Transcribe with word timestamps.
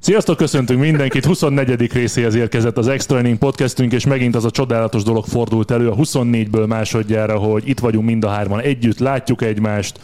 Sziasztok, 0.00 0.36
köszöntünk 0.36 0.80
mindenkit! 0.80 1.24
24. 1.24 1.92
részéhez 1.92 2.34
érkezett 2.34 2.76
az 2.76 2.88
Extra 2.88 3.18
Inning 3.18 3.38
podcastünk, 3.38 3.92
és 3.92 4.06
megint 4.06 4.34
az 4.34 4.44
a 4.44 4.50
csodálatos 4.50 5.02
dolog 5.02 5.24
fordult 5.24 5.70
elő 5.70 5.88
a 5.88 5.94
24-ből 5.94 6.66
másodjára, 6.66 7.38
hogy 7.38 7.68
itt 7.68 7.78
vagyunk 7.78 8.04
mind 8.04 8.24
a 8.24 8.28
hárman 8.28 8.60
együtt, 8.60 8.98
látjuk 8.98 9.42
egymást, 9.42 10.00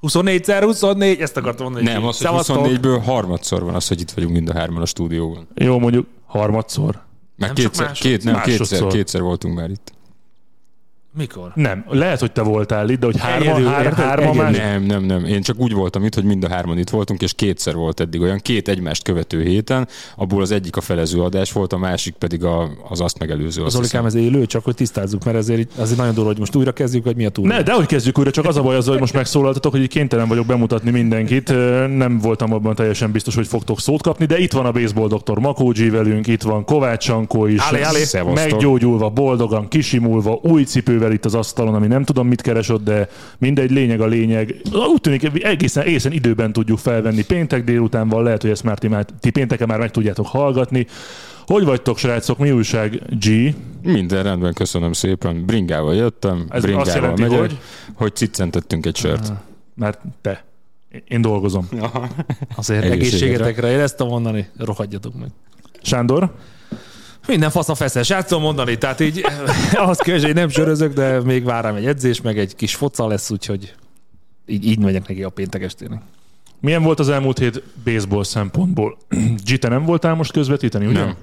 24 0.00 0.46
24, 0.46 1.20
ezt 1.20 1.36
akartam 1.36 1.64
mondani. 1.64 1.84
Nem, 1.84 2.06
az, 2.06 2.26
hogy 2.26 2.28
24-ből 2.42 3.00
harmadszor 3.04 3.62
van 3.62 3.74
az, 3.74 3.88
hogy 3.88 4.00
itt 4.00 4.10
vagyunk 4.10 4.32
mind 4.32 4.48
a 4.48 4.52
hárman 4.52 4.82
a 4.82 4.86
stúdióban. 4.86 5.46
Jó, 5.54 5.78
mondjuk 5.78 6.06
harmadszor. 6.26 7.00
Meg 7.36 7.48
Nem 7.48 7.54
kétszer, 7.54 7.92
két, 7.92 8.24
nem, 8.24 8.40
kétszer, 8.40 8.86
kétszer 8.86 9.20
voltunk 9.20 9.54
már 9.54 9.70
itt. 9.70 9.92
Mikor? 11.16 11.50
Nem, 11.54 11.84
lehet, 11.88 12.20
hogy 12.20 12.32
te 12.32 12.42
voltál 12.42 12.88
itt, 12.88 13.00
de 13.00 13.06
hogy 13.06 13.20
hárma, 13.20 13.44
Egyedül, 13.44 13.66
hár, 13.66 13.92
hárma 13.92 14.32
más... 14.32 14.56
Nem, 14.56 14.82
nem, 14.82 15.04
nem. 15.04 15.24
Én 15.24 15.42
csak 15.42 15.58
úgy 15.58 15.72
voltam 15.72 16.04
itt, 16.04 16.14
hogy 16.14 16.24
mind 16.24 16.44
a 16.44 16.48
hárman 16.48 16.78
itt 16.78 16.90
voltunk, 16.90 17.22
és 17.22 17.32
kétszer 17.34 17.74
volt 17.74 18.00
eddig 18.00 18.20
olyan 18.20 18.38
két 18.38 18.68
egymást 18.68 19.02
követő 19.02 19.42
héten, 19.42 19.88
abból 20.16 20.42
az 20.42 20.50
egyik 20.50 20.76
a 20.76 20.80
felező 20.80 21.22
adás 21.22 21.52
volt, 21.52 21.72
a 21.72 21.78
másik 21.78 22.14
pedig 22.14 22.44
a, 22.44 22.70
az 22.88 23.00
azt 23.00 23.18
megelőző. 23.18 23.62
Az 23.62 23.76
Olikám, 23.76 24.06
ez 24.06 24.14
élő, 24.14 24.46
csak 24.46 24.64
hogy 24.64 24.74
tisztázzuk, 24.74 25.24
mert 25.24 25.36
ezért 25.36 25.78
azért 25.78 25.98
nagyon 25.98 26.14
durva, 26.14 26.28
hogy 26.28 26.38
most 26.38 26.54
újra 26.54 26.72
kezdjük, 26.72 27.04
vagy 27.04 27.16
mi 27.16 27.24
a 27.24 27.30
túl. 27.30 27.46
Ne, 27.46 27.62
de 27.62 27.72
hogy 27.72 27.86
kezdjük 27.86 28.18
újra, 28.18 28.30
csak 28.30 28.46
az 28.46 28.56
a 28.56 28.62
baj 28.62 28.76
az, 28.76 28.86
hogy 28.86 29.00
most 29.00 29.14
megszólaltatok, 29.14 29.72
hogy 29.72 29.88
kénytelen 29.88 30.28
vagyok 30.28 30.46
bemutatni 30.46 30.90
mindenkit. 30.90 31.48
Nem 31.96 32.18
voltam 32.18 32.52
abban 32.52 32.74
teljesen 32.74 33.12
biztos, 33.12 33.34
hogy 33.34 33.46
fogtok 33.46 33.80
szót 33.80 34.02
kapni, 34.02 34.24
de 34.24 34.38
itt 34.38 34.52
van 34.52 34.66
a 34.66 34.72
baseball 34.72 35.08
doktor 35.08 35.38
Makógyi 35.38 35.90
velünk, 35.90 36.26
itt 36.26 36.42
van 36.42 36.64
Kovács 36.64 37.04
Sankó 37.04 37.46
is. 37.46 37.60
Állé, 37.60 37.82
állé. 37.82 38.32
Meggyógyulva, 38.34 39.08
boldogan, 39.08 39.68
kisimulva, 39.68 40.38
új 40.42 40.64
cipővel 41.02 41.12
itt 41.12 41.24
az 41.24 41.34
asztalon, 41.34 41.74
ami 41.74 41.86
nem 41.86 42.04
tudom 42.04 42.28
mit 42.28 42.40
keres 42.42 42.68
ott, 42.68 42.84
de 42.84 43.08
mindegy, 43.38 43.70
lényeg 43.70 44.00
a 44.00 44.06
lényeg. 44.06 44.56
Úgy 44.92 45.00
tűnik, 45.00 45.44
egészen, 45.44 45.84
egészen 45.84 46.12
időben 46.12 46.52
tudjuk 46.52 46.78
felvenni. 46.78 47.24
Péntek 47.24 47.64
délután 47.64 48.08
van, 48.08 48.22
lehet, 48.22 48.42
hogy 48.42 48.50
ezt 48.50 48.62
már 48.62 48.78
ti, 48.78 48.88
már, 48.88 49.06
ti 49.20 49.30
pénteken 49.30 49.68
már 49.68 49.78
meg 49.78 49.90
tudjátok 49.90 50.26
hallgatni. 50.26 50.86
Hogy 51.46 51.64
vagytok, 51.64 51.98
srácok? 51.98 52.38
Mi 52.38 52.50
újság, 52.50 53.00
G? 53.20 53.54
Minden 53.82 54.22
rendben, 54.22 54.52
köszönöm 54.52 54.92
szépen. 54.92 55.44
Bringával 55.46 55.94
jöttem, 55.94 56.36
Ez 56.36 56.44
azt 56.50 56.62
bringával 56.62 56.94
jelenti, 56.94 57.22
megyek, 57.22 57.38
hogy? 57.38 57.58
hogy? 57.94 58.14
ciccentettünk 58.14 58.86
egy 58.86 58.96
sört. 58.96 59.32
Mert 59.74 60.00
te. 60.20 60.44
Én 61.08 61.20
dolgozom. 61.20 61.68
Azért 62.56 62.82
Egészségetre. 62.84 62.92
egészségetekre 62.92 63.70
éreztem 63.70 64.06
mondani, 64.06 64.48
rohadjatok 64.56 65.14
meg. 65.18 65.28
Sándor? 65.82 66.32
Minden 67.26 67.50
fasz 67.50 67.68
a 67.68 67.74
feszes, 67.74 68.10
át 68.10 68.26
tudom 68.26 68.42
mondani, 68.42 68.78
tehát 68.78 69.00
így 69.00 69.24
ahhoz 69.72 69.98
képest, 69.98 70.24
hogy 70.24 70.34
nem 70.34 70.48
sörözök, 70.48 70.92
de 70.92 71.20
még 71.20 71.44
vár 71.44 71.64
rám 71.64 71.74
egy 71.74 71.86
edzés, 71.86 72.20
meg 72.20 72.38
egy 72.38 72.56
kis 72.56 72.74
foca 72.74 73.06
lesz, 73.06 73.30
úgyhogy 73.30 73.74
így, 74.46 74.66
így 74.66 74.78
megyek 74.78 75.08
neki 75.08 75.22
a 75.22 75.28
péntek 75.28 75.62
estének. 75.62 76.00
Milyen 76.60 76.82
volt 76.82 77.00
az 77.00 77.08
elmúlt 77.08 77.38
hét 77.38 77.62
baseball 77.84 78.24
szempontból? 78.24 78.98
G, 79.46 79.58
te 79.58 79.68
nem 79.68 79.84
voltál 79.84 80.14
most 80.14 80.32
közvetíteni, 80.32 80.86
ugye? 80.86 81.04
Nem. 81.04 81.16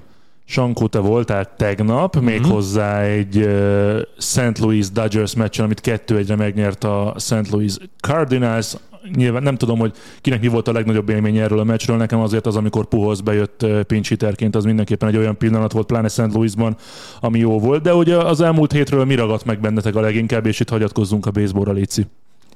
Sankó, 0.44 0.86
te 0.86 0.98
voltál 0.98 1.54
tegnap, 1.56 2.16
mm-hmm. 2.16 2.26
méghozzá 2.26 3.00
egy 3.00 3.36
uh, 3.36 4.00
St. 4.18 4.58
Louis 4.58 4.90
Dodgers 4.90 5.34
meccsen, 5.34 5.64
amit 5.64 5.80
kettő 5.80 6.16
egyre 6.16 6.36
megnyert 6.36 6.84
a 6.84 7.14
St. 7.18 7.50
Louis 7.50 7.76
Cardinals. 8.00 8.74
Nyilván 9.14 9.42
nem 9.42 9.56
tudom, 9.56 9.78
hogy 9.78 9.92
kinek 10.20 10.40
mi 10.40 10.48
volt 10.48 10.68
a 10.68 10.72
legnagyobb 10.72 11.08
élmény 11.08 11.36
erről 11.36 11.58
a 11.58 11.64
meccsről. 11.64 11.96
Nekem 11.96 12.20
azért 12.20 12.46
az, 12.46 12.56
amikor 12.56 12.86
Puhoz 12.86 13.20
bejött 13.20 13.66
pinch 13.86 14.08
hitterként, 14.08 14.56
az 14.56 14.64
mindenképpen 14.64 15.08
egy 15.08 15.16
olyan 15.16 15.36
pillanat 15.36 15.72
volt, 15.72 15.86
pláne 15.86 16.08
St. 16.08 16.32
Louisban, 16.32 16.76
ami 17.20 17.38
jó 17.38 17.58
volt. 17.58 17.82
De 17.82 17.94
ugye 17.94 18.16
az 18.16 18.40
elmúlt 18.40 18.72
hétről 18.72 19.04
mi 19.04 19.14
ragadt 19.14 19.44
meg 19.44 19.60
bennetek 19.60 19.94
a 19.94 20.00
leginkább, 20.00 20.46
és 20.46 20.60
itt 20.60 20.68
hagyatkozzunk 20.68 21.26
a 21.26 21.30
baseballra, 21.30 21.72
Léci. 21.72 22.06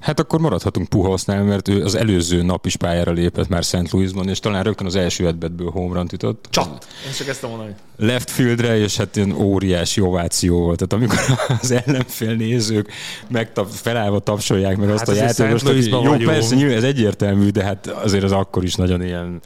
Hát 0.05 0.21
akkor 0.21 0.41
maradhatunk 0.41 0.89
Puhosznál, 0.89 1.43
mert 1.43 1.69
ő 1.69 1.83
az 1.85 1.95
előző 1.95 2.43
nap 2.43 2.67
is 2.67 2.77
pályára 2.77 3.13
lépett 3.13 3.49
már 3.49 3.63
St. 3.63 3.91
Louisban, 3.91 4.29
és 4.29 4.39
talán 4.41 4.63
rögtön 4.63 4.87
az 4.87 4.97
első 4.97 5.27
edbetből 5.27 5.71
home 5.71 5.95
run 5.95 6.09
ütött. 6.13 6.47
Csat! 6.51 6.87
Én 7.07 7.13
csak 7.13 7.29
ezt 7.29 7.43
mondani. 7.43 7.75
left 7.97 8.31
fieldre, 8.31 8.77
és 8.79 8.97
hát 8.97 9.17
ilyen 9.17 9.33
óriási 9.33 10.01
ováció 10.01 10.59
volt. 10.59 10.77
Tehát 10.87 10.93
amikor 10.93 11.37
az 11.63 11.71
ellenfél 11.71 12.35
nézők 12.35 12.93
megtap, 13.29 13.69
felállva 13.71 14.19
tapsolják 14.19 14.77
meg 14.77 14.89
azt 14.91 14.99
Hát 14.99 15.09
a 15.09 15.11
azért 15.11 15.39
játékost, 15.39 15.65
St. 15.65 15.71
Louisban 15.71 16.03
jó, 16.03 16.09
vagyunk. 16.11 16.31
persze, 16.31 16.55
nyilván 16.55 16.77
ez 16.77 16.85
egyértelmű, 16.85 17.49
de 17.49 17.65
hát 17.65 17.87
azért 17.87 18.25
az 18.25 18.33
akkor 18.33 18.65
is 18.65 18.75
nagyon 18.75 19.03
ilyen, 19.03 19.41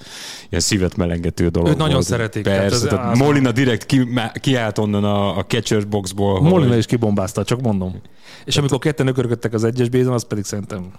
ilyen 0.49 0.63
szívet 0.63 0.97
melengető 0.97 1.49
dolog 1.49 1.69
Őt 1.69 1.77
nagyon 1.77 1.93
volt. 1.93 2.07
szeretik, 2.07 2.43
tehát 2.45 2.61
Persze, 2.61 2.77
ez- 2.77 2.83
tehát 2.91 3.13
az- 3.13 3.19
Molina 3.19 3.53
direkt 3.53 3.87
ki, 3.87 4.09
kiállt 4.41 4.79
onnan 4.79 5.05
a, 5.05 5.37
a 5.39 5.45
catcher 5.45 5.89
boxból. 5.89 6.41
Molina 6.41 6.69
hogy- 6.69 6.79
is 6.79 6.87
kibombázta, 6.87 7.45
csak 7.45 7.61
mondom. 7.61 8.01
És 8.45 8.57
amikor 8.57 8.79
ketten 8.79 9.07
ökörködtek 9.07 9.53
az 9.53 9.65
egyes 9.65 9.89
bézon, 9.89 10.13
az 10.13 10.25
pedig 10.27 10.45
szerintem 10.49 10.93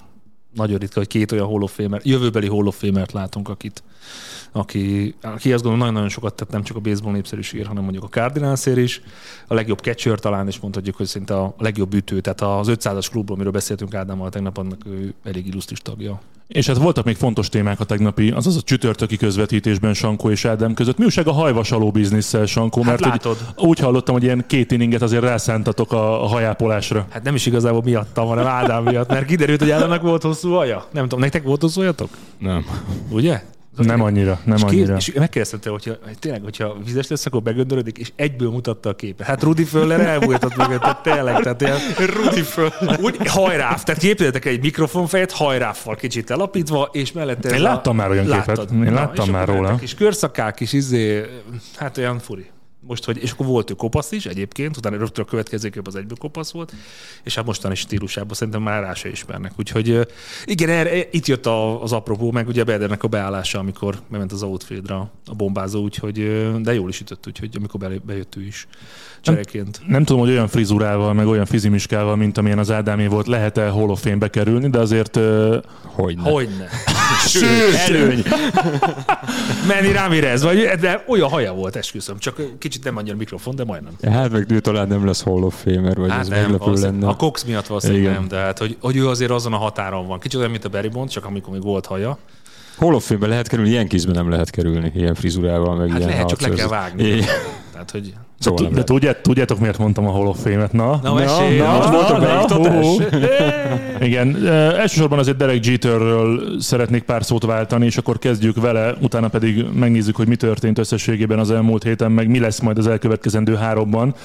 nagyon 0.54 0.78
ritka, 0.78 1.00
hogy 1.00 1.08
két 1.08 1.32
olyan 1.32 1.48
Hall 1.48 1.62
of 1.62 1.74
Famer, 1.74 2.02
jövőbeli 2.04 2.48
Hall 2.48 2.66
of 2.66 2.80
Famert 2.80 3.12
látunk, 3.12 3.50
akit, 3.50 3.84
aki, 4.52 5.16
aki 5.22 5.54
azt 5.54 5.64
gondolom 5.64 5.78
nagyon-nagyon 5.78 6.10
sokat 6.10 6.34
tett 6.34 6.50
nem 6.50 6.64
csak 6.64 6.76
a 6.76 6.80
baseball 6.80 7.12
népszerűségért, 7.12 7.68
hanem 7.68 7.84
mondjuk 7.84 8.04
a 8.04 8.08
Cardinalsért 8.08 8.78
is. 8.78 9.02
A 9.48 9.54
legjobb 9.54 9.80
catcher 9.80 10.20
talán, 10.20 10.48
és 10.48 10.60
mondhatjuk, 10.60 10.96
hogy 10.96 11.06
szinte 11.06 11.36
a 11.36 11.56
legjobb 11.58 11.94
ütő. 11.94 12.22
Tehát 12.22 12.42
az 12.42 12.68
500-as 12.72 13.08
klubról, 13.12 13.36
amiről 13.36 13.52
beszéltünk 13.52 13.94
Ádámmal 13.94 14.30
tegnap, 14.30 14.58
annak 14.58 14.86
ő 14.86 15.14
elég 15.24 15.48
illusztris 15.48 15.80
tagja. 15.80 16.22
És 16.50 16.68
hát 16.68 16.78
voltak 16.78 17.06
még 17.06 17.16
fontos 17.16 17.50
témák 17.50 17.80
a 17.80 17.84
tegnapi, 17.84 18.31
azaz 18.31 18.56
a 18.56 18.62
csütörtöki 18.62 19.18
közvetítésben 19.18 19.94
Sankó 19.94 20.30
és 20.30 20.46
Ádám 20.46 20.74
között. 20.74 20.98
Mi 20.98 21.04
újság 21.04 21.28
a 21.28 21.31
hajvasaló 21.31 21.92
bizniszsel, 21.92 22.46
Sankó? 22.46 22.84
Mert 22.84 23.04
Hát 23.04 23.12
látod. 23.12 23.38
Úgy, 23.56 23.66
úgy 23.66 23.80
hallottam, 23.80 24.14
hogy 24.14 24.24
ilyen 24.24 24.44
két 24.48 24.72
inninget 24.72 25.02
azért 25.02 25.24
rászántatok 25.24 25.92
a, 25.92 26.24
a 26.24 26.28
hajápolásra. 26.28 27.08
Hát 27.10 27.24
nem 27.24 27.36
is 27.36 27.46
igazából 27.46 27.81
miattam, 27.84 28.28
hanem 28.28 28.48
Ádám 28.48 28.84
miatt, 28.84 29.10
mert 29.10 29.26
kiderült, 29.26 29.60
hogy 29.60 29.72
Ádámnak 29.72 30.02
volt 30.02 30.22
hosszú 30.22 30.38
haja. 30.41 30.88
Nem 30.91 31.03
tudom, 31.03 31.19
nektek 31.19 31.44
volt 31.44 31.61
hosszú 31.61 31.79
hajatok? 31.79 32.09
Nem. 32.38 32.66
Ugye? 33.09 33.41
Nem 33.77 34.01
annyira, 34.01 34.39
nem 34.45 34.55
és, 34.55 34.63
annyira. 34.63 34.95
és 34.95 35.11
megkérdeztem 35.13 35.59
tőle, 35.59 35.77
hogyha 35.81 36.05
hogy 36.05 36.19
tényleg, 36.19 36.44
hogyha 36.44 36.77
vizes 36.85 37.07
lesz, 37.07 37.25
akkor 37.25 37.41
begöndörödik, 37.41 37.97
és 37.97 38.11
egyből 38.16 38.50
mutatta 38.50 38.89
a 38.89 38.95
képet. 38.95 39.27
Hát 39.27 39.44
Rudi 39.44 39.63
Föller 39.63 40.00
elbújtott 40.00 40.55
mögött, 40.55 40.79
tehát 40.79 41.03
tényleg, 41.03 41.41
tehát 41.41 41.61
ilyen, 41.61 41.77
Rudi 42.23 42.41
föl. 42.41 42.69
úgy 43.01 43.27
hajráf, 43.27 43.83
tehát 43.83 44.01
képzeljétek 44.01 44.45
egy 44.45 44.61
mikrofonfejet 44.61 45.31
hajráffal 45.31 45.95
kicsit 45.95 46.29
elapítva, 46.29 46.89
és 46.91 47.11
mellette... 47.11 47.56
Én 47.56 47.61
láttam 47.61 47.95
már 47.95 48.09
olyan 48.09 48.25
képet. 48.25 48.71
Én 48.71 48.94
láttam 48.94 49.25
és 49.25 49.31
már 49.31 49.47
róla. 49.47 49.75
Kis 49.75 49.94
körszakák, 49.94 50.53
kis 50.53 50.73
izé, 50.73 51.25
hát 51.75 51.97
olyan 51.97 52.19
furi. 52.19 52.50
Most, 52.81 53.06
hogy, 53.06 53.17
és 53.22 53.31
akkor 53.31 53.45
volt 53.45 53.69
ő 53.69 53.73
kopasz 53.73 54.12
is 54.12 54.25
egyébként, 54.25 54.78
utána 54.78 54.97
rögtön 54.97 55.25
a 55.25 55.28
következő 55.28 55.69
kép 55.69 55.88
az 55.88 55.95
egyből 55.95 56.17
kopasz 56.17 56.51
volt, 56.51 56.73
és 57.23 57.35
hát 57.35 57.45
mostani 57.45 57.75
stílusában 57.75 58.34
szerintem 58.34 58.62
már 58.62 58.81
rá 58.81 58.94
se 58.94 59.09
ismernek. 59.09 59.51
Úgyhogy 59.57 60.07
igen, 60.45 60.69
erre, 60.69 61.09
itt 61.12 61.25
jött 61.25 61.45
a, 61.45 61.83
az 61.83 61.92
apropó, 61.92 62.31
meg 62.31 62.48
ugye 62.48 62.63
Bedernek 62.63 63.04
a 63.04 63.07
beállása, 63.07 63.59
amikor 63.59 64.00
bement 64.07 64.31
az 64.31 64.44
outfieldre 64.44 64.95
a 64.95 65.36
bombázó, 65.38 65.81
úgyhogy, 65.81 66.51
de 66.62 66.74
jól 66.74 66.89
is 66.89 67.00
ütött, 67.00 67.27
úgyhogy 67.27 67.50
amikor 67.57 67.80
belé- 67.80 68.06
bejött 68.06 68.36
ő 68.36 68.45
is 68.45 68.68
csereként. 69.21 69.81
Nem 69.88 70.04
tudom, 70.04 70.21
hogy 70.21 70.31
olyan 70.31 70.48
frizurával, 70.48 71.13
meg 71.13 71.27
olyan 71.27 71.45
fizimiskával, 71.45 72.15
mint 72.15 72.38
amilyen 72.38 72.59
az 72.59 72.71
Ádámé 72.71 73.07
volt, 73.07 73.27
lehet-e 73.27 73.69
Hall 73.69 73.89
of 73.89 74.01
Fame-be 74.01 74.30
kerülni, 74.30 74.69
de 74.69 74.80
azért 74.80 75.19
Hogyne. 75.83 76.30
Hogyne. 76.30 76.69
Sőt, 77.27 77.74
előny. 77.88 78.24
Manny 79.68 79.92
Ramirez, 79.94 80.44
vagy, 80.44 80.57
de 80.80 81.04
olyan 81.07 81.30
haja 81.30 81.54
volt, 81.54 81.75
esküszöm, 81.75 82.18
csak 82.19 82.42
kicsit 82.60 82.83
nem 82.83 82.98
annyira 82.98 83.16
mikrofon, 83.16 83.56
de 83.56 83.63
majdnem. 83.63 83.94
Hát 84.13 84.31
meg 84.31 84.51
ő 84.51 84.60
talán 84.60 84.88
nem 84.88 85.06
lesz 85.06 85.21
Hall 85.24 85.42
of 85.44 85.62
Famer, 85.63 85.98
vagy 85.98 86.10
Hát 86.12 86.19
ez 86.19 86.27
nem, 86.27 86.39
meglepő 86.42 86.63
valószínűleg- 86.63 87.00
lenne. 87.01 87.12
a 87.13 87.16
Cox 87.16 87.44
miatt 87.44 87.68
valószínűleg 87.68 88.01
Igen. 88.01 88.13
nem, 88.13 88.27
de 88.27 88.38
hát, 88.38 88.57
hogy, 88.57 88.77
hogy 88.81 88.95
ő 88.98 89.07
azért 89.07 89.31
azon 89.31 89.54
a 89.54 89.57
határon 89.57 90.07
van. 90.07 90.19
Kicsit 90.19 90.39
olyan, 90.39 90.51
mint 90.51 90.66
a 90.66 90.69
Barry 90.69 90.88
Bond, 90.89 91.10
csak 91.10 91.25
amikor 91.25 91.54
még 91.54 91.62
volt 91.63 91.86
haja. 91.86 92.18
Hall 92.77 92.94
of 92.94 93.06
Fame-be 93.07 93.27
lehet 93.27 93.48
kerülni, 93.48 93.69
ilyen 93.71 93.88
kizben 93.88 94.16
nem 94.16 94.30
lehet 94.30 94.50
kerülni, 94.50 94.92
ilyen 94.95 95.16
frizurával, 95.16 95.75
meg 95.75 95.89
Hát 95.89 95.98
ilyen 95.98 96.10
lehet, 96.10 96.27
csak 96.27 96.42
le 96.42 96.50
kell 96.50 96.68
vágni. 96.68 97.24
Igen. 97.80 97.86
Tehát, 97.86 97.92
hogy... 97.92 98.14
Szóval 98.40 98.64
De 98.64 98.70
lehet. 98.70 98.86
tudját, 98.86 99.22
tudjátok, 99.22 99.60
miért 99.60 99.78
mondtam 99.78 100.08
a 100.08 100.12
Hall 100.12 100.26
of 100.26 100.42
Fame-et? 100.42 100.72
Na, 100.74 101.00
Na, 101.04 101.14
mesélj, 101.14 101.60
most 101.60 101.90
volt 101.90 102.10
a 102.10 102.20
beiktatás. 102.20 102.86
hú. 102.86 102.98
Igen, 104.08 104.46
eh, 104.46 104.80
elsősorban 104.80 105.20
azért 105.20 105.38
Derek 105.38 105.66
Jeterről 105.66 106.60
szeretnék 106.60 107.04
pár 107.04 107.24
szót 107.24 107.46
váltani, 107.46 107.86
és 107.86 107.98
akkor 107.98 108.20
kezdjük 108.20 108.62
vele, 108.62 108.96
utána 109.02 109.28
pedig 109.28 109.66
megnézzük, 109.74 110.16
hogy 110.16 110.28
mi 110.28 110.36
történt 110.36 110.78
összességében 110.78 111.40
az 111.40 111.52
elmúlt 111.52 111.84
héten, 111.84 112.12
meg 112.12 112.28
mi 112.28 112.40
lesz 112.40 112.60
majd 112.60 112.78
az 112.78 112.88
elkövetkezendő 112.88 113.56
háromban. 113.56 114.16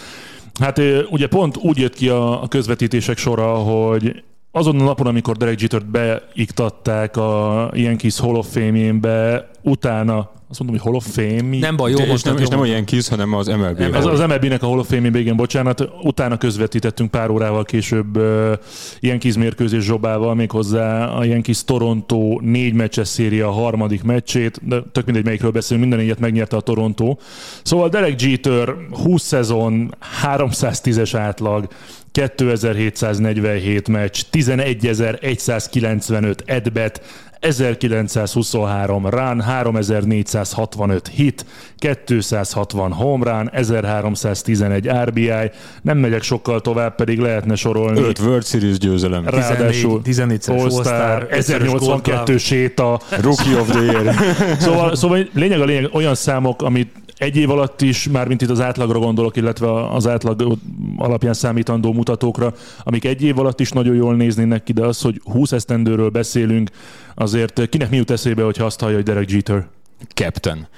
Hát 0.60 0.80
ugye 1.10 1.26
pont 1.26 1.56
úgy 1.56 1.78
jött 1.78 1.94
ki 1.94 2.08
a 2.08 2.46
közvetítések 2.48 3.16
sora, 3.16 3.54
hogy 3.54 4.22
azon 4.50 4.80
a 4.80 4.84
napon, 4.84 5.06
amikor 5.06 5.36
Derek 5.36 5.60
Jetert 5.60 5.86
beiktatták 5.90 7.16
a 7.16 7.70
Yankees 7.74 8.18
Hall 8.18 8.34
of 8.34 8.52
Fame-jébe, 8.52 9.48
utána, 9.64 10.30
azt 10.50 10.58
mondom, 10.58 10.78
hogy 10.78 10.86
Hall 10.86 10.94
of 10.94 11.06
Fame? 11.14 11.58
Nem 11.58 11.76
baj, 11.76 11.90
jó, 11.90 11.98
és 11.98 12.06
most 12.06 12.24
nem, 12.24 12.36
és 12.36 12.48
nem 12.48 12.60
olyan 12.60 12.84
kis, 12.84 13.08
hanem 13.08 13.34
az 13.34 13.46
MLB. 13.46 13.94
Az, 13.94 14.06
az 14.06 14.20
MLB-nek 14.20 14.62
a 14.62 14.66
Hall 14.66 14.78
of 14.78 14.88
Fame-ébe, 14.88 15.18
igen, 15.18 15.36
bocsánat, 15.36 15.88
utána 16.02 16.36
közvetítettünk 16.36 17.10
pár 17.10 17.30
órával 17.30 17.64
később 17.64 18.16
uh, 18.16 18.52
Yankees 19.00 19.36
mérkőzés 19.36 19.84
Zsobával, 19.84 20.34
méghozzá 20.34 21.04
a 21.04 21.24
Yankees 21.24 21.64
Toronto 21.64 22.38
négy 22.40 22.74
meccses 22.74 23.08
széria 23.08 23.50
harmadik 23.50 24.02
meccsét, 24.02 24.60
de 24.62 24.82
tök 24.92 25.04
mindegy, 25.04 25.24
melyikről 25.24 25.50
beszélünk, 25.50 25.86
minden 25.86 26.04
négyet 26.04 26.20
megnyerte 26.20 26.56
a 26.56 26.60
Toronto. 26.60 27.16
Szóval 27.62 27.88
Derek 27.88 28.22
Jeter 28.22 28.74
20 28.90 29.22
szezon, 29.22 29.94
310-es 30.22 31.10
átlag, 31.12 31.68
2747 32.12 33.88
meccs, 33.88 34.22
11195 34.30 36.42
edbet, 36.46 37.02
1923 37.44 39.08
run, 39.08 39.40
3465 39.40 41.08
hit, 41.08 41.44
260 41.78 42.92
home 42.92 43.30
run, 43.30 43.50
1311 43.52 44.90
RBI, 45.04 45.50
nem 45.82 45.98
megyek 45.98 46.22
sokkal 46.22 46.60
tovább, 46.60 46.94
pedig 46.94 47.18
lehetne 47.18 47.54
sorolni. 47.54 48.00
5 48.00 48.18
World 48.18 48.44
Series 48.44 48.78
győzelem. 48.78 49.28
Ráadásul 49.28 50.00
14-szeres 50.04 50.60
All-Star, 50.60 51.22
All-Star, 51.22 51.26
1082 51.30 52.38
séta. 52.38 53.00
Rookie 53.20 53.58
of 53.58 53.68
the 53.68 53.82
Year. 53.82 54.14
Szóval, 54.58 54.94
szóval 54.94 55.28
lényeg 55.32 55.60
a 55.60 55.64
lényeg 55.64 55.88
olyan 55.92 56.14
számok, 56.14 56.62
amit 56.62 57.03
egy 57.16 57.36
év 57.36 57.50
alatt 57.50 57.80
is, 57.80 58.08
mármint 58.08 58.42
itt 58.42 58.50
az 58.50 58.60
átlagra 58.60 58.98
gondolok, 58.98 59.36
illetve 59.36 59.88
az 59.88 60.06
átlag 60.06 60.58
alapján 60.96 61.34
számítandó 61.34 61.92
mutatókra, 61.92 62.54
amik 62.82 63.04
egy 63.04 63.22
év 63.22 63.38
alatt 63.38 63.60
is 63.60 63.70
nagyon 63.70 63.94
jól 63.94 64.14
néznének 64.16 64.62
ki, 64.62 64.72
de 64.72 64.84
az, 64.84 65.00
hogy 65.00 65.20
20 65.24 65.52
esztendőről 65.52 66.08
beszélünk, 66.08 66.70
azért 67.14 67.68
kinek 67.68 67.90
mi 67.90 67.96
jut 67.96 68.10
eszébe, 68.10 68.42
hogyha 68.42 68.64
azt 68.64 68.80
hallja, 68.80 68.96
hogy 68.96 69.04
Derek 69.04 69.30
Jeter? 69.30 69.68
Captain. 70.14 70.68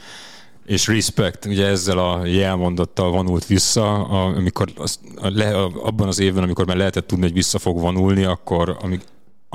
És 0.66 0.86
respect, 0.86 1.44
ugye 1.44 1.66
ezzel 1.66 1.98
a 1.98 2.24
jelmondattal 2.24 3.10
vonult 3.10 3.46
vissza, 3.46 4.04
amikor 4.04 4.68
az, 4.76 4.98
a, 5.16 5.28
le, 5.28 5.62
abban 5.62 6.08
az 6.08 6.18
évben, 6.18 6.42
amikor 6.42 6.66
már 6.66 6.76
lehetett 6.76 7.06
tudni, 7.06 7.24
hogy 7.24 7.32
vissza 7.32 7.58
fog 7.58 7.80
vonulni, 7.80 8.24
akkor 8.24 8.76
amik, 8.82 9.00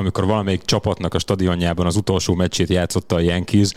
amikor 0.02 0.26
valamelyik 0.26 0.62
csapatnak 0.66 1.14
a 1.14 1.20
stadionjában 1.20 1.86
az 1.86 1.96
utolsó 1.96 2.34
meccsét 2.34 2.70
játszotta 2.70 3.16
a 3.16 3.20
Yankees, 3.20 3.72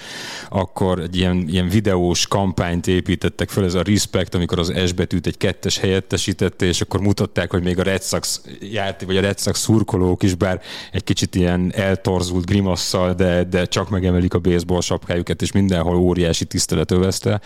akkor 0.49 0.99
egy 0.99 1.17
ilyen, 1.17 1.45
ilyen 1.49 1.69
videós 1.69 2.27
kampányt 2.27 2.87
építettek 2.87 3.49
fel, 3.49 3.65
ez 3.65 3.75
a 3.75 3.83
Respect, 3.83 4.35
amikor 4.35 4.59
az 4.59 4.73
S 4.87 4.93
betűt 4.93 5.27
egy 5.27 5.37
kettes 5.37 5.79
helyettesítette, 5.79 6.67
és 6.67 6.81
akkor 6.81 7.01
mutatták, 7.01 7.51
hogy 7.51 7.63
még 7.63 7.79
a 7.79 7.83
Red 7.83 8.03
Sox 8.03 8.41
járt, 8.61 9.03
vagy 9.03 9.17
a 9.17 9.21
Red 9.21 9.39
Sox 9.39 9.61
szurkolók 9.61 10.23
is, 10.23 10.35
bár 10.35 10.61
egy 10.93 11.05
kicsit 11.05 11.35
ilyen 11.35 11.73
eltorzult 11.75 12.47
grimasszal, 12.47 13.15
de, 13.15 13.45
de 13.45 13.65
csak 13.65 13.91
megemelik 13.91 14.35
a 14.35 14.39
baseball 14.39 14.81
sapkájukat, 14.81 15.43
és 15.43 15.53
mindenhol 15.53 15.97
óriási 15.97 16.45
tisztelet 16.45 16.91
övezte. 16.91 17.41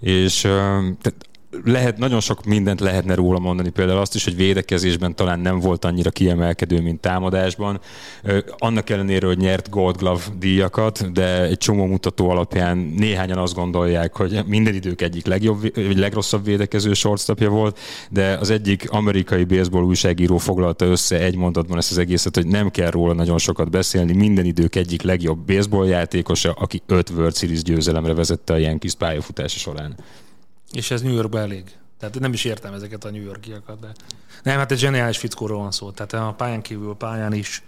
És 0.00 0.40
tehát 0.40 1.25
lehet, 1.64 1.98
nagyon 1.98 2.20
sok 2.20 2.44
mindent 2.44 2.80
lehetne 2.80 3.14
róla 3.14 3.38
mondani, 3.38 3.68
például 3.68 3.98
azt 3.98 4.14
is, 4.14 4.24
hogy 4.24 4.36
védekezésben 4.36 5.14
talán 5.14 5.40
nem 5.40 5.60
volt 5.60 5.84
annyira 5.84 6.10
kiemelkedő, 6.10 6.80
mint 6.80 7.00
támadásban. 7.00 7.80
Annak 8.58 8.90
ellenére, 8.90 9.26
hogy 9.26 9.38
nyert 9.38 9.70
Gold 9.70 9.96
Glove 9.96 10.22
díjakat, 10.38 11.12
de 11.12 11.42
egy 11.42 11.58
csomó 11.58 11.86
mutató 11.86 12.30
alapján 12.30 12.76
néhányan 12.76 13.38
azt 13.38 13.54
gondolják, 13.54 14.16
hogy 14.16 14.40
minden 14.46 14.74
idők 14.74 15.02
egyik 15.02 15.26
legjobb, 15.26 15.60
vagy 15.74 15.98
legrosszabb 15.98 16.44
védekező 16.44 16.92
shortstopja 16.92 17.48
volt, 17.48 17.78
de 18.10 18.36
az 18.40 18.50
egyik 18.50 18.90
amerikai 18.90 19.44
baseball 19.44 19.82
újságíró 19.82 20.38
foglalta 20.38 20.84
össze 20.84 21.18
egy 21.18 21.36
mondatban 21.36 21.78
ezt 21.78 21.90
az 21.90 21.98
egészet, 21.98 22.34
hogy 22.34 22.46
nem 22.46 22.70
kell 22.70 22.90
róla 22.90 23.12
nagyon 23.12 23.38
sokat 23.38 23.70
beszélni, 23.70 24.12
minden 24.12 24.44
idők 24.44 24.76
egyik 24.76 25.02
legjobb 25.02 25.38
baseball 25.38 25.86
játékosa, 25.86 26.52
aki 26.52 26.82
öt 26.86 27.10
World 27.10 27.36
Series 27.36 27.62
győzelemre 27.62 28.14
vezette 28.14 28.52
a 28.52 28.56
Yankees 28.56 28.94
pályafutása 28.94 29.58
során. 29.58 29.96
És 30.72 30.90
ez 30.90 31.02
New 31.02 31.14
Yorkban 31.14 31.40
elég. 31.40 31.64
Tehát 31.98 32.18
nem 32.20 32.32
is 32.32 32.44
értem 32.44 32.72
ezeket 32.72 33.04
a 33.04 33.10
New 33.10 33.22
Yorkiakat, 33.22 33.80
de... 33.80 33.92
Nem, 34.42 34.58
hát 34.58 34.72
egy 34.72 34.78
zseniális 34.78 35.18
fickóról 35.18 35.58
van 35.58 35.70
szó. 35.70 35.90
Tehát 35.90 36.12
a 36.12 36.34
pályán 36.36 36.62
kívül, 36.62 36.94
pályán 36.94 37.32
is. 37.32 37.62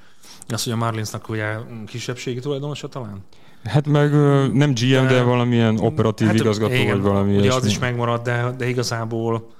Az, 0.48 0.64
hogy 0.64 0.72
a 0.72 0.76
Marlinsnak 0.76 1.28
ugye 1.28 1.56
kisebbségi 1.86 2.40
tulajdonosa 2.40 2.88
talán? 2.88 3.24
Hát 3.64 3.86
meg 3.86 4.12
nem 4.52 4.74
GM, 4.74 5.06
de 5.06 5.22
valamilyen 5.22 5.78
operatív 5.78 6.26
Hát, 6.26 6.36
igazgató, 6.36 6.74
igen, 6.74 6.86
vagy 6.86 7.00
valami 7.00 7.30
Ugye 7.36 7.38
az 7.38 7.44
ilyesmi. 7.44 7.70
is 7.70 7.78
megmarad, 7.78 8.22
de, 8.22 8.54
de 8.56 8.68
igazából 8.68 9.50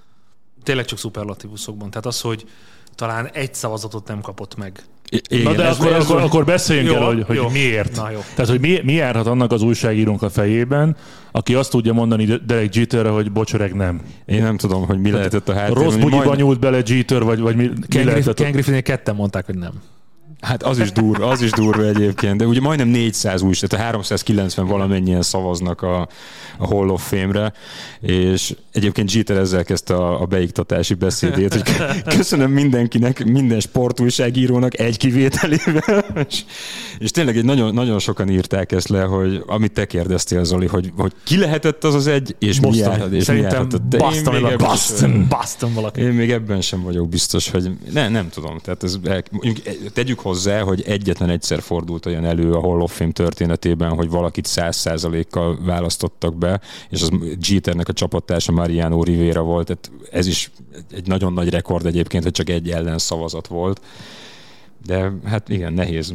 tényleg 0.63 0.85
csak 0.85 0.99
szuperlatívuszokban. 0.99 1.91
Tehát 1.91 2.07
az, 2.07 2.21
hogy 2.21 2.47
talán 2.99 3.29
egy 3.33 3.55
szavazatot 3.55 4.09
nem 4.09 4.21
kapott 4.21 4.57
meg. 4.57 4.83
I- 5.11 5.23
igen, 5.29 5.43
Na 5.53 5.59
de 5.59 5.65
ez- 5.65 5.79
akkor, 5.79 5.93
ez- 5.93 6.05
akkor, 6.11 6.21
akkor 6.23 6.45
beszéljünk 6.45 6.89
Jó, 6.89 6.95
el, 6.95 7.05
hogy, 7.05 7.25
hogy 7.27 7.37
jó. 7.37 7.49
miért. 7.49 7.97
Na 7.97 8.11
jó. 8.11 8.19
Tehát, 8.35 8.51
hogy 8.51 8.61
mi, 8.61 8.81
mi 8.85 8.93
járhat 8.93 9.27
annak 9.27 9.53
az 9.53 9.63
újságírónk 9.63 10.23
a 10.23 10.31
fejében, 10.31 10.97
aki 11.33 11.55
azt 11.55 11.71
tudja 11.71 11.93
mondani 11.93 12.25
Derek 12.47 12.75
Jeterre, 12.75 13.09
hogy 13.09 13.33
bocsöreg 13.33 13.75
nem. 13.75 14.01
Én 14.27 14.43
nem 14.43 14.57
tudom, 14.57 14.87
hogy 14.87 15.01
mi 15.01 15.11
lehetett 15.11 15.49
a 15.49 15.55
háttérben. 15.55 15.83
Rossz 15.83 15.93
hogy 15.93 16.03
bugyiba 16.03 16.25
majd- 16.25 16.39
nyúlt 16.39 16.59
bele 16.59 16.81
Jeter, 16.87 17.23
vagy, 17.23 17.41
vagy 17.41 17.57
mi, 17.57 17.63
mi 17.63 17.69
Ken, 17.69 18.03
Griff, 18.03 18.05
lehetett? 18.07 18.37
Ken 18.37 18.53
Griffinnél 18.53 18.83
ketten 18.83 19.15
mondták, 19.15 19.47
hogy 19.47 19.55
nem. 19.59 19.73
Hát 20.41 20.63
az 20.63 20.79
is 20.79 20.93
durva, 20.93 21.29
az 21.29 21.43
is 21.43 21.51
durva 21.51 21.85
egyébként, 21.85 22.37
de 22.37 22.47
ugye 22.47 22.61
majdnem 22.61 22.89
400 22.89 23.43
új, 23.43 23.53
tehát 23.53 23.85
a 23.85 23.89
390 23.89 24.67
valamennyien 24.67 25.23
szavaznak 25.23 25.83
a, 25.83 26.09
a 26.59 26.67
Hall 26.67 26.89
of 26.89 27.09
Fame-re, 27.09 27.53
és 28.01 28.55
egyébként 28.73 29.13
Jeter 29.13 29.37
ezzel 29.37 29.65
kezdte 29.65 29.95
a, 29.95 30.21
a 30.21 30.27
beiktatási 30.27 30.95
beszédét, 30.95 31.53
hogy 31.53 31.63
köszönöm 32.17 32.51
mindenkinek, 32.51 33.25
minden 33.25 33.61
sportújságírónak 33.61 34.79
egy 34.79 34.97
kivételével, 34.97 36.27
és, 36.29 36.45
és 36.99 37.11
tényleg 37.11 37.37
egy 37.37 37.45
nagyon, 37.45 37.75
nagyon 37.75 37.99
sokan 37.99 38.29
írták 38.29 38.73
ezt 38.73 38.89
le, 38.89 39.03
hogy 39.03 39.43
amit 39.47 39.73
te 39.73 39.87
kérdeztél, 39.87 40.45
Zoli, 40.45 40.67
hogy, 40.67 40.93
hogy 40.97 41.13
ki 41.25 41.39
lehetett 41.39 41.85
az 41.85 41.95
az 41.95 42.07
egy, 42.07 42.37
és 42.39 42.61
mi 42.61 42.67
Boston. 42.67 42.91
járhat, 42.91 43.11
és 43.11 43.17
mi 43.17 43.23
Szerintem 43.23 43.53
járhatott. 43.53 43.89
De 43.89 43.97
én 43.97 44.05
Boston, 44.05 44.33
még 44.33 44.43
vagy 44.43 44.53
ebben 44.53 44.67
Boston, 44.67 45.27
Boston 45.29 45.75
valaki. 45.75 46.01
én 46.01 46.13
még 46.13 46.31
ebben 46.31 46.61
sem 46.61 46.83
vagyok 46.83 47.09
biztos, 47.09 47.51
hogy 47.51 47.71
ne, 47.93 48.09
nem 48.09 48.29
tudom. 48.29 48.59
Tehát 48.59 48.83
ez, 48.83 48.99
mondjuk, 49.31 49.59
tegyük 49.93 50.21
hozzá, 50.29 50.63
hogy 50.63 50.83
egyetlen 50.83 51.29
egyszer 51.31 51.61
fordult 51.61 52.07
olyan 52.07 52.25
elő 52.25 52.53
a 52.53 52.61
Hall 52.61 52.81
of 52.81 52.97
Fame 52.97 53.13
történetében, 53.13 53.95
hogy 53.95 54.11
valakit 54.11 54.47
száz 54.47 54.77
százalékkal 54.77 55.59
választottak 55.65 56.37
be, 56.37 56.61
és 56.91 57.03
az 57.03 57.11
Jeternek 57.49 57.89
a 57.89 57.93
csapattársa 57.93 58.53
Mariano 58.53 59.03
Rivera 59.03 59.43
volt. 59.43 59.67
Tehát 59.67 59.91
ez 60.11 60.27
is 60.27 60.51
egy 60.93 61.07
nagyon 61.07 61.33
nagy 61.33 61.51
rekord 61.51 61.87
egyébként, 61.87 62.23
hogy 62.23 62.33
csak 62.33 62.49
egy 62.49 62.71
ellen 62.71 62.99
szavazat 62.99 63.47
volt. 63.47 63.81
De 64.87 65.13
hát 65.25 65.49
igen, 65.49 65.73
nehéz. 65.73 66.13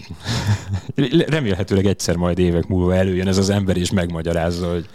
Remélhetőleg 1.28 1.86
egyszer 1.86 2.16
majd 2.16 2.40
évek 2.40 2.68
múlva 2.68 2.96
előjön 2.96 3.28
ez 3.28 3.38
az 3.38 3.50
ember, 3.50 3.78
és 3.78 3.92
megmagyarázza, 3.92 4.72
hogy 4.72 4.86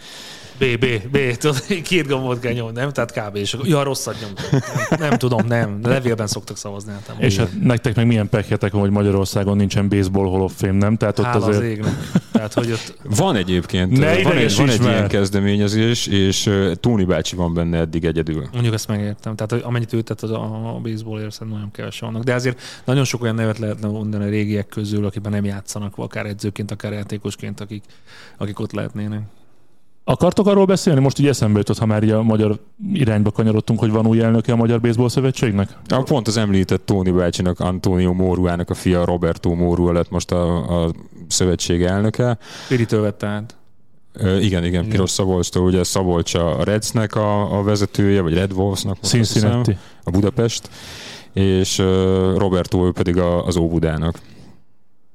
B, 0.59 0.79
B, 0.79 0.85
B, 1.11 1.37
tudod, 1.37 1.65
két 1.83 2.07
gombot 2.07 2.39
kell 2.39 2.53
nyomni, 2.53 2.79
nem? 2.79 2.91
Tehát 2.91 3.11
kb. 3.11 3.35
És 3.35 3.53
akkor, 3.53 3.67
ja, 3.67 3.83
rosszat 3.83 4.15
nyomtam. 4.21 4.59
Nem, 4.89 5.09
nem 5.09 5.17
tudom, 5.17 5.47
nem. 5.47 5.81
De 5.81 5.89
levélben 5.89 6.27
szoktak 6.27 6.57
szavazni. 6.57 6.91
Hát. 6.91 7.15
És 7.17 7.37
hát 7.37 7.49
nektek 7.61 7.95
meg 7.95 8.07
milyen 8.07 8.29
pekhetek 8.29 8.71
van, 8.71 8.81
hogy 8.81 8.89
Magyarországon 8.89 9.57
nincsen 9.57 9.89
baseball 9.89 10.29
Hall 10.29 10.41
of 10.41 10.53
Fame, 10.55 10.71
nem? 10.71 10.97
Tehát 10.97 11.19
ott 11.19 11.25
Hála 11.25 11.45
az 11.45 11.47
azért... 11.47 11.63
égnek. 11.63 11.93
Tehát, 12.31 12.53
hogy 12.53 12.71
ott 12.71 12.97
Van 13.03 13.35
egyébként, 13.35 13.97
Ne 13.97 14.21
van 14.23 14.37
egy, 14.37 14.55
van 14.55 14.69
egy 14.69 14.81
ilyen 14.81 15.07
kezdeményezés, 15.07 16.07
és 16.07 16.45
uh, 16.45 16.73
Tóni 16.73 17.03
bácsi 17.03 17.35
van 17.35 17.53
benne 17.53 17.77
eddig 17.77 18.05
egyedül. 18.05 18.47
Mondjuk 18.51 18.73
ezt 18.73 18.87
megértem. 18.87 19.35
Tehát 19.35 19.51
hogy 19.51 19.61
amennyit 19.63 19.93
ő 19.93 20.01
tett 20.01 20.21
az 20.21 20.31
a 20.31 20.59
a 20.75 20.79
baseballért, 20.79 21.31
szerintem 21.31 21.57
nagyon 21.57 21.71
kevesen 21.71 22.07
vannak. 22.07 22.23
De 22.23 22.33
azért 22.33 22.61
nagyon 22.85 23.03
sok 23.03 23.21
olyan 23.21 23.35
nevet 23.35 23.57
lehetne 23.57 23.87
mondani 23.87 24.23
a 24.23 24.29
régiek 24.29 24.67
közül, 24.67 25.05
akikben 25.05 25.31
nem 25.31 25.45
játszanak, 25.45 25.93
akár 25.95 26.25
edzőként, 26.25 26.71
akár 26.71 26.91
játékosként, 26.91 27.59
akik, 27.59 27.83
akik 28.37 28.59
ott 28.59 28.71
lehetnének. 28.71 29.21
Akartok 30.09 30.47
arról 30.47 30.65
beszélni? 30.65 30.99
Most 30.99 31.19
így 31.19 31.27
eszembe 31.27 31.57
jutott, 31.57 31.77
ha 31.77 31.85
már 31.85 32.03
a 32.03 32.21
magyar 32.23 32.59
irányba 32.93 33.31
kanyarodtunk, 33.31 33.79
hogy 33.79 33.91
van 33.91 34.07
új 34.07 34.21
elnöke 34.21 34.51
a 34.51 34.55
Magyar 34.55 34.79
Baseball 34.79 35.09
Szövetségnek? 35.09 35.77
A 35.87 36.03
pont 36.03 36.27
az 36.27 36.37
említett 36.37 36.85
Tóni 36.85 37.11
bácsinak, 37.11 37.59
Antonio 37.59 38.13
Móruának 38.13 38.69
a 38.69 38.73
fia, 38.73 39.05
Roberto 39.05 39.53
Mórua 39.53 39.91
lett 39.91 40.09
most 40.09 40.31
a, 40.31 40.83
a 40.83 40.91
szövetség 41.27 41.83
elnöke. 41.83 42.37
Piritől 42.67 43.01
vette 43.01 43.27
át. 43.27 43.55
Ö, 44.13 44.37
igen, 44.37 44.65
igen, 44.65 44.87
Piros 44.87 45.09
Szabolcstól, 45.09 45.63
ugye 45.63 45.83
Szabolcs 45.83 46.33
a 46.33 46.63
Redsnek 46.63 47.15
a, 47.15 47.57
a 47.57 47.63
vezetője, 47.63 48.21
vagy 48.21 48.33
Red 48.33 48.53
Wolvesnak 48.53 48.97
azt 49.01 49.11
hiszem, 49.11 49.41
Cincinnati. 49.41 49.77
a 50.03 50.11
Budapest, 50.11 50.69
és 51.33 51.79
ö, 51.79 52.33
Roberto 52.37 52.85
ő 52.85 52.91
pedig 52.91 53.17
a, 53.17 53.45
az 53.45 53.57
Óbudának. 53.57 54.19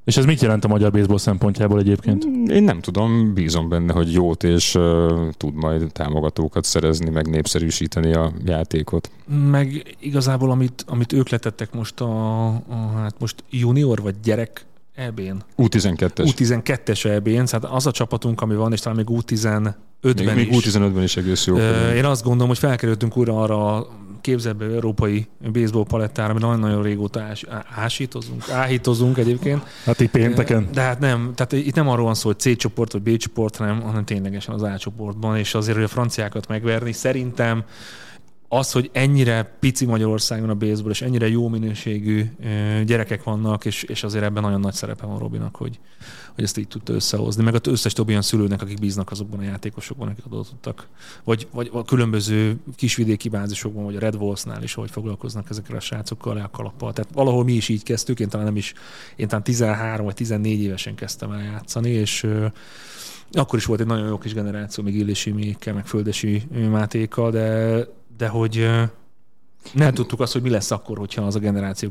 És 0.04 0.16
ez 0.16 0.24
mit 0.24 0.40
jelent 0.40 0.64
a 0.64 0.68
magyar 0.68 0.90
baseball 0.90 1.18
szempontjából 1.18 1.78
egyébként? 1.78 2.24
Én 2.50 2.62
nem 2.62 2.80
tudom, 2.80 3.34
bízom 3.34 3.68
benne, 3.68 3.92
hogy 3.92 4.12
jót 4.12 4.42
és 4.42 4.74
uh, 4.74 5.28
tud 5.36 5.54
majd 5.54 5.92
támogatókat 5.92 6.64
szerezni, 6.64 7.10
meg 7.10 7.28
népszerűsíteni 7.28 8.14
a 8.14 8.32
játékot. 8.44 9.10
Meg 9.50 9.96
igazából, 10.00 10.50
amit, 10.50 10.84
amit 10.86 11.12
ők 11.12 11.28
letettek 11.28 11.72
most 11.72 12.00
a, 12.00 12.46
a 12.48 12.92
hát 12.96 13.14
most 13.18 13.44
junior 13.50 14.02
vagy 14.02 14.14
gyerek 14.22 14.66
EB-n. 14.94 15.36
U12-es. 15.56 16.32
U12-es 16.36 17.04
EB-n, 17.04 17.44
tehát 17.44 17.64
az 17.64 17.86
a 17.86 17.90
csapatunk, 17.90 18.40
ami 18.40 18.54
van, 18.54 18.72
és 18.72 18.80
talán 18.80 18.96
még 18.96 19.06
U15-ben 19.10 19.74
még, 20.14 20.34
még 20.34 20.52
is. 20.52 20.74
U15-ben 20.74 21.02
is 21.02 21.16
egész 21.16 21.46
jó. 21.46 21.56
Én 21.94 22.04
azt 22.04 22.22
gondolom, 22.22 22.48
hogy 22.48 22.58
felkerültünk 22.58 23.16
újra 23.16 23.42
arra 23.42 23.76
a 23.76 23.88
képzelbe 24.20 24.64
európai 24.64 25.26
baseball 25.52 25.84
palettára, 25.84 26.30
ami 26.30 26.40
nagyon-nagyon 26.40 26.82
régóta 26.82 27.20
ás, 27.20 27.44
ásítozunk, 27.74 28.50
áhítozunk 28.50 29.18
egyébként. 29.18 29.62
Hát 29.84 30.00
így 30.00 30.10
pénteken. 30.10 30.68
De 30.72 30.80
hát 30.80 30.98
nem, 30.98 31.32
tehát 31.34 31.52
itt 31.52 31.74
nem 31.74 31.88
arról 31.88 32.04
van 32.04 32.14
szó, 32.14 32.26
hogy 32.26 32.38
C 32.38 32.56
csoport 32.56 32.92
vagy 32.92 33.02
B 33.02 33.16
csoport, 33.16 33.56
hanem, 33.56 33.80
hanem 33.80 34.04
ténylegesen 34.04 34.54
az 34.54 34.62
A 34.62 34.78
csoportban, 34.78 35.36
és 35.36 35.54
azért, 35.54 35.76
hogy 35.76 35.84
a 35.84 35.88
franciákat 35.88 36.48
megverni, 36.48 36.92
szerintem 36.92 37.64
az, 38.58 38.72
hogy 38.72 38.90
ennyire 38.92 39.56
pici 39.60 39.84
Magyarországon 39.84 40.50
a 40.50 40.54
baseball, 40.54 40.90
és 40.90 41.02
ennyire 41.02 41.28
jó 41.28 41.48
minőségű 41.48 42.24
gyerekek 42.84 43.22
vannak, 43.22 43.64
és, 43.64 43.82
és 43.82 44.02
azért 44.02 44.24
ebben 44.24 44.42
nagyon 44.42 44.60
nagy 44.60 44.72
szerepe 44.72 45.06
van 45.06 45.18
Robinak, 45.18 45.56
hogy, 45.56 45.78
hogy 46.34 46.44
ezt 46.44 46.58
így 46.58 46.68
tudta 46.68 46.92
összehozni. 46.92 47.42
Meg 47.42 47.54
az 47.54 47.60
összes 47.64 47.92
többi 47.92 48.10
olyan 48.10 48.22
szülőnek, 48.22 48.62
akik 48.62 48.78
bíznak 48.78 49.10
azokban 49.10 49.38
a 49.38 49.42
játékosokban, 49.42 50.08
akik 50.08 50.26
oda 50.26 50.42
tudtak. 50.42 50.86
Vagy, 51.24 51.48
vagy 51.52 51.70
a 51.72 51.84
különböző 51.84 52.56
kisvidéki 52.76 53.28
bázisokban, 53.28 53.84
vagy 53.84 53.96
a 53.96 54.00
Red 54.00 54.14
Wolves-nál 54.14 54.62
is, 54.62 54.76
ahogy 54.76 54.90
foglalkoznak 54.90 55.50
ezekkel 55.50 55.76
a 55.76 55.80
srácokkal, 55.80 56.36
a 56.36 56.50
kalappal. 56.52 56.92
Tehát 56.92 57.10
valahol 57.12 57.44
mi 57.44 57.52
is 57.52 57.68
így 57.68 57.82
kezdtük, 57.82 58.20
én 58.20 58.28
talán 58.28 58.46
nem 58.46 58.56
is, 58.56 58.72
én 59.16 59.28
talán 59.28 59.44
13 59.44 60.04
vagy 60.04 60.14
14 60.14 60.60
évesen 60.60 60.94
kezdtem 60.94 61.30
el 61.30 61.42
játszani, 61.42 61.90
és 61.90 62.26
akkor 63.32 63.58
is 63.58 63.64
volt 63.64 63.80
egy 63.80 63.86
nagyon 63.86 64.08
jó 64.08 64.18
kis 64.18 64.34
generáció, 64.34 64.84
még 64.84 64.94
Illési 64.94 65.30
Mékkel, 65.30 65.74
meg 65.74 65.86
Földesi 65.86 66.42
Mátékkal, 66.70 67.30
de 67.30 67.78
de 68.16 68.28
hogy 68.28 68.70
nem 69.72 69.94
tudtuk 69.94 70.20
azt, 70.20 70.32
hogy 70.32 70.42
mi 70.42 70.50
lesz 70.50 70.70
akkor, 70.70 70.98
hogyha 70.98 71.22
az 71.22 71.34
a 71.34 71.38
generáció 71.38 71.90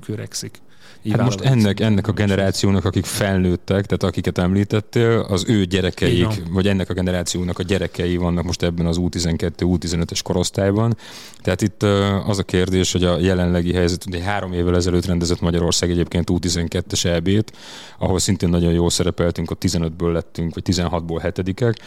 köregszik. 1.11 1.15
Hát 1.15 1.23
most 1.23 1.41
ennek, 1.41 1.79
ennek 1.79 2.07
a 2.07 2.11
generációnak, 2.11 2.85
akik 2.85 3.05
felnőttek, 3.05 3.85
tehát 3.85 4.03
akiket 4.03 4.37
említettél, 4.37 5.25
az 5.29 5.45
ő 5.47 5.63
gyerekeik, 5.63 6.43
vagy 6.49 6.67
ennek 6.67 6.89
a 6.89 6.93
generációnak 6.93 7.59
a 7.59 7.63
gyerekei 7.63 8.17
vannak 8.17 8.43
most 8.43 8.63
ebben 8.63 8.85
az 8.85 8.97
U12, 9.01 9.51
U15-es 9.57 10.19
korosztályban. 10.23 10.97
Tehát 11.41 11.61
itt 11.61 11.83
az 12.27 12.37
a 12.37 12.43
kérdés, 12.43 12.91
hogy 12.91 13.03
a 13.03 13.17
jelenlegi 13.17 13.73
helyzet, 13.73 14.05
ugye 14.05 14.21
három 14.21 14.53
évvel 14.53 14.75
ezelőtt 14.75 15.05
rendezett 15.05 15.41
Magyarország 15.41 15.89
egyébként 15.89 16.29
U12-es 16.31 17.05
EB-t, 17.05 17.53
ahol 17.97 18.19
szintén 18.19 18.49
nagyon 18.49 18.73
jól 18.73 18.89
szerepeltünk, 18.89 19.51
ott 19.51 19.63
15-ből 19.65 20.11
lettünk, 20.11 20.53
vagy 20.53 20.63
16-ból 20.75 21.19
hetedikek, 21.21 21.79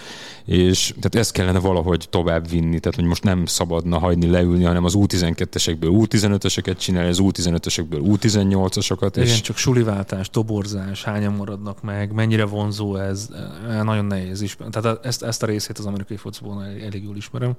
és 0.45 0.87
tehát 0.87 1.15
ezt 1.15 1.33
kellene 1.33 1.59
valahogy 1.59 2.07
tovább 2.11 2.51
vinni, 2.51 2.79
tehát 2.79 2.99
hogy 2.99 3.05
most 3.05 3.25
nem 3.25 3.47
szabadna 3.47 3.99
hagyni 3.99 4.27
leülni, 4.27 4.65
hanem 4.65 4.85
az 4.85 4.95
U12-esekből 4.97 6.07
U15-öseket 6.07 6.79
csinálni, 6.79 7.09
az 7.09 7.19
U15-ösekből 7.23 8.19
U18-asokat, 8.21 9.06
Igen, 9.15 9.29
és... 9.29 9.41
csak 9.41 9.57
suliváltás, 9.57 10.31
toborzás, 10.31 11.05
hányan 11.05 11.33
maradnak 11.33 11.83
meg, 11.83 12.13
mennyire 12.13 12.45
vonzó 12.45 12.97
ez, 12.97 13.29
nagyon 13.83 14.05
nehéz 14.05 14.41
is. 14.41 14.57
Tehát 14.71 15.05
ezt, 15.05 15.23
ezt 15.23 15.43
a 15.43 15.47
részét 15.47 15.79
az 15.79 15.87
amerikai 15.87 16.17
focból 16.17 16.65
elég 16.65 17.03
jól 17.03 17.17
ismerem. 17.17 17.57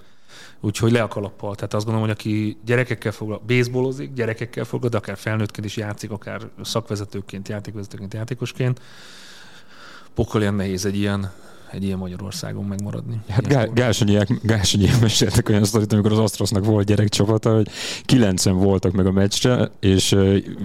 Úgyhogy 0.60 0.92
le 0.92 1.01
a 1.01 1.08
kalappal. 1.08 1.56
Tehát 1.56 1.74
azt 1.74 1.86
gondolom, 1.86 2.08
hogy 2.10 2.18
aki 2.18 2.58
gyerekekkel 2.66 3.12
foglal, 3.12 3.42
baseballozik, 3.48 4.13
gyerekekkel 4.13 4.63
foglal, 4.63 4.89
de 4.89 4.98
akár 4.98 5.18
felnőttként 5.18 5.66
is 5.66 5.77
játszik, 5.77 6.12
akár 6.12 6.42
szakvezetőként, 6.62 7.48
játékvezetőként, 7.48 8.13
játékosként, 8.13 8.82
ilyen 10.34 10.54
nehéz 10.54 10.86
egy 10.86 10.98
ilyen 10.98 11.32
egy 11.71 11.83
ilyen 11.83 11.97
Magyarországon 11.97 12.65
megmaradni. 12.65 13.19
Hát 13.29 13.47
Gál, 13.47 13.67
Gálsonyiek 14.41 15.00
meséltek 15.01 15.50
olyan 15.50 15.63
sztorit, 15.63 15.93
amikor 15.93 16.12
az 16.12 16.17
Astrosnak 16.17 16.65
volt 16.65 16.86
gyerekcsapata, 16.86 17.55
hogy 17.55 17.67
kilencen 18.05 18.57
voltak 18.57 18.91
meg 18.91 19.05
a 19.05 19.12
meccsre, 19.12 19.71
és 19.79 20.15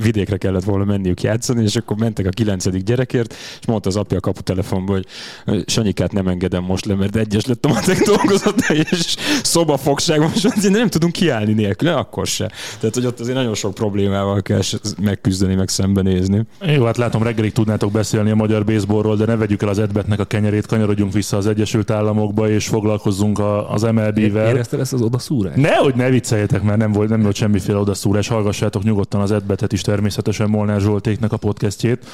vidékre 0.02 0.36
kellett 0.36 0.64
volna 0.64 0.84
menniük 0.84 1.22
játszani, 1.22 1.62
és 1.62 1.76
akkor 1.76 1.96
mentek 1.96 2.26
a 2.26 2.30
kilencedik 2.30 2.82
gyerekért, 2.82 3.32
és 3.60 3.66
mondta 3.66 3.88
az 3.88 3.96
apja 3.96 4.16
a 4.16 4.20
kaputelefonban, 4.20 5.04
hogy 5.44 5.64
Sanyikát 5.66 6.12
nem 6.12 6.28
engedem 6.28 6.64
most 6.64 6.84
le, 6.84 6.94
mert 6.94 7.16
egyes 7.16 7.46
lett 7.46 7.64
a 7.64 7.68
matek 7.68 7.98
dolgozata, 7.98 8.74
és 8.74 9.16
szobafogság 9.42 10.20
most 10.20 10.70
nem 10.70 10.88
tudunk 10.88 11.12
kiállni 11.12 11.52
nélkül, 11.52 11.88
akkor 11.88 12.26
se. 12.26 12.50
Tehát, 12.78 12.94
hogy 12.94 13.06
ott 13.06 13.20
azért 13.20 13.36
nagyon 13.36 13.54
sok 13.54 13.74
problémával 13.74 14.42
kell 14.42 14.60
megküzdeni, 15.00 15.54
meg 15.54 15.68
szembenézni. 15.68 16.46
Jó, 16.60 16.84
hát 16.84 16.96
látom, 16.96 17.22
reggelig 17.22 17.52
tudnátok 17.52 17.92
beszélni 17.92 18.30
a 18.30 18.34
magyar 18.34 18.64
baseballról, 18.64 19.16
de 19.16 19.24
ne 19.24 19.36
vegyük 19.36 19.62
el 19.62 19.68
az 19.68 19.78
Edbetnek 19.78 20.20
a 20.20 20.24
kenyerét, 20.24 20.66
kanyar 20.66 20.90
kanyarodjunk 20.92 21.12
vissza 21.12 21.36
az 21.36 21.46
Egyesült 21.46 21.90
Államokba, 21.90 22.50
és 22.50 22.66
foglalkozzunk 22.66 23.38
a, 23.38 23.72
az 23.72 23.82
MLB-vel. 23.82 24.48
Érezted 24.48 24.80
ezt 24.80 24.92
az 24.92 25.00
odaszúrást? 25.00 25.56
Nehogy 25.56 25.94
ne 25.94 26.08
vicceljetek, 26.08 26.62
mert 26.62 26.78
nem 26.78 26.92
volt, 26.92 27.08
nem 27.08 27.22
volt 27.22 27.34
semmiféle 27.34 27.78
odaszúrás. 27.78 28.28
Hallgassátok 28.28 28.82
nyugodtan 28.82 29.20
az 29.20 29.32
Edbetet 29.32 29.72
is 29.72 29.80
természetesen 29.80 30.48
Molnár 30.48 30.80
Zsoltéknak 30.80 31.32
a 31.32 31.36
podcastjét. 31.36 32.06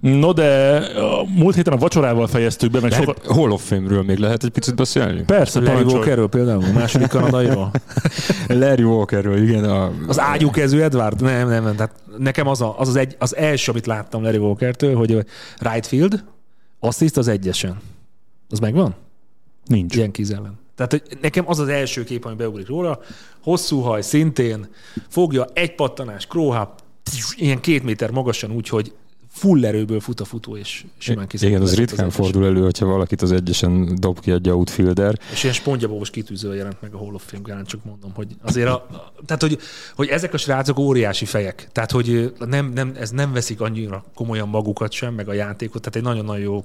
No 0.00 0.32
de 0.32 0.76
a 0.96 1.24
múlt 1.36 1.54
héten 1.54 1.72
a 1.72 1.76
vacsorával 1.76 2.26
fejeztük 2.26 2.70
be, 2.70 2.80
meg 2.80 2.90
Lehet, 2.90 3.06
sokat... 3.06 3.26
Hall 3.26 3.50
of 3.50 3.66
Fame-ről 3.66 4.02
még 4.02 4.18
lehet 4.18 4.44
egy 4.44 4.50
picit 4.50 4.74
beszélni? 4.74 5.22
Persze, 5.22 5.60
Larry 5.60 5.82
Walkerről 5.82 6.28
például, 6.28 6.64
a 6.64 6.72
második 6.72 7.08
kanadairól. 7.08 7.70
Larry 8.48 8.82
Walkerről, 8.82 9.42
igen. 9.42 9.64
A... 9.64 9.90
Az 10.06 10.20
ágyúkezű 10.20 10.80
Edward? 10.80 11.22
Nem, 11.22 11.48
nem, 11.48 11.64
nem. 11.64 11.76
Tehát 11.76 11.92
nekem 12.18 12.46
az, 12.46 12.60
a, 12.60 12.74
az, 12.78 12.88
az, 12.88 12.96
egy, 12.96 13.16
az 13.18 13.36
első, 13.36 13.70
amit 13.70 13.86
láttam 13.86 14.22
Larry 14.22 14.36
Walkertől, 14.36 14.94
hogy 14.94 15.24
right 15.58 15.86
field, 15.86 16.24
assist 16.80 17.16
az 17.16 17.28
egyesen. 17.28 17.76
Az 18.50 18.58
megvan? 18.58 18.94
Nincs. 19.66 19.96
Ilyen 19.96 20.10
ellen. 20.30 20.58
Tehát 20.76 20.90
hogy 20.90 21.02
nekem 21.20 21.48
az 21.48 21.58
az 21.58 21.68
első 21.68 22.04
kép, 22.04 22.24
ami 22.24 22.34
beugrik 22.34 22.66
róla, 22.66 23.00
hosszú 23.42 23.80
haj, 23.80 24.02
szintén, 24.02 24.68
fogja 25.08 25.46
egy 25.52 25.74
pattanás, 25.74 26.26
króha, 26.26 26.74
ilyen 27.36 27.60
két 27.60 27.82
méter 27.82 28.10
magasan 28.10 28.52
úgy, 28.52 28.68
hogy 28.68 28.92
full 29.34 29.64
erőből 29.64 30.00
fut 30.00 30.20
a 30.20 30.24
futó, 30.24 30.56
és 30.56 30.84
simán 30.98 31.26
kiszabad. 31.26 31.52
Igen, 31.52 31.66
az 31.66 31.76
ritkán 31.76 32.06
az 32.06 32.14
fordul 32.14 32.44
elő, 32.44 32.62
hogyha 32.62 32.86
valakit 32.86 33.22
az 33.22 33.32
egyesen 33.32 33.94
dob 34.00 34.20
ki 34.20 34.30
egy 34.30 34.50
outfielder. 34.50 35.18
És 35.32 35.42
ilyen 35.42 35.54
spongyabogos 35.54 36.10
kitűzővel 36.10 36.56
jelent 36.56 36.80
meg 36.80 36.94
a 36.94 36.98
Hall 36.98 37.14
of 37.14 37.24
Fame 37.26 37.42
gálán, 37.42 37.64
csak 37.64 37.84
mondom, 37.84 38.12
hogy 38.14 38.36
azért 38.42 38.68
a, 38.68 38.86
tehát, 39.26 39.42
hogy, 39.42 39.58
hogy 39.94 40.08
ezek 40.08 40.34
a 40.34 40.36
srácok 40.36 40.78
óriási 40.78 41.24
fejek. 41.24 41.68
Tehát, 41.72 41.90
hogy 41.90 42.32
nem, 42.38 42.72
nem, 42.72 42.92
ez 42.98 43.10
nem 43.10 43.32
veszik 43.32 43.60
annyira 43.60 44.04
komolyan 44.14 44.48
magukat 44.48 44.92
sem, 44.92 45.14
meg 45.14 45.28
a 45.28 45.32
játékot, 45.32 45.82
tehát 45.82 45.96
egy 45.96 46.02
nagyon-nagyon 46.02 46.42
jó 46.42 46.64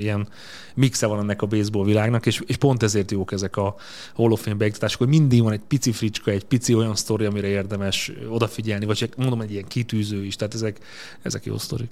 ilyen 0.00 0.28
mixe 0.74 1.06
van 1.06 1.18
ennek 1.18 1.42
a 1.42 1.46
baseball 1.46 1.84
világnak, 1.84 2.26
és, 2.26 2.42
és 2.46 2.56
pont 2.56 2.82
ezért 2.82 3.10
jók 3.10 3.32
ezek 3.32 3.56
a 3.56 3.74
Hall 4.14 4.30
of 4.30 4.42
Fame 4.42 4.56
beiktatások, 4.56 4.98
hogy 4.98 5.08
mindig 5.08 5.42
van 5.42 5.52
egy 5.52 5.60
pici 5.68 5.92
fricska, 5.92 6.30
egy 6.30 6.44
pici 6.44 6.74
olyan 6.74 6.94
sztori, 6.94 7.24
amire 7.24 7.46
érdemes 7.46 8.12
odafigyelni, 8.28 8.84
vagy 8.84 9.10
mondom, 9.16 9.40
egy 9.40 9.50
ilyen 9.52 9.68
kitűző 9.68 10.24
is, 10.24 10.36
tehát 10.36 10.54
ezek, 10.54 10.78
ezek 11.22 11.44
jó 11.44 11.58
sztori. 11.58 11.88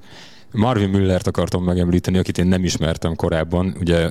Marvin 0.53 0.89
Müllert 0.89 1.27
akartam 1.27 1.65
megemlíteni, 1.65 2.19
akit 2.19 2.39
én 2.39 2.47
nem 2.47 2.65
ismertem 2.65 3.17
korábban. 3.17 3.77
Ugye 3.81 4.11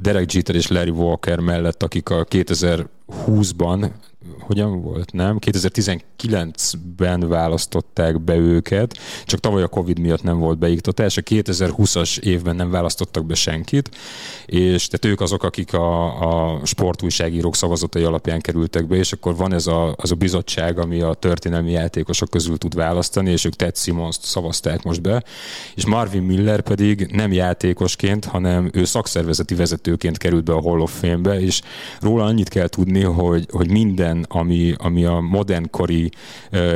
Derek 0.00 0.32
Jeter 0.32 0.54
és 0.54 0.66
Larry 0.66 0.90
Walker 0.90 1.38
mellett, 1.38 1.82
akik 1.82 2.08
a 2.08 2.24
2020-ban 2.24 3.90
hogyan 4.40 4.82
volt, 4.82 5.12
nem? 5.12 5.38
2019-ben 5.46 7.28
választották 7.28 8.20
be 8.20 8.36
őket, 8.36 8.98
csak 9.24 9.40
tavaly 9.40 9.62
a 9.62 9.68
Covid 9.68 9.98
miatt 9.98 10.22
nem 10.22 10.38
volt 10.38 10.58
beiktatás, 10.58 11.16
a 11.16 11.22
2020-as 11.22 12.18
évben 12.18 12.56
nem 12.56 12.70
választottak 12.70 13.26
be 13.26 13.34
senkit, 13.34 13.90
és 14.46 14.86
tehát 14.86 15.14
ők 15.14 15.20
azok, 15.20 15.42
akik 15.42 15.74
a, 15.74 16.56
a 16.56 16.60
sportújságírók 16.64 17.56
szavazatai 17.56 18.02
alapján 18.02 18.40
kerültek 18.40 18.86
be, 18.86 18.96
és 18.96 19.12
akkor 19.12 19.36
van 19.36 19.52
ez 19.52 19.66
a, 19.66 19.94
az 19.96 20.10
a 20.10 20.14
bizottság, 20.14 20.78
ami 20.78 21.00
a 21.00 21.14
történelmi 21.14 21.70
játékosok 21.70 22.30
közül 22.30 22.58
tud 22.58 22.74
választani, 22.74 23.30
és 23.30 23.44
ők 23.44 23.54
Ted 23.54 23.76
simmons 23.76 24.16
szavazták 24.20 24.82
most 24.82 25.02
be, 25.02 25.24
és 25.74 25.86
Marvin 25.86 26.22
Miller 26.22 26.60
pedig 26.60 27.06
nem 27.12 27.32
játékosként, 27.32 28.24
hanem 28.24 28.70
ő 28.72 28.84
szakszervezeti 28.84 29.54
vezetőként 29.54 30.18
került 30.18 30.44
be 30.44 30.52
a 30.52 30.60
Hall 30.60 30.80
of 30.80 30.98
Fame-be, 30.98 31.40
és 31.40 31.60
róla 32.00 32.24
annyit 32.24 32.48
kell 32.48 32.68
tudni, 32.68 33.02
hogy, 33.02 33.46
hogy 33.50 33.70
minden 33.70 34.09
ami, 34.28 34.74
ami 34.76 35.04
a 35.04 35.20
modernkori, 35.20 36.10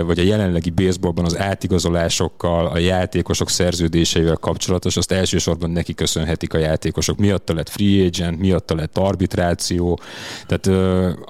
vagy 0.06 0.18
a 0.18 0.22
jelenlegi 0.22 0.70
baseballban 0.70 1.24
az 1.24 1.38
átigazolásokkal, 1.38 2.66
a 2.66 2.78
játékosok 2.78 3.50
szerződéseivel 3.50 4.36
kapcsolatos, 4.36 4.96
azt 4.96 5.12
elsősorban 5.12 5.70
neki 5.70 5.94
köszönhetik 5.94 6.54
a 6.54 6.58
játékosok. 6.58 7.18
Miatta 7.18 7.54
lett 7.54 7.68
free 7.68 8.06
agent, 8.06 8.38
miatta 8.38 8.74
lett 8.74 8.98
arbitráció. 8.98 10.00
Tehát 10.46 10.80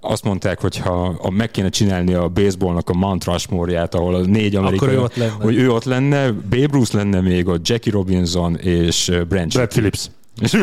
azt 0.01 0.25
mondták, 0.25 0.61
hogy 0.61 0.77
ha 0.77 1.31
meg 1.31 1.51
kéne 1.51 1.69
csinálni 1.69 2.15
a 2.15 2.29
baseballnak 2.29 2.89
a 2.89 2.95
Mount 2.95 3.25
Rushmore-ját, 3.25 3.95
ahol 3.95 4.15
a 4.15 4.21
négy 4.21 4.57
amerikai, 4.57 4.99
hogy 5.41 5.57
ő 5.57 5.71
ott 5.71 5.85
lenne, 5.85 6.33
Babe 6.33 6.69
Ruth 6.71 6.95
lenne 6.95 7.21
még, 7.21 7.49
a 7.49 7.57
Jackie 7.63 7.93
Robinson 7.93 8.57
és 8.57 9.13
Branch. 9.29 9.55
Brad 9.55 9.69
Phillips. 9.69 10.11
És 10.41 10.55
ő, 10.55 10.61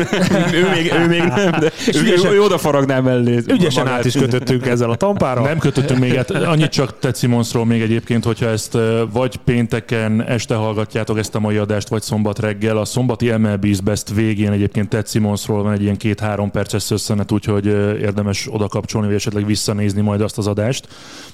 még, 0.74 0.92
ő 0.92 1.06
még 1.06 1.22
nem, 1.22 1.50
de 1.50 1.72
ő, 1.94 2.00
ügyesen- 2.00 2.32
ő, 2.32 2.34
ő 2.34 2.42
oda 2.42 2.58
faragná 2.58 3.00
mellé. 3.00 3.38
Ügyesen 3.48 3.82
magát. 3.84 3.98
át 3.98 4.04
is 4.04 4.12
kötöttünk 4.12 4.66
ezzel 4.66 4.90
a 4.90 4.94
tampára. 4.94 5.40
Nem 5.42 5.58
kötöttünk 5.58 6.00
még, 6.00 6.14
hát 6.14 6.30
annyit 6.30 6.70
csak 6.70 6.98
Ted 6.98 7.16
Simonsról 7.16 7.64
még 7.66 7.80
egyébként, 7.82 8.24
hogyha 8.24 8.46
ezt 8.46 8.78
vagy 9.12 9.36
pénteken 9.36 10.22
este 10.26 10.54
hallgatjátok 10.54 11.18
ezt 11.18 11.34
a 11.34 11.40
mai 11.40 11.56
adást, 11.56 11.88
vagy 11.88 12.02
szombat 12.02 12.38
reggel. 12.38 12.76
A 12.76 12.84
szombati 12.84 13.28
MLB's 13.30 13.78
Best 13.84 14.14
végén 14.14 14.52
egyébként 14.52 14.88
Ted 14.88 15.08
Simonsról 15.08 15.62
van 15.62 15.72
egy 15.72 15.82
ilyen 15.82 15.96
két-három 15.96 16.50
perces 16.50 16.82
szösszenet, 16.82 17.32
úgyhogy 17.32 17.66
érdemes 18.00 18.48
oda 18.50 18.68
kapcsolni, 18.68 19.06
vagy 19.06 19.16
esetleg 19.16 19.46
visszanézni 19.46 20.00
majd 20.00 20.20
azt 20.20 20.38
az 20.38 20.46
adást. 20.46 20.88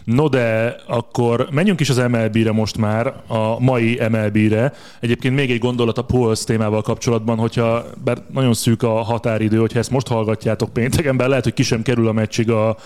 No 0.04 0.28
de 0.28 0.76
akkor 0.86 1.46
menjünk 1.50 1.80
is 1.80 1.88
az 1.90 1.96
MLB-re 1.96 2.52
most 2.52 2.76
már, 2.76 3.06
a 3.26 3.60
mai 3.60 4.00
MLB-re. 4.10 4.72
Egyébként 5.00 5.34
még 5.34 5.50
egy 5.50 5.58
gondolat 5.58 5.98
a 5.98 6.02
Puls 6.02 6.44
témával 6.44 6.82
kapcsolatban, 6.82 7.38
hogyha 7.38 7.84
bár 8.04 8.26
nagyon 8.32 8.54
szűk 8.54 8.82
a 8.82 9.02
határidő, 9.02 9.58
hogyha 9.58 9.78
ezt 9.78 9.90
most 9.90 10.08
hallgatjátok 10.08 10.72
pénteken, 10.72 11.16
bár 11.16 11.28
lehet, 11.28 11.44
hogy 11.44 11.54
ki 11.54 11.62
sem 11.62 11.82
kerül 11.82 12.08
a 12.08 12.12
meccsig 12.12 12.50
a, 12.50 12.76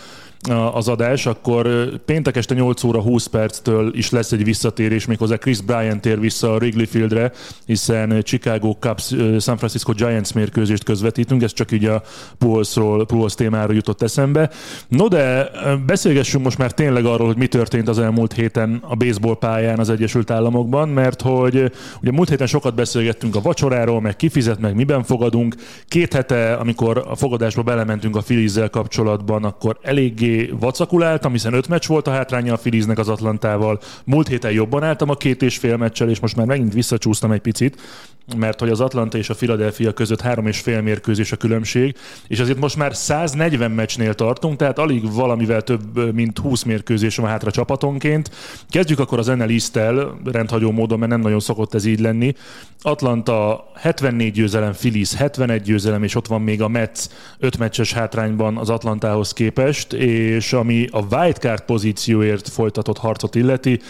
az 0.73 0.89
adás, 0.89 1.27
akkor 1.27 1.91
péntek 2.05 2.37
este 2.37 2.55
8 2.55 2.85
óra 2.85 3.01
20 3.01 3.27
perctől 3.27 3.97
is 3.97 4.11
lesz 4.11 4.33
egy 4.33 4.45
visszatérés, 4.45 5.07
méghozzá 5.07 5.37
Chris 5.37 5.61
Bryant 5.61 6.01
tér 6.01 6.21
vissza 6.21 6.53
a 6.53 6.57
Wrigley 6.57 6.87
Fieldre, 6.87 7.33
hiszen 7.67 8.23
Chicago 8.23 8.77
Cubs 8.81 9.07
San 9.41 9.57
Francisco 9.57 9.93
Giants 9.93 10.35
mérkőzést 10.35 10.85
közvetítünk, 10.85 11.43
ez 11.43 11.53
csak 11.53 11.73
így 11.73 11.85
a 11.85 12.03
Pulse-ról, 12.39 13.07
Pulse 13.07 13.37
témáról 13.37 13.75
jutott 13.75 14.03
eszembe. 14.03 14.51
No 14.89 15.09
de 15.09 15.51
beszélgessünk 15.87 16.45
most 16.45 16.59
már 16.59 16.73
tényleg 16.73 17.05
arról, 17.05 17.27
hogy 17.27 17.37
mi 17.37 17.47
történt 17.47 17.89
az 17.89 17.99
elmúlt 17.99 18.33
héten 18.33 18.83
a 18.89 18.97
baseball 18.97 19.39
pályán 19.39 19.79
az 19.79 19.91
Egyesült 19.91 20.31
Államokban, 20.31 20.89
mert 20.89 21.23
hogy 21.23 21.73
ugye 22.01 22.11
múlt 22.13 22.29
héten 22.29 22.47
sokat 22.47 22.75
beszélgettünk 22.75 23.37
a 23.37 23.41
vacsoráról, 23.41 24.01
meg 24.01 24.17
kifizet, 24.17 24.61
meg 24.61 24.75
miben 24.75 25.03
fogadunk. 25.03 25.55
Két 25.89 26.13
hete, 26.13 26.53
amikor 26.53 27.05
a 27.09 27.17
fogadásba 27.17 27.63
belementünk 27.63 28.17
a 28.17 28.21
Phillies-zel 28.21 28.71
kapcsolatban, 28.71 29.45
akkor 29.45 29.79
eléggé 29.83 30.31
vacakuláltam, 30.59 31.33
hiszen 31.33 31.53
öt 31.53 31.69
meccs 31.69 31.87
volt 31.87 32.07
a 32.07 32.11
hátránya 32.11 32.53
a 32.53 32.57
Philliesnek 32.57 32.99
az 32.99 33.09
Atlantával. 33.09 33.81
Múlt 34.05 34.29
héten 34.29 34.53
jobban 34.53 34.83
álltam 34.83 35.11
a 35.11 35.15
két 35.15 35.43
és 35.43 35.59
fél 35.59 35.77
meccsel, 35.77 36.09
és 36.09 36.21
most 36.21 36.37
már 36.37 36.47
megint 36.47 36.73
visszacsúsztam 36.73 37.33
egy 37.33 37.41
picit, 37.41 37.81
mert 38.37 38.61
hogy 38.61 38.71
az 38.71 38.81
Atlanta 38.81 39.19
és 39.19 39.31
a 39.31 39.35
Philadelphia 39.35 39.93
között 39.93 40.21
három 40.21 40.47
és 40.47 40.61
fél 40.61 40.81
mérkőzés 40.81 41.33
a 41.33 41.37
különbség, 41.37 41.97
és 42.29 42.41
azért 42.41 42.59
most 42.59 42.77
már 42.77 42.97
140 42.97 43.71
meccsnél 43.71 44.15
tartunk, 44.15 44.57
tehát 44.57 44.79
alig 44.79 45.13
valamivel 45.13 45.63
több, 45.63 46.15
mint 46.15 46.39
20 46.39 46.63
mérkőzés 46.63 47.17
van 47.17 47.29
hátra 47.29 47.51
csapatonként. 47.51 48.31
Kezdjük 48.69 48.99
akkor 48.99 49.19
az 49.19 49.27
NL 49.27 49.51
East-tel, 49.51 50.21
rendhagyó 50.25 50.71
módon, 50.71 50.99
mert 50.99 51.11
nem 51.11 51.21
nagyon 51.21 51.41
szokott 51.41 51.75
ez 51.75 51.85
így 51.85 52.01
lenni. 52.01 52.35
Atlanta 52.81 53.71
74 53.75 54.33
győzelem, 54.33 54.73
Phillies 54.73 55.15
71 55.15 55.63
győzelem, 55.63 56.03
és 56.03 56.15
ott 56.15 56.27
van 56.27 56.43
még 56.43 56.63
a 56.63 56.69
Mets 56.69 57.01
5 57.39 57.59
meccses 57.59 57.93
hátrányban 57.93 58.57
az 58.57 58.71
Atlantához 58.71 59.33
képest, 59.33 59.93
és 59.93 60.53
ami 60.53 60.87
a 60.91 61.17
wildcard 61.17 61.61
pozícióért 61.61 62.49
folytatott 62.49 62.99
harcot 62.99 63.35
illeti, 63.35 63.81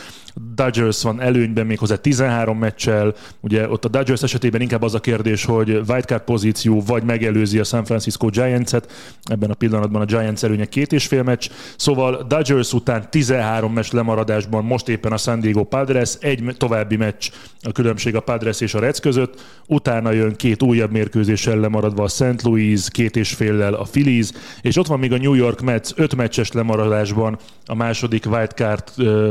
Dodgers 0.54 1.02
van 1.02 1.20
előnyben 1.20 1.66
méghozzá 1.66 1.96
13 1.96 2.58
meccsel. 2.58 3.14
Ugye 3.40 3.68
ott 3.68 3.84
a 3.84 3.88
Dodgers 3.88 4.22
esetében 4.22 4.60
inkább 4.60 4.82
az 4.82 4.94
a 4.94 5.00
kérdés, 5.00 5.44
hogy 5.44 5.68
wildcard 5.88 6.22
pozíció 6.22 6.82
vagy 6.86 7.02
megelőzi 7.02 7.58
a 7.58 7.64
San 7.64 7.84
Francisco 7.84 8.28
Giants-et. 8.28 8.92
Ebben 9.24 9.50
a 9.50 9.54
pillanatban 9.54 10.02
a 10.02 10.04
Giants 10.04 10.44
előnye 10.44 10.64
két 10.64 10.92
és 10.92 11.06
fél 11.06 11.22
meccs. 11.22 11.48
Szóval 11.76 12.24
Dodgers 12.28 12.72
után 12.72 13.10
13 13.10 13.72
meccs 13.72 13.92
lemaradásban 13.92 14.64
most 14.64 14.88
éppen 14.88 15.12
a 15.12 15.16
San 15.16 15.40
Diego 15.40 15.64
Padres, 15.64 16.14
egy 16.20 16.54
további 16.56 16.96
meccs 16.96 17.30
a 17.62 17.72
különbség 17.72 18.14
a 18.14 18.20
Padres 18.20 18.60
és 18.60 18.74
a 18.74 18.78
Reds 18.78 19.00
között. 19.00 19.40
Utána 19.66 20.10
jön 20.10 20.36
két 20.36 20.62
újabb 20.62 20.90
mérkőzéssel 20.90 21.56
lemaradva 21.56 22.02
a 22.02 22.08
St. 22.08 22.42
Louis, 22.42 22.90
két 22.90 23.16
és 23.16 23.32
féllel 23.34 23.74
a 23.74 23.82
Phillies, 23.82 24.30
és 24.62 24.76
ott 24.76 24.86
van 24.86 24.98
még 24.98 25.12
a 25.12 25.18
New 25.18 25.34
York 25.34 25.60
Mets 25.60 25.90
öt 25.94 26.16
meccses 26.16 26.52
lemaradásban 26.52 27.38
a 27.66 27.74
második 27.74 28.26
wildcard 28.26 28.84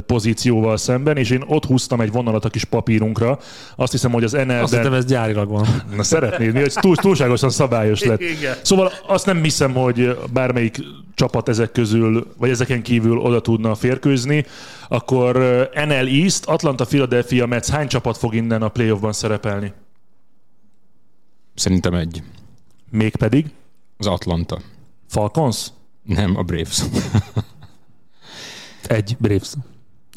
pozícióval 0.06 0.78
szemben, 0.92 1.18
és 1.18 1.30
én 1.30 1.44
ott 1.48 1.66
húztam 1.66 2.02
egy 2.02 2.12
vonalat 2.12 2.46
a 2.46 2.50
kis 2.50 2.64
papírunkra. 2.64 3.40
Azt 3.76 3.92
hiszem, 3.92 4.12
hogy 4.12 4.24
az 4.24 4.34
Azt 4.34 4.76
hittem, 4.76 4.94
ez 4.94 5.06
gyárilag 5.06 5.50
van. 5.50 5.68
Na 5.96 6.04
szeretnéd, 6.04 6.54
mi, 6.54 6.60
hogy 6.60 6.74
túl, 6.74 6.96
túlságosan 6.96 7.50
szabályos 7.50 8.04
lett. 8.04 8.22
Igen. 8.22 8.56
Szóval 8.62 8.92
azt 9.08 9.26
nem 9.26 9.44
hiszem, 9.44 9.74
hogy 9.74 10.18
bármelyik 10.34 10.78
csapat 11.16 11.50
ezek 11.50 11.72
közül, 11.72 12.34
vagy 12.38 12.50
ezeken 12.50 12.82
kívül 12.82 13.18
oda 13.18 13.42
tudna 13.42 13.76
férkőzni. 13.76 14.46
Akkor 14.88 15.36
ö, 15.36 15.64
NL 15.86 16.08
East, 16.08 16.46
Atlanta, 16.46 16.86
Philadelphia, 16.86 17.46
Mets, 17.46 17.68
hány 17.68 17.88
csapat 17.88 18.18
fog 18.18 18.36
innen 18.36 18.62
a 18.62 18.70
playoffban 18.70 19.14
szerepelni? 19.14 19.74
Szerintem 21.56 21.94
egy. 21.94 22.24
Mégpedig 22.90 23.46
Az 23.98 24.08
Atlanta. 24.08 24.60
Falcons? 25.08 25.68
Nem, 26.04 26.38
a 26.38 26.42
Braves. 26.44 26.82
Egy, 28.84 29.16
Braves. 29.20 29.54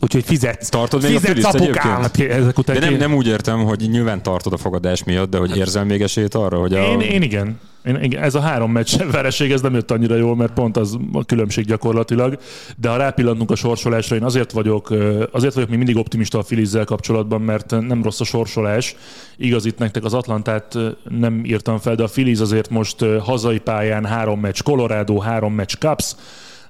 Úgyhogy 0.00 0.24
fizetsz. 0.24 0.68
Tartod 0.68 1.02
még 1.02 1.14
a 1.14 1.20
Fizetsz 1.20 1.40
Phillies-t 1.40 1.54
apukám! 1.54 2.02
egyébként? 2.02 2.30
Hát 2.30 2.40
ezek 2.40 2.58
után 2.58 2.80
De 2.80 2.90
nem, 2.90 2.98
nem 2.98 3.14
úgy 3.14 3.26
értem, 3.26 3.64
hogy 3.64 3.88
nyilván 3.90 4.22
tartod 4.22 4.52
a 4.52 4.56
fogadás 4.56 5.04
miatt, 5.04 5.30
de 5.30 5.38
hogy 5.38 5.56
érzel 5.56 5.84
még 5.84 6.02
esélyt 6.02 6.34
arra, 6.34 6.58
hogy 6.58 6.74
a... 6.74 6.82
Én, 6.82 7.00
én 7.00 7.22
igen. 7.22 7.58
Én, 7.84 8.02
igen. 8.02 8.22
Ez 8.22 8.34
a 8.34 8.40
három 8.40 8.72
meccs 8.72 8.96
vereség, 9.12 9.52
ez 9.52 9.60
nem 9.60 9.74
jött 9.74 9.90
annyira 9.90 10.16
jól, 10.16 10.36
mert 10.36 10.52
pont 10.52 10.76
az 10.76 10.98
a 11.12 11.24
különbség 11.24 11.64
gyakorlatilag. 11.64 12.38
De 12.76 12.88
ha 12.88 12.96
rápillantunk 12.96 13.50
a 13.50 13.54
sorsolásra, 13.54 14.16
én 14.16 14.22
azért 14.22 14.52
vagyok, 14.52 14.90
azért 15.32 15.54
vagyok 15.54 15.68
még 15.68 15.78
mindig 15.78 15.96
optimista 15.96 16.38
a 16.38 16.42
Filizzel 16.42 16.84
kapcsolatban, 16.84 17.40
mert 17.40 17.70
nem 17.70 18.02
rossz 18.02 18.20
a 18.20 18.24
sorsolás. 18.24 18.96
Igaz, 19.36 19.64
itt 19.64 19.78
nektek 19.78 20.04
az 20.04 20.14
Atlantát 20.14 20.78
nem 21.08 21.44
írtam 21.44 21.78
fel, 21.78 21.94
de 21.94 22.02
a 22.02 22.08
Filiz 22.08 22.40
azért 22.40 22.70
most 22.70 23.04
hazai 23.20 23.58
pályán 23.58 24.04
három 24.04 24.40
meccs 24.40 24.62
Colorado, 24.62 25.18
három 25.18 25.54
meccs 25.54 25.74
Cubs, 25.74 26.14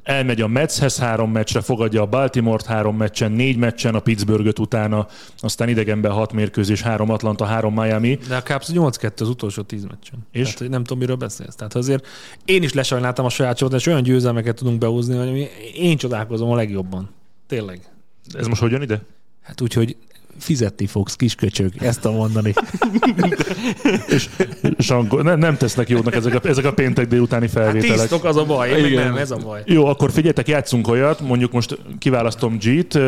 elmegy 0.05 0.40
a 0.40 0.47
Metshez 0.47 0.99
három 0.99 1.31
meccsre, 1.31 1.61
fogadja 1.61 2.03
a 2.03 2.07
Baltimore-t 2.07 2.67
három 2.67 2.97
meccsen, 2.97 3.33
négy 3.33 3.57
meccsen, 3.57 3.95
a 3.95 4.01
Pittsburghet 4.01 4.59
utána, 4.59 5.07
aztán 5.38 5.69
idegenben 5.69 6.12
hat 6.12 6.33
mérkőzés, 6.33 6.83
három 6.83 7.11
Atlanta, 7.11 7.45
három 7.45 7.75
Miami. 7.75 8.19
De 8.29 8.37
a 8.37 8.43
Cubs 8.43 8.67
8-2 8.73 9.21
az 9.21 9.29
utolsó 9.29 9.62
10 9.62 9.85
meccsen. 9.85 10.19
És? 10.33 10.43
Tehát, 10.43 10.59
hogy 10.59 10.71
nem 10.71 10.83
tudom, 10.83 10.99
miről 10.99 11.17
beszélsz. 11.17 11.55
Tehát 11.55 11.75
azért 11.75 12.07
én 12.45 12.62
is 12.62 12.73
lesajnáltam 12.73 13.25
a 13.25 13.29
saját 13.29 13.57
csapatot, 13.57 13.81
és 13.81 13.87
olyan 13.87 14.03
győzelmeket 14.03 14.57
tudunk 14.57 14.79
behúzni, 14.79 15.17
hogy 15.17 15.51
én 15.75 15.97
csodálkozom 15.97 16.51
a 16.51 16.55
legjobban. 16.55 17.11
Tényleg. 17.47 17.81
Ez 18.33 18.47
most 18.47 18.61
hogy 18.61 18.71
jön 18.71 18.83
ide? 18.83 19.03
Hát 19.43 19.61
úgyhogy 19.61 19.97
fizetni 20.38 20.87
fogsz, 20.87 21.14
kisköcsög, 21.16 21.73
ezt 21.79 22.01
tudom 22.01 22.16
mondani. 22.16 22.53
Sankó, 24.79 25.20
ne, 25.20 25.35
nem 25.35 25.57
tesznek 25.57 25.88
jónak 25.88 26.14
ezek 26.14 26.35
a, 26.44 26.49
ezek 26.49 26.64
a 26.64 26.73
péntek 26.73 27.07
délutáni 27.09 27.42
Hát 27.47 27.55
felvételek. 27.55 27.97
tisztok, 27.99 28.25
az 28.25 28.37
a 28.37 28.44
baj. 28.44 28.70
Én 28.70 28.85
Igen. 28.85 29.05
nem, 29.05 29.16
ez 29.16 29.31
a 29.31 29.37
baj. 29.37 29.62
Jó, 29.66 29.87
akkor 29.87 30.11
figyeljetek, 30.11 30.49
játszunk 30.49 30.88
olyat, 30.88 31.20
mondjuk 31.20 31.53
most 31.53 31.79
kiválasztom 31.99 32.57
G-t, 32.59 32.99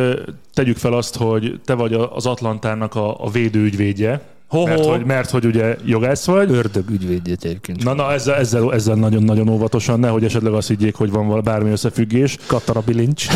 tegyük 0.55 0.77
fel 0.77 0.93
azt, 0.93 1.17
hogy 1.17 1.61
te 1.65 1.75
vagy 1.75 1.93
a- 1.93 2.15
az 2.17 2.27
Atlantának 2.27 2.95
a, 2.95 3.25
a 3.25 3.31
védőügyvédje, 3.31 4.21
Ho-ho. 4.49 4.67
mert 4.67 4.85
hogy, 4.85 5.05
mert 5.05 5.31
hogy 5.31 5.45
ugye 5.45 5.77
jogász 5.85 6.25
vagy. 6.27 6.51
Ördög 6.51 6.91
ügyvédjét 6.91 7.45
egyébként. 7.45 7.85
Na, 7.85 7.95
na 7.95 8.13
ezzel, 8.13 8.35
ezzel, 8.35 8.73
ezzel 8.75 8.95
nagyon-nagyon 8.95 9.49
óvatosan, 9.49 10.01
nehogy 10.01 10.25
esetleg 10.25 10.53
azt 10.53 10.69
higgyék, 10.69 10.95
hogy 10.95 11.11
van 11.11 11.27
val- 11.29 11.43
bármi 11.45 11.71
összefüggés. 11.71 12.37
Katara 12.47 12.81
bilincs. 12.81 13.27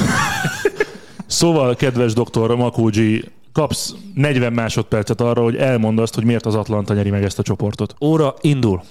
Szóval, 1.26 1.74
kedves 1.76 2.12
doktor 2.12 2.56
Makógyi, 2.56 3.24
kapsz 3.52 3.94
40 4.14 4.52
másodpercet 4.52 5.20
arra, 5.20 5.42
hogy 5.42 5.56
elmondd 5.56 5.98
azt, 5.98 6.14
hogy 6.14 6.24
miért 6.24 6.46
az 6.46 6.54
Atlanta 6.54 6.94
nyeri 6.94 7.10
meg 7.10 7.24
ezt 7.24 7.38
a 7.38 7.42
csoportot. 7.42 7.94
Óra 8.00 8.34
indul. 8.40 8.82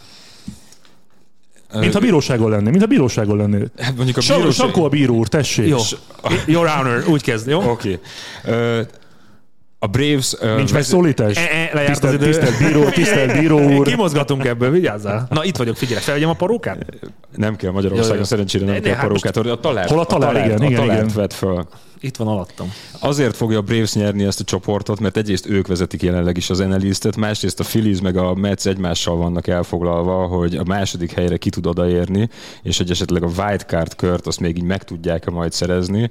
Mint 1.73 1.95
a 1.95 1.99
bíróságon 1.99 2.49
lennél, 2.49 2.69
mint 2.71 2.83
a 2.83 2.87
bíróságon 2.87 3.37
lennél. 3.37 3.67
Hát 3.77 3.95
mondjuk 3.95 4.17
a 4.17 4.21
bíróság... 4.27 4.51
Sankó 4.51 4.83
a 4.83 4.89
bíró 4.89 5.15
úr, 5.15 5.27
tessék. 5.27 5.67
Jó. 5.67 5.77
Your 6.45 6.67
Honor, 6.67 7.03
úgy 7.07 7.21
kezd, 7.21 7.47
jó? 7.47 7.69
Oké. 7.69 7.99
Okay. 8.45 8.83
A 9.81 9.87
Braves... 9.87 10.35
ö, 10.39 10.55
Nincs 10.55 10.73
megszólítás? 10.73 11.37
E, 11.37 11.39
e, 11.41 11.69
lejárt 11.73 11.87
Tisztelt, 11.91 12.13
az 12.13 12.21
idő. 12.21 12.25
tisztelt 12.31 12.57
bíró, 12.57 12.89
tisztelt 12.99 13.39
bíró 13.39 13.59
úr. 13.77 13.87
Kimozgatunk 13.87 14.45
ebből, 14.45 14.71
vigyázzál. 14.71 15.27
Na, 15.29 15.43
itt 15.43 15.57
vagyok, 15.57 15.75
figyelj, 15.75 16.01
felvegyem 16.01 16.29
a 16.29 16.33
parókát? 16.33 16.85
Nem 17.35 17.55
kell 17.55 17.71
Magyarországon, 17.71 18.13
Jó, 18.15 18.21
jó. 18.21 18.27
szerencsére 18.27 18.65
nem 18.65 18.73
Ne, 18.73 18.79
kell 18.79 18.93
hát 18.95 19.07
parókát. 19.07 19.37
A 19.37 19.59
talárt, 19.59 19.89
Hol 19.89 19.99
a 19.99 20.05
talár? 20.05 20.31
talárt, 20.31 20.45
Igen, 20.47 20.61
a 20.61 20.65
igen, 20.65 20.79
talárt 20.79 21.01
igen. 21.03 21.15
vett 21.15 21.33
föl. 21.33 21.67
Itt 22.01 22.15
van 22.15 22.27
alattam. 22.27 22.71
Azért 22.99 23.35
fogja 23.35 23.57
a 23.57 23.61
Braves 23.61 23.93
nyerni 23.93 24.23
ezt 24.23 24.39
a 24.39 24.43
csoportot, 24.43 24.99
mert 24.99 25.17
egyrészt 25.17 25.49
ők 25.49 25.67
vezetik 25.67 26.01
jelenleg 26.01 26.37
is 26.37 26.49
az 26.49 26.57
NL 26.57 26.81
másrészt 27.17 27.59
a 27.59 27.63
Phillies 27.63 28.01
meg 28.01 28.17
a 28.17 28.33
Mets 28.33 28.65
egymással 28.65 29.15
vannak 29.15 29.47
elfoglalva, 29.47 30.27
hogy 30.27 30.55
a 30.55 30.63
második 30.63 31.11
helyre 31.11 31.37
ki 31.37 31.49
tud 31.49 31.65
odaérni, 31.65 32.29
és 32.63 32.77
hogy 32.77 32.89
esetleg 32.89 33.23
a 33.23 33.27
wildcard 33.37 33.95
kört 33.95 34.27
azt 34.27 34.39
még 34.39 34.57
így 34.57 34.63
meg 34.63 34.83
tudják-e 34.83 35.31
majd 35.31 35.51
szerezni. 35.51 36.09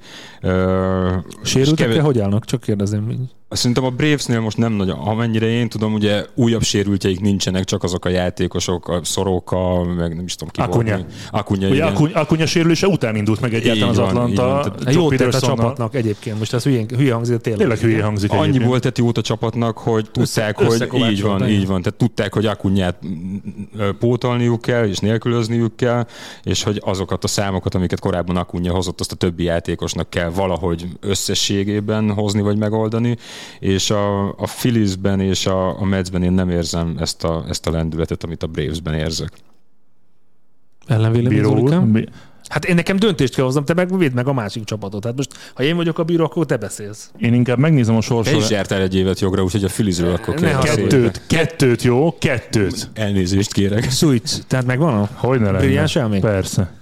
Sérültek-e, 1.43 1.89
kevés- 1.89 2.05
hogy 2.05 2.19
állnak? 2.19 2.45
Csak 2.45 2.61
kérdezem. 2.61 3.29
Szerintem 3.51 3.85
a 3.85 3.91
Bravesnél 3.91 4.41
most 4.41 4.57
nem 4.57 4.73
nagyon, 4.73 4.99
amennyire 4.99 5.47
én 5.47 5.69
tudom, 5.69 5.95
ugye 5.95 6.25
újabb 6.35 6.63
sérültjeik 6.63 7.21
nincsenek, 7.21 7.65
csak 7.65 7.83
azok 7.83 8.05
a 8.05 8.09
játékosok, 8.09 8.89
a 8.89 9.01
Szoroka, 9.05 9.85
meg 9.85 10.15
nem 10.17 10.25
is 10.25 10.35
tudom 10.35 10.53
ki 10.53 10.61
Akunya. 10.61 10.95
volt. 10.97 11.13
Akunya, 11.31 11.67
Ugye 11.67 11.77
igen. 11.77 11.89
Akuny, 11.89 12.11
Akunya 12.13 12.47
sérülése 12.47 12.87
után 12.87 13.17
indult 13.17 13.41
meg 13.41 13.55
egyáltalán 13.55 13.83
Így 13.83 13.91
az 13.91 13.97
van, 13.97 14.07
Atlanta. 14.07 14.43
van. 14.43 14.63
Tehát 14.63 14.95
Jó 14.95 15.11
tett 15.11 15.35
a 15.35 15.41
csapatnak 15.41 15.95
egyébként. 15.95 16.39
Most 16.39 16.55
ez 16.55 16.65
hülye, 16.65 16.85
hülye 16.97 17.15
hangzik, 17.15 17.37
tényleg. 17.37 17.61
Tényleg 17.61 17.79
hülye 17.79 18.05
hangzik 18.05 18.31
Annyi 18.31 18.41
egyébként. 18.43 18.65
volt 18.69 18.83
tett 18.83 18.99
jót 18.99 19.19
a 19.19 19.23
csapatnak, 19.23 19.79
hogy 19.79 20.11
tudták, 20.11 20.57
hogy 20.57 20.89
így 21.11 21.23
van, 21.23 21.49
így 21.49 21.67
van. 21.67 21.83
Tehát 21.83 21.99
tudták, 21.99 22.35
hogy 22.35 22.47
Akunyát 22.47 22.99
pótolniuk 23.99 24.61
kell, 24.61 24.85
és 24.87 24.99
nélkülözniük 24.99 25.77
kell, 25.77 26.07
és 26.43 26.63
hogy 26.63 26.81
azokat 26.85 27.25
a 27.25 27.29
számokat, 27.29 27.75
amiket 27.75 28.01
korábban 28.01 28.37
Akunya 28.37 28.73
hozott, 28.73 29.01
azt 29.01 29.13
a 29.13 29.17
többi 29.17 29.43
játékosnak 29.45 30.11
kell 30.11 30.29
valahogy 30.31 30.87
összességében 31.01 32.13
hozni, 32.13 32.41
vagy 32.41 32.59
megoldani. 32.59 33.17
És 33.59 33.91
a, 33.91 34.29
a 34.29 34.47
Philliesben 34.59 35.21
és 35.21 35.47
a, 35.47 35.81
a 35.81 35.85
Metsben 35.85 36.23
én 36.23 36.33
nem 36.33 36.51
érzem 36.51 36.97
ezt 36.99 37.25
a, 37.25 37.45
ezt 37.49 37.67
a 37.67 37.71
lendületet, 37.71 38.25
amit 38.25 38.43
a 38.43 38.47
Bravesben 38.47 38.95
érzek. 38.95 39.31
Ellenvélemény, 40.87 42.09
Hát 42.49 42.65
én 42.65 42.75
nekem 42.75 42.97
döntést 42.97 43.35
kell 43.35 43.45
hoznom, 43.45 43.65
te 43.65 43.75
meg 43.75 43.99
védd 43.99 44.13
meg 44.13 44.27
a 44.29 44.33
másik 44.33 44.65
csapatot. 44.65 45.05
Hát 45.05 45.17
most, 45.17 45.31
ha 45.55 45.63
én 45.63 45.77
vagyok 45.77 45.99
a 45.99 46.05
bíró, 46.05 46.25
akkor 46.25 46.47
te 46.47 46.57
beszélsz. 46.57 47.11
Én 47.19 47.35
inkább 47.35 47.59
megnézem 47.59 47.95
a 47.97 47.99
Te 47.99 48.05
is 48.05 48.07
sorsolást. 48.07 48.51
jártál 48.51 48.81
egy 48.81 48.95
évet 48.95 49.21
jogra, 49.21 49.43
úgyhogy 49.43 49.65
a 49.65 49.69
Philliesről 49.69 50.15
akkor 50.15 50.35
kell. 50.35 50.59
Kettőt, 50.59 51.23
kettőt, 51.27 51.83
jó? 51.83 52.19
Kettőt. 52.19 52.91
Elnézést 52.95 53.53
kérek. 53.53 53.91
Switch, 53.91 54.39
tehát 54.47 54.67
megvan 54.67 54.95
a... 54.95 55.09
Hogy 55.15 55.41
ne? 55.41 55.53
Brilliáns 55.53 55.95
élmény? 55.95 56.21
Persze. 56.21 56.78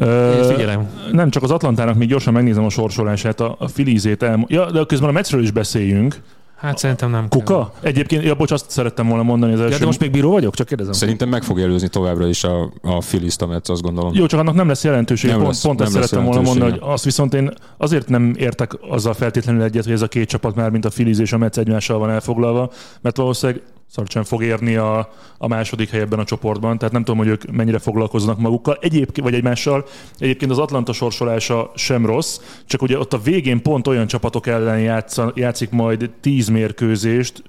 Én 0.00 0.42
figyelem. 0.44 0.88
nem 1.12 1.30
csak 1.30 1.42
az 1.42 1.50
Atlantának, 1.50 1.96
még 1.96 2.08
gyorsan 2.08 2.32
megnézem 2.32 2.64
a 2.64 2.68
sorsolását, 2.70 3.40
a, 3.40 3.56
a 3.58 3.68
Filizét 3.68 4.22
el... 4.22 4.44
Ja, 4.48 4.70
de 4.70 4.84
közben 4.86 5.08
a 5.08 5.12
Metsről 5.12 5.42
is 5.42 5.50
beszéljünk. 5.50 6.22
Hát 6.56 6.78
szerintem 6.78 7.10
nem 7.10 7.28
kell. 7.28 7.40
Kuka? 7.40 7.72
Egyébként, 7.80 8.24
ja, 8.24 8.34
bocs, 8.34 8.50
azt 8.50 8.70
szerettem 8.70 9.08
volna 9.08 9.22
mondani 9.22 9.52
az 9.52 9.60
első. 9.60 9.72
Ja, 9.72 9.78
de 9.78 9.84
most 9.84 10.00
még 10.00 10.10
bíró 10.10 10.30
vagyok? 10.30 10.54
Csak 10.54 10.66
kérdezem. 10.66 10.92
Szerintem 10.92 11.28
meg 11.28 11.42
fog 11.42 11.60
előzni 11.60 11.88
továbbra 11.88 12.26
is 12.26 12.44
a, 12.44 12.62
a 12.82 12.98
Phillies-t 12.98 13.42
a 13.42 13.46
Mets, 13.46 13.68
azt 13.68 13.82
gondolom. 13.82 14.14
Jó, 14.14 14.26
csak 14.26 14.40
annak 14.40 14.54
nem 14.54 14.68
lesz 14.68 14.84
jelentősége. 14.84 15.32
Nem 15.32 15.42
pont 15.42 15.52
lesz- 15.52 15.64
pont 15.64 15.80
ezt 15.80 15.90
nem 15.92 16.00
lesz 16.00 16.10
szerettem 16.10 16.32
volna 16.32 16.48
mondani, 16.48 16.70
hogy 16.70 16.80
azt 16.82 17.04
viszont 17.04 17.34
én 17.34 17.50
azért 17.76 18.08
nem 18.08 18.34
értek 18.38 18.72
azzal 18.90 19.14
feltétlenül 19.14 19.62
egyet, 19.62 19.84
hogy 19.84 19.92
ez 19.92 20.02
a 20.02 20.08
két 20.08 20.28
csapat 20.28 20.54
már, 20.54 20.70
mint 20.70 20.84
a 20.84 20.88
Phillies 20.88 21.18
és 21.18 21.32
a 21.32 21.38
Mets 21.38 21.58
egymással 21.58 21.98
van 21.98 22.10
elfoglalva, 22.10 22.70
mert 23.00 23.16
valószínűleg 23.16 23.62
szarcsen 23.90 24.24
fog 24.24 24.42
érni 24.42 24.76
a, 24.76 25.12
a 25.38 25.48
második 25.48 25.90
hely 25.90 26.06
a 26.10 26.24
csoportban, 26.24 26.78
tehát 26.78 26.92
nem 26.92 27.04
tudom, 27.04 27.20
hogy 27.20 27.28
ők 27.28 27.50
mennyire 27.50 27.78
foglalkoznak 27.78 28.38
magukkal, 28.38 28.78
egyébként, 28.80 29.26
vagy 29.26 29.34
egymással. 29.34 29.84
Egyébként 30.18 30.50
az 30.50 30.58
Atlanta 30.58 30.92
sorsolása 30.92 31.72
sem 31.74 32.06
rossz, 32.06 32.40
csak 32.66 32.82
ugye 32.82 32.98
ott 32.98 33.12
a 33.12 33.18
végén 33.18 33.62
pont 33.62 33.86
olyan 33.86 34.06
csapatok 34.06 34.46
ellen 34.46 34.80
játsza, 34.80 35.32
játszik 35.34 35.70
majd 35.70 36.10
10 36.20 36.48
mérkőzést, 36.48 37.42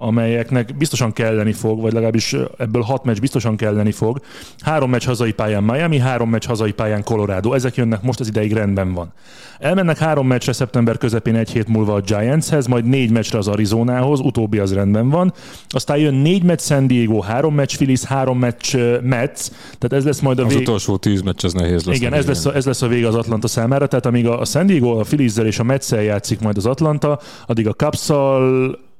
amelyeknek 0.00 0.76
biztosan 0.76 1.12
kelleni 1.12 1.52
fog, 1.52 1.80
vagy 1.80 1.92
legalábbis 1.92 2.36
ebből 2.58 2.82
hat 2.82 3.04
meccs 3.04 3.18
biztosan 3.18 3.56
kelleni 3.56 3.92
fog. 3.92 4.20
Három 4.60 4.90
meccs 4.90 5.06
hazai 5.06 5.32
pályán 5.32 5.62
Miami, 5.62 5.98
három 5.98 6.30
meccs 6.30 6.46
hazai 6.46 6.72
pályán 6.72 7.04
Colorado. 7.04 7.52
Ezek 7.52 7.74
jönnek 7.74 8.02
most 8.02 8.20
az 8.20 8.28
ideig 8.28 8.52
rendben 8.52 8.92
van. 8.92 9.12
Elmennek 9.58 9.98
három 9.98 10.26
meccsre 10.26 10.52
szeptember 10.52 10.98
közepén 10.98 11.34
egy 11.34 11.50
hét 11.50 11.68
múlva 11.68 11.94
a 11.94 12.00
Giantshez, 12.00 12.66
majd 12.66 12.84
négy 12.84 13.10
meccsre 13.10 13.38
az 13.38 13.48
Arizonához, 13.48 14.20
utóbbi 14.20 14.58
az 14.58 14.74
rendben 14.74 15.08
van. 15.08 15.32
Aztán 15.68 15.98
jön 15.98 16.14
négy 16.14 16.42
meccs 16.42 16.60
San 16.60 16.86
Diego, 16.86 17.20
három 17.20 17.54
meccs 17.54 17.74
Phillies, 17.74 18.04
három 18.04 18.38
meccs 18.38 18.76
Mets, 19.02 19.40
tehát 19.78 19.92
ez 19.92 20.04
lesz 20.04 20.20
majd 20.20 20.38
a 20.38 20.44
Az 20.44 20.52
vég... 20.52 20.60
utolsó 20.60 20.96
tíz 20.96 21.20
meccs 21.22 21.44
az 21.44 21.52
nehéz 21.52 21.84
lesz. 21.84 21.96
Igen, 21.96 22.12
ez 22.12 22.26
lesz, 22.26 22.44
a, 22.44 22.54
ez 22.54 22.66
lesz 22.66 22.82
a 22.82 22.86
vége 22.86 23.06
az 23.06 23.14
Atlanta 23.14 23.48
számára, 23.48 23.86
tehát 23.86 24.06
amíg 24.06 24.26
a 24.26 24.44
San 24.44 24.66
Diego, 24.66 24.98
a 24.98 25.02
phillies 25.02 25.36
és 25.36 25.58
a 25.58 25.62
mets 25.62 25.90
játszik 25.90 26.40
majd 26.40 26.56
az 26.56 26.66
Atlanta, 26.66 27.20
addig 27.46 27.68
a 27.68 27.72
cubs 27.72 28.10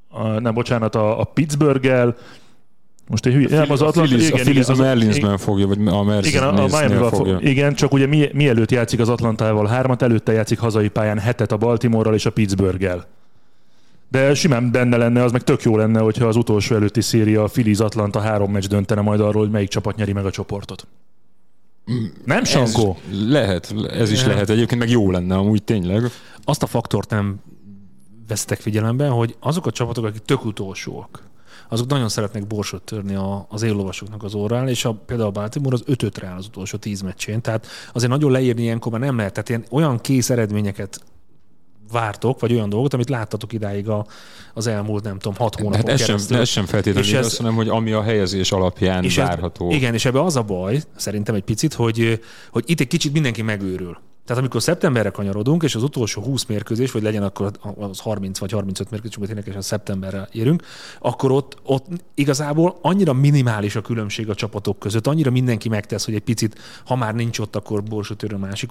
a, 0.09 0.27
nem, 0.39 0.53
bocsánat, 0.53 0.95
a, 0.95 1.19
a 1.19 1.23
pittsburgh 1.23 2.13
most 3.07 3.25
egy 3.25 3.33
hülye, 3.33 3.47
nem, 3.49 3.71
az 3.71 3.81
a 3.81 3.87
Atlanta, 3.87 4.09
Phillies, 4.09 4.31
a, 4.31 4.35
Phillies 4.35 4.67
a 4.67 4.71
az- 4.71 4.77
Marlinsben 4.77 5.37
fogja, 5.37 5.67
vagy 5.67 5.77
a 5.87 6.03
Marlinsnél 6.03 6.41
igen, 6.41 6.43
a, 6.43 6.63
a 6.63 6.67
Miami-val 6.67 7.09
fogja. 7.09 7.33
fog, 7.33 7.43
igen, 7.43 7.73
csak 7.73 7.93
ugye 7.93 8.05
mi, 8.05 8.29
mielőtt 8.33 8.71
játszik 8.71 8.99
az 8.99 9.09
Atlantával 9.09 9.67
hármat, 9.67 10.01
előtte 10.01 10.31
játszik 10.31 10.59
hazai 10.59 10.87
pályán 10.87 11.19
hetet 11.19 11.51
a 11.51 11.57
Baltimore-ral 11.57 12.13
és 12.13 12.25
a 12.25 12.29
Pittsburgh-el. 12.29 13.05
De 14.11 14.33
simán 14.33 14.71
benne 14.71 14.97
lenne, 14.97 15.23
az 15.23 15.31
meg 15.31 15.41
tök 15.41 15.61
jó 15.61 15.77
lenne, 15.77 15.99
hogyha 15.99 16.25
az 16.27 16.35
utolsó 16.35 16.75
előtti 16.75 17.01
széria 17.01 17.43
a 17.43 17.47
Phillies 17.47 17.79
Atlanta 17.79 18.19
három 18.19 18.51
meccs 18.51 18.67
döntene 18.67 19.01
majd 19.01 19.19
arról, 19.19 19.41
hogy 19.41 19.51
melyik 19.51 19.69
csapat 19.69 19.95
nyeri 19.95 20.13
meg 20.13 20.25
a 20.25 20.31
csoportot. 20.31 20.87
Nem, 22.25 22.43
Sankó? 22.43 22.97
Ez 23.11 23.29
lehet, 23.29 23.75
ez 23.89 24.11
is 24.11 24.25
lehet. 24.25 24.49
Egyébként 24.49 24.79
meg 24.79 24.89
jó 24.89 25.11
lenne 25.11 25.35
amúgy 25.35 25.63
tényleg. 25.63 26.01
Azt 26.43 26.63
a 26.63 26.65
faktort 26.65 27.09
nem 27.09 27.39
vesztek 28.29 28.59
figyelembe, 28.59 29.07
hogy 29.07 29.35
azok 29.39 29.65
a 29.65 29.71
csapatok, 29.71 30.05
akik 30.05 30.21
tök 30.21 30.45
utolsóak, 30.45 31.23
azok 31.69 31.87
nagyon 31.87 32.09
szeretnek 32.09 32.47
borsot 32.47 32.81
törni 32.81 33.15
a, 33.15 33.45
az 33.49 33.61
éllovasoknak 33.61 34.23
az 34.23 34.33
órán, 34.33 34.67
és 34.67 34.85
a, 34.85 34.93
például 34.93 35.29
a 35.29 35.31
Baltimore 35.31 35.75
az 35.75 35.83
5 35.85 36.17
rá 36.17 36.35
az 36.35 36.45
utolsó 36.45 36.77
10 36.77 37.01
meccsén. 37.01 37.41
Tehát 37.41 37.67
azért 37.93 38.11
nagyon 38.11 38.31
leírni 38.31 38.61
ilyenkor 38.61 38.91
már 38.91 39.01
nem 39.01 39.17
lehet. 39.17 39.33
Tehát 39.33 39.49
ilyen, 39.49 39.65
olyan 39.71 39.99
kész 39.99 40.29
eredményeket 40.29 40.99
vártok, 41.91 42.39
vagy 42.39 42.53
olyan 42.53 42.69
dolgot, 42.69 42.93
amit 42.93 43.09
láttatok 43.09 43.53
idáig 43.53 43.89
a, 43.89 44.05
az 44.53 44.67
elmúlt, 44.67 45.03
nem 45.03 45.19
tudom, 45.19 45.37
hat 45.37 45.55
hónapon 45.55 45.79
Hát 45.79 45.89
ez 45.89 45.97
sem, 45.99 46.07
keresztül. 46.07 46.37
ez 46.37 46.49
sem 46.49 46.65
feltétlenül 46.65 47.09
És 47.09 47.15
ez- 47.15 47.19
igaz, 47.25 47.37
hanem 47.37 47.53
hogy 47.55 47.67
ami 47.69 47.91
a 47.91 48.01
helyezés 48.01 48.51
alapján 48.51 49.03
És 49.03 49.17
ez- 49.17 49.27
várható. 49.27 49.71
igen, 49.71 49.93
és 49.93 50.05
ebbe 50.05 50.21
az 50.23 50.35
a 50.35 50.43
baj, 50.43 50.81
szerintem 50.95 51.35
egy 51.35 51.43
picit, 51.43 51.73
hogy, 51.73 52.19
hogy 52.51 52.63
itt 52.65 52.79
egy 52.79 52.87
kicsit 52.87 53.13
mindenki 53.13 53.41
megőrül. 53.41 53.97
Tehát 54.29 54.43
amikor 54.43 54.61
szeptemberre 54.61 55.09
kanyarodunk, 55.09 55.63
és 55.63 55.75
az 55.75 55.83
utolsó 55.83 56.21
20 56.21 56.45
mérkőzés, 56.45 56.91
vagy 56.91 57.01
legyen 57.01 57.23
akkor 57.23 57.51
az 57.77 57.99
30 57.99 58.39
vagy 58.39 58.51
35 58.51 58.91
mérkőzés, 58.91 59.17
amikor 59.17 59.35
tényleg 59.35 59.57
a 59.57 59.61
szeptemberre 59.61 60.27
érünk, 60.31 60.63
akkor 60.99 61.31
ott, 61.31 61.57
ott 61.63 61.85
igazából 62.13 62.77
annyira 62.81 63.13
minimális 63.13 63.75
a 63.75 63.81
különbség 63.81 64.29
a 64.29 64.35
csapatok 64.35 64.79
között, 64.79 65.07
annyira 65.07 65.31
mindenki 65.31 65.69
megtesz, 65.69 66.05
hogy 66.05 66.13
egy 66.13 66.21
picit, 66.21 66.59
ha 66.85 66.95
már 66.95 67.15
nincs 67.15 67.39
ott, 67.39 67.55
akkor 67.55 67.83
borsot 67.83 68.23
a 68.23 68.37
másik 68.37 68.69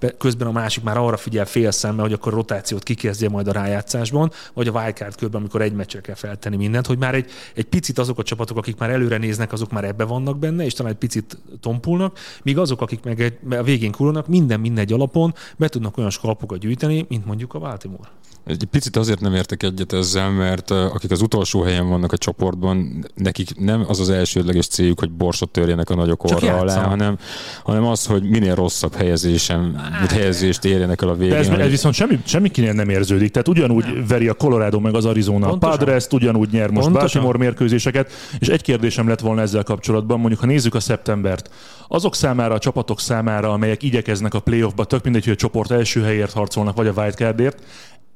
be- 0.00 0.16
közben 0.16 0.48
a 0.48 0.52
másik 0.52 0.82
már 0.82 0.98
arra 0.98 1.16
figyel 1.16 1.46
fél 1.46 1.70
szemmel, 1.70 2.04
hogy 2.04 2.12
akkor 2.12 2.32
rotációt 2.32 2.82
kikezdje 2.82 3.28
majd 3.28 3.48
a 3.48 3.52
rájátszásban, 3.52 4.30
vagy 4.54 4.68
a 4.68 4.72
wildcard 4.72 5.16
körben, 5.16 5.40
amikor 5.40 5.62
egy 5.62 5.72
meccsre 5.72 6.00
kell 6.00 6.14
feltenni 6.14 6.56
mindent, 6.56 6.86
hogy 6.86 6.98
már 6.98 7.14
egy, 7.14 7.30
egy 7.54 7.64
picit 7.64 7.98
azok 7.98 8.18
a 8.18 8.22
csapatok, 8.22 8.56
akik 8.56 8.76
már 8.76 8.90
előre 8.90 9.16
néznek, 9.16 9.52
azok 9.52 9.70
már 9.70 9.84
ebbe 9.84 10.04
vannak 10.04 10.38
benne, 10.38 10.64
és 10.64 10.72
talán 10.72 10.92
egy 10.92 10.98
picit 10.98 11.38
tompulnak, 11.60 12.18
míg 12.42 12.58
azok, 12.58 12.80
akik 12.80 13.02
meg 13.02 13.20
egy, 13.20 13.38
a 13.50 13.62
végén 13.62 13.90
kurulnak, 13.90 14.26
minden 14.26 14.60
mindegy 14.80 14.92
alapon 14.92 15.34
be 15.56 15.68
tudnak 15.68 15.98
olyan 15.98 16.10
skalpokat 16.10 16.58
gyűjteni, 16.58 17.04
mint 17.08 17.24
mondjuk 17.24 17.54
a 17.54 17.58
Baltimore. 17.58 18.08
Egy 18.46 18.64
picit 18.70 18.96
azért 18.96 19.20
nem 19.20 19.34
értek 19.34 19.62
egyet 19.62 19.92
ezzel, 19.92 20.30
mert 20.30 20.70
akik 20.70 21.10
az 21.10 21.22
utolsó 21.22 21.62
helyen 21.62 21.88
vannak 21.88 22.12
a 22.12 22.16
csoportban, 22.18 23.06
nekik 23.14 23.56
nem 23.58 23.84
az 23.88 24.00
az 24.00 24.10
elsődleges 24.10 24.66
céljuk, 24.66 24.98
hogy 24.98 25.10
borsot 25.10 25.50
törjenek 25.50 25.90
a 25.90 25.94
nagyok 25.94 26.24
orra 26.24 26.56
alá, 26.58 26.82
hanem, 26.82 27.18
hanem 27.64 27.84
az, 27.84 28.06
hogy 28.06 28.22
minél 28.22 28.54
rosszabb 28.54 28.94
helyezésen, 28.94 29.80
vagy 30.00 30.12
helyezést 30.12 30.64
érjenek 30.64 31.02
el 31.02 31.08
a 31.08 31.14
végén. 31.14 31.32
De 31.32 31.38
ez, 31.38 31.48
hogy- 31.48 31.60
ez 31.60 31.70
viszont 31.70 31.94
semmi, 31.94 32.18
semmikinél 32.24 32.72
nem 32.72 32.88
érződik. 32.88 33.30
Tehát 33.30 33.48
ugyanúgy 33.48 33.84
nem. 33.84 34.04
veri 34.08 34.28
a 34.28 34.34
Colorado 34.34 34.80
meg 34.80 34.94
az 34.94 35.04
Arizona 35.04 35.46
Pontosan. 35.48 35.74
a 35.74 35.78
padres 35.78 36.06
ugyanúgy 36.10 36.48
nyer 36.52 36.70
most 36.70 36.84
Pontosan. 36.86 37.22
Baltimore 37.22 37.38
mérkőzéseket, 37.38 38.12
és 38.38 38.48
egy 38.48 38.62
kérdésem 38.62 39.08
lett 39.08 39.20
volna 39.20 39.40
ezzel 39.40 39.62
kapcsolatban, 39.62 40.18
mondjuk 40.18 40.40
ha 40.40 40.46
nézzük 40.46 40.74
a 40.74 40.80
szeptembert, 40.80 41.50
azok 41.88 42.14
számára, 42.14 42.54
a 42.54 42.58
csapatok 42.58 43.00
számára, 43.00 43.52
amelyek 43.52 43.82
igyekeznek 43.82 44.34
a 44.34 44.40
playoffba, 44.40 44.84
tök 44.84 45.04
mindegy, 45.04 45.24
hogy 45.24 45.32
a 45.32 45.36
csoport 45.36 45.70
első 45.70 46.02
helyért 46.02 46.32
harcolnak, 46.32 46.76
vagy 46.76 46.86
a 46.86 46.92
wildcardért, 46.96 47.62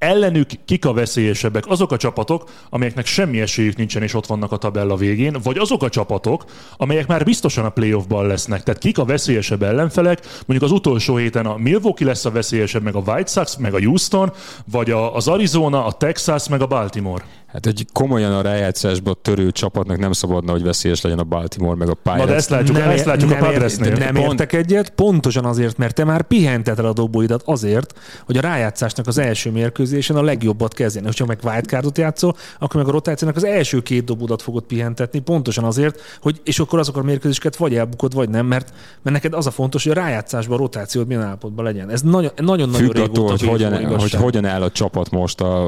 ellenük 0.05 0.51
kik 0.65 0.85
a 0.85 0.93
veszélyesebbek? 0.93 1.67
Azok 1.67 1.93
a 1.93 1.97
csapatok, 1.97 2.51
amelyeknek 2.71 3.07
semmi 3.07 3.41
esélyük 3.41 3.77
nincsen, 3.77 4.03
és 4.03 4.15
ott 4.15 4.27
vannak 4.27 4.53
a 4.53 4.57
tabella 4.57 4.97
végén, 4.97 5.37
vagy 5.43 5.59
azok 5.59 5.83
a 5.83 5.89
csapatok, 5.89 6.45
amelyek 6.77 7.07
már 7.07 7.25
biztosan 7.25 7.65
a 7.65 7.69
playoffban 7.71 8.27
lesznek. 8.27 8.63
Tehát 8.63 8.81
kik 8.81 8.99
a 8.99 9.05
veszélyesebb 9.05 9.63
ellenfelek? 9.63 10.21
Mondjuk 10.47 10.71
az 10.71 10.77
utolsó 10.77 11.17
héten 11.17 11.47
a 11.47 11.57
Milwaukee 11.57 12.07
lesz 12.07 12.25
a 12.25 12.31
veszélyesebb, 12.31 12.83
meg 12.83 12.95
a 12.95 13.03
White 13.07 13.31
Sox, 13.31 13.57
meg 13.57 13.75
a 13.75 13.83
Houston, 13.83 14.33
vagy 14.71 14.91
a, 14.91 15.15
az 15.15 15.29
Arizona, 15.29 15.85
a 15.85 15.93
Texas, 15.93 16.49
meg 16.49 16.63
a 16.63 16.67
Baltimore. 16.67 17.25
Hát 17.55 17.67
egy 17.67 17.87
komolyan 17.93 18.33
a 18.33 18.41
rájátszásba 18.41 19.15
törő 19.15 19.51
csapatnak 19.51 19.99
nem 19.99 20.13
szabadna, 20.13 20.53
hogy 20.53 20.63
veszélyes 20.63 21.01
legyen 21.01 21.19
a 21.19 21.25
Baltimore 21.25 21.77
meg 21.77 21.89
a 21.89 21.97
Na 22.03 22.13
Pirates. 22.13 22.27
de 22.31 22.35
ezt 22.35 22.49
látjuk, 22.49 22.77
nem, 22.77 22.89
ezt 22.91 23.05
látjuk 23.05 23.31
a 23.31 23.35
nem, 23.35 23.43
Padresnél. 23.43 23.89
ért- 23.89 23.99
nem 23.99 24.15
Pont- 24.15 24.31
értek 24.31 24.53
egyet, 24.53 24.91
pontosan 24.91 25.45
azért, 25.45 25.77
mert 25.77 25.95
te 25.95 26.05
már 26.05 26.23
pihenteted 26.23 26.85
a 26.85 26.93
dobóidat 26.93 27.43
azért, 27.45 27.95
hogy 28.27 28.37
a 28.37 28.41
rájátszásnak 28.41 29.07
az 29.07 29.19
első 29.19 29.51
mérkőzésen 29.51 30.17
a 30.17 30.23
legjobbat 30.23 30.75
kezdjen. 30.75 31.07
És 31.07 31.19
ha 31.19 31.27
meg 31.27 31.39
wildcardot 31.45 31.99
játszol, 31.99 32.37
akkor 32.59 32.77
meg 32.81 32.89
a 32.89 32.93
rotációnak 32.93 33.37
az 33.37 33.45
első 33.45 33.83
két 33.83 34.05
dobódat 34.05 34.43
fogod 34.43 34.63
pihentetni, 34.65 35.19
pontosan 35.21 35.65
azért, 35.65 36.01
hogy 36.21 36.41
és 36.45 36.59
akkor 36.59 36.79
azok 36.79 36.97
a 36.97 37.03
mérkőzéseket 37.03 37.57
vagy 37.57 37.75
elbukod, 37.75 38.15
vagy 38.15 38.29
nem, 38.29 38.47
mert, 38.47 38.69
mert 39.03 39.17
neked 39.17 39.35
az 39.35 39.47
a 39.47 39.51
fontos, 39.51 39.83
hogy 39.83 39.93
a 39.93 40.01
rájátszásban 40.01 40.57
a 40.57 40.61
rotációd 40.61 41.07
milyen 41.07 41.23
állapotban 41.23 41.65
legyen. 41.65 41.91
Ez 41.91 42.03
nagyon- 42.03 42.33
nagyon-nagyon 42.37 42.87
Függ 42.87 42.93
régóta 42.95 43.11
attól, 43.11 43.29
hogy 43.29 43.47
baseball 43.49 43.71
hogyan, 43.83 43.99
hogy 44.01 44.13
hogyan 44.13 44.45
áll 44.45 44.63
a 44.63 44.71
csapat 44.71 45.11
most 45.11 45.41
a, 45.41 45.67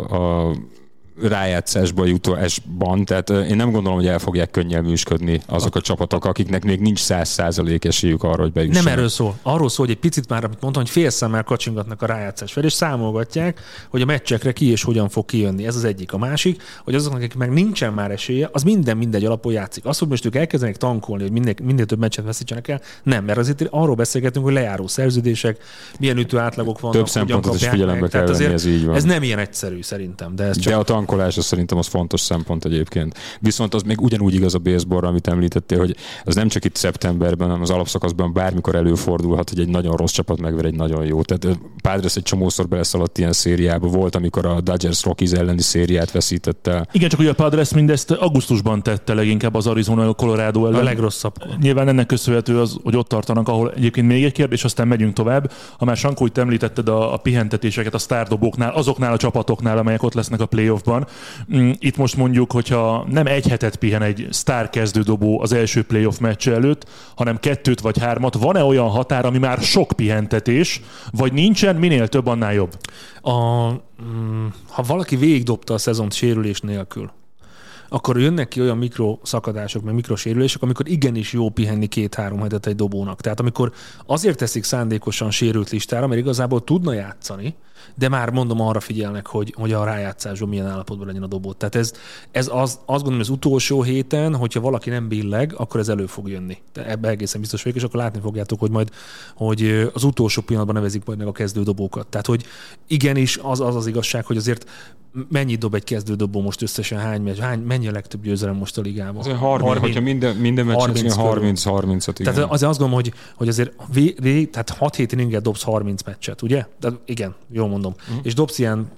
a 0.49 0.55
rájátszásba 1.22 2.05
jutásban, 2.05 3.05
tehát 3.05 3.31
én 3.31 3.57
nem 3.57 3.70
gondolom, 3.70 3.98
hogy 3.98 4.07
el 4.07 4.18
fogják 4.18 4.50
könnyen 4.50 4.85
műsködni 4.85 5.40
azok 5.46 5.74
a 5.74 5.81
csapatok, 5.81 6.24
akiknek 6.24 6.64
még 6.64 6.81
nincs 6.81 6.98
száz 6.98 7.29
százalék 7.29 7.85
esélyük 7.85 8.22
arra, 8.22 8.42
hogy 8.42 8.52
bejussanak. 8.52 8.85
Nem 8.85 8.92
erről 8.92 9.09
szól. 9.09 9.38
Arról 9.42 9.68
szól, 9.68 9.87
hogy 9.87 9.94
egy 9.94 10.00
picit 10.00 10.29
már, 10.29 10.44
amit 10.44 10.61
mondtam, 10.61 10.83
hogy 10.83 10.92
félszemmel 10.92 11.42
kacsingatnak 11.42 12.02
a 12.02 12.07
rájátszás 12.07 12.52
fel, 12.52 12.64
és 12.64 12.72
számolgatják, 12.72 13.61
hogy 13.88 14.02
a 14.02 14.05
meccsekre 14.05 14.52
ki 14.52 14.70
és 14.70 14.83
hogyan 14.83 15.09
fog 15.09 15.24
kijönni. 15.24 15.66
Ez 15.66 15.76
az 15.76 15.85
egyik. 15.85 16.12
A 16.12 16.18
másik, 16.18 16.62
hogy 16.85 16.94
azoknak, 16.94 17.20
akik 17.20 17.35
meg 17.35 17.52
nincsen 17.52 17.92
már 17.92 18.11
esélye, 18.11 18.48
az 18.52 18.62
minden 18.62 18.96
mindegy 18.96 19.24
alapon 19.24 19.52
játszik. 19.52 19.85
Az, 19.85 19.98
hogy 19.98 20.09
most 20.09 20.24
ők 20.24 20.37
elkezdenek 20.37 20.76
tankolni, 20.76 21.22
hogy 21.22 21.33
minél, 21.33 21.55
minél 21.62 21.87
több 21.87 21.98
meccset 21.98 22.24
veszítsenek 22.24 22.68
el, 22.68 22.81
nem, 23.02 23.24
mert 23.24 23.38
azért 23.38 23.66
arról 23.70 23.94
beszélgetünk, 23.94 24.44
hogy 24.44 24.55
lejáró 24.55 24.87
szerződések, 24.87 25.59
milyen 25.98 26.18
ütő 26.18 26.38
átlagok 26.38 26.81
vannak. 26.81 26.96
Több 26.96 27.09
szempontot 27.09 27.55
is 27.55 27.68
figyelembe 27.68 28.09
kell 28.09 28.20
venni, 28.20 28.35
azért 28.35 28.52
ez 28.52 28.66
így 28.66 28.85
van. 28.85 28.94
Ez 28.94 29.05
nem 29.05 29.22
ilyen 29.22 29.38
egyszerű 29.38 29.83
szerintem, 29.83 30.37
de 30.37 30.44
ez 30.44 30.59
csak 30.59 30.72
De 30.72 30.79
a 30.79 30.85
tankolás 31.07 31.37
az 31.37 31.45
szerintem 31.45 31.79
az 31.79 31.87
fontos 31.87 32.21
szempont 32.21 32.64
egyébként. 32.64 33.19
Viszont 33.40 33.75
az 33.75 33.83
még 33.83 34.01
ugyanúgy 34.01 34.35
igaz 34.35 34.55
a 34.55 34.59
baseballra, 34.59 35.09
amit 35.09 35.29
említettél, 35.29 35.79
hogy 35.79 35.97
az 36.25 36.35
nem 36.35 36.49
csak 36.49 36.64
itt 36.64 36.75
szeptemberben, 36.75 37.47
hanem 37.49 37.62
az 37.62 37.71
alapszakaszban 37.71 38.33
bármikor 38.33 38.75
előfordulhat, 38.75 39.49
hogy 39.49 39.61
egy 39.61 39.69
nagyon 39.69 39.97
rossz 39.97 40.12
csapat 40.12 40.40
megver 40.40 40.64
egy 40.64 40.75
nagyon 40.75 41.05
jó. 41.05 41.23
Tehát 41.23 41.59
Padres 41.83 42.16
egy 42.16 42.23
csomószor 42.23 42.69
beleszaladt 42.69 43.19
ilyen 43.19 43.33
szériába. 43.33 43.88
Volt, 43.88 44.16
amikor 44.16 44.47
a 44.47 44.61
Dodgers 44.61 45.05
Rockies 45.05 45.31
elleni 45.31 45.61
szériát 45.61 46.11
veszítette 46.11 46.71
el. 46.71 46.88
Igen, 46.92 47.09
csak 47.09 47.21
ugye 47.21 47.31
a 47.31 47.35
Padres 47.35 47.73
mindezt 47.73 48.11
augusztusban 48.11 48.83
tette 48.83 49.14
leginkább 49.14 49.55
az 49.55 49.66
Arizona 49.66 50.12
Colorado 50.12 50.66
ellen. 50.66 50.81
a 50.81 50.83
legrosszabb. 50.83 51.35
Nyilván 51.61 51.88
ennek 51.88 52.07
köszönhető 52.07 52.61
az, 52.61 52.77
hogy 52.83 52.97
ott 52.97 53.09
tartanak, 53.09 53.49
ahol 53.49 53.73
egyébként 53.77 54.07
még 54.07 54.25
egy 54.25 54.33
kérdés, 54.33 54.64
aztán 54.64 54.88
megyünk 54.88 55.12
tovább. 55.12 55.51
Ha 55.79 55.85
már 55.85 55.97
Sankó, 55.97 56.27
itt 56.27 56.38
említetted 56.38 56.88
a, 56.88 57.14
a 57.14 57.16
pihentetéseket 57.16 57.95
a 57.95 57.99
sztárdobóknál, 57.99 58.73
azoknál 58.75 59.12
a 59.12 59.16
csapatoknál, 59.16 59.79
amelyek 59.79 60.03
ott 60.03 60.14
lesznek 60.14 60.40
a 60.40 60.47
playoffban. 60.47 60.95
Mm, 61.54 61.70
Itt 61.78 61.96
most 61.96 62.16
mondjuk, 62.16 62.52
hogyha 62.52 63.06
nem 63.11 63.26
egy 63.26 63.48
hetet 63.48 63.76
pihen 63.76 64.02
egy 64.02 64.26
sztár 64.30 64.70
kezdődobó 64.70 65.40
az 65.40 65.52
első 65.52 65.82
playoff 65.82 66.18
meccs 66.18 66.48
előtt, 66.48 66.88
hanem 67.16 67.38
kettőt 67.38 67.80
vagy 67.80 67.98
hármat, 67.98 68.35
van-e 68.35 68.62
olyan 68.62 68.88
határ, 68.88 69.24
ami 69.24 69.38
már 69.38 69.59
sok 69.59 69.92
pihentetés, 69.96 70.80
vagy 71.11 71.32
nincsen, 71.32 71.76
minél 71.76 72.09
több, 72.09 72.26
annál 72.26 72.52
jobb? 72.54 72.78
A, 73.20 73.68
mm, 73.70 74.46
ha 74.68 74.82
valaki 74.82 75.16
végigdobta 75.16 75.74
a 75.74 75.78
szezont 75.78 76.12
sérülés 76.12 76.61
nélkül, 76.61 77.11
akkor 77.88 78.20
jönnek 78.20 78.48
ki 78.48 78.61
olyan 78.61 78.78
mikroszakadások, 78.78 79.82
meg 79.82 79.94
mikrosérülések, 79.94 80.62
amikor 80.62 80.88
igenis 80.88 81.32
jó 81.32 81.48
pihenni 81.48 81.87
két-három 81.87 82.40
hetet 82.40 82.66
egy 82.66 82.76
dobónak. 82.76 83.20
Tehát 83.20 83.40
amikor 83.40 83.72
azért 84.06 84.38
teszik 84.38 84.64
szándékosan 84.64 85.30
sérült 85.30 85.70
listára, 85.70 86.06
mert 86.06 86.20
igazából 86.20 86.64
tudna 86.64 86.92
játszani, 86.92 87.54
de 87.94 88.08
már 88.08 88.30
mondom 88.30 88.60
arra 88.60 88.80
figyelnek, 88.80 89.26
hogy, 89.26 89.54
hogy 89.56 89.72
a 89.72 89.84
rájátszásban 89.84 90.48
milyen 90.48 90.66
állapotban 90.66 91.06
legyen 91.06 91.22
a 91.22 91.26
dobó. 91.26 91.52
Tehát 91.52 91.74
ez, 91.74 91.92
ez 92.30 92.48
az, 92.52 92.70
azt 92.70 92.86
gondolom, 92.86 93.12
hogy 93.12 93.20
az 93.20 93.28
utolsó 93.28 93.82
héten, 93.82 94.36
hogyha 94.36 94.60
valaki 94.60 94.90
nem 94.90 95.08
billeg, 95.08 95.54
akkor 95.56 95.80
ez 95.80 95.88
elő 95.88 96.06
fog 96.06 96.28
jönni. 96.28 96.58
De 96.72 96.86
ebbe 96.86 97.08
egészen 97.08 97.40
biztos 97.40 97.62
vagyok, 97.62 97.78
és 97.78 97.84
akkor 97.84 98.00
látni 98.00 98.20
fogjátok, 98.20 98.60
hogy 98.60 98.70
majd 98.70 98.90
hogy 99.34 99.90
az 99.92 100.04
utolsó 100.04 100.42
pillanatban 100.42 100.76
nevezik 100.76 101.04
majd 101.04 101.18
meg 101.18 101.26
a 101.26 101.32
kezdő 101.32 101.62
dobókat. 101.62 102.06
Tehát, 102.06 102.26
hogy 102.26 102.44
igenis 102.86 103.38
az 103.42 103.60
az, 103.60 103.76
az 103.76 103.86
igazság, 103.86 104.24
hogy 104.24 104.36
azért 104.36 104.70
mennyit 105.28 105.58
dob 105.58 105.74
egy 105.74 105.84
kezdődobó 105.84 106.40
most 106.42 106.62
összesen 106.62 106.98
hány 106.98 107.22
meccs, 107.22 107.38
hány, 107.38 107.58
mennyi 107.58 107.88
a 107.88 107.90
legtöbb 107.90 108.22
győzelem 108.22 108.54
most 108.54 108.78
a 108.78 108.80
ligában? 108.80 109.16
Az 109.16 109.26
olyan 109.26 109.38
30, 109.38 109.78
hogyha 109.78 110.00
minden, 110.00 110.36
minden 110.36 110.66
meccs 110.66 110.76
30 110.76 111.00
körül. 111.00 111.28
30 111.28 111.64
30 111.64 112.06
at 112.06 112.18
igen. 112.18 112.34
Tehát 112.34 112.50
azért 112.50 112.70
azt 112.70 112.78
gondolom, 112.78 113.02
hogy, 113.04 113.12
hogy 113.34 113.48
azért 113.48 113.72
tehát 114.50 114.70
6 114.70 114.94
hét 114.94 115.12
inninget 115.12 115.42
dobsz 115.42 115.62
30 115.62 116.02
meccset, 116.02 116.42
ugye? 116.42 116.66
De 116.80 116.88
igen, 117.04 117.34
jól 117.66 117.74
mondom. 117.74 117.94
Mm. 118.12 118.16
És 118.22 118.35
dobsz 118.35 118.59
ilyen 118.59 118.90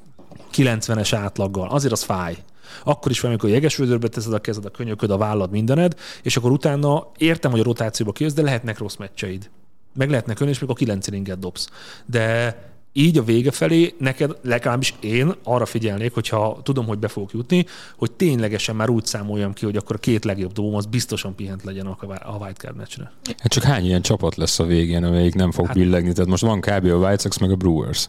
90-es 0.54 1.12
átlaggal. 1.16 1.68
Azért 1.68 1.92
az 1.92 2.02
fáj. 2.02 2.36
Akkor 2.84 3.10
is 3.10 3.22
amikor 3.22 3.50
jegesvödörbe 3.50 4.08
teszed 4.08 4.32
a 4.32 4.38
kezed, 4.38 4.64
a 4.64 4.70
könyököd, 4.70 5.10
a 5.10 5.16
vállad, 5.16 5.50
mindened, 5.50 5.94
és 6.22 6.36
akkor 6.36 6.50
utána 6.50 7.06
értem, 7.16 7.50
hogy 7.50 7.60
a 7.60 7.62
rotációba 7.62 8.12
kijössz, 8.12 8.32
de 8.32 8.42
lehetnek 8.42 8.78
rossz 8.78 8.96
meccseid. 8.96 9.50
Meg 9.94 10.10
lehetnek 10.10 10.40
ön, 10.40 10.48
és 10.48 10.58
még 10.58 10.70
a 10.70 10.74
9 10.74 11.06
inninget 11.06 11.38
dobsz. 11.38 11.68
De 12.06 12.56
így 12.92 13.18
a 13.18 13.22
vége 13.22 13.50
felé 13.50 13.94
neked, 13.98 14.36
legalábbis 14.42 14.94
én 15.00 15.34
arra 15.42 15.66
figyelnék, 15.66 16.14
hogyha 16.14 16.60
tudom, 16.62 16.86
hogy 16.86 16.98
be 16.98 17.08
fogok 17.08 17.32
jutni, 17.32 17.66
hogy 17.96 18.12
ténylegesen 18.12 18.76
már 18.76 18.88
úgy 18.88 19.06
számoljam 19.06 19.52
ki, 19.52 19.64
hogy 19.64 19.76
akkor 19.76 19.96
a 19.96 19.98
két 19.98 20.24
legjobb 20.24 20.52
dobom 20.52 20.74
az 20.74 20.86
biztosan 20.86 21.34
pihent 21.34 21.64
legyen 21.64 21.86
a 21.86 21.96
a 22.24 22.36
wildcard 22.36 22.76
meccsre. 22.76 23.12
Hát 23.38 23.52
csak 23.52 23.62
hány 23.62 23.84
ilyen 23.84 24.02
csapat 24.02 24.36
lesz 24.36 24.58
a 24.58 24.64
végén, 24.64 25.04
amelyik 25.04 25.34
nem 25.34 25.50
fog 25.50 25.66
Hát- 25.66 25.76
billegni? 25.76 26.12
Tehát 26.12 26.30
most 26.30 26.42
van 26.42 26.60
kb. 26.60 26.84
a 26.84 26.96
White 26.96 27.18
Sox 27.18 27.38
meg 27.38 27.50
a 27.50 27.56
Brewers. 27.56 28.08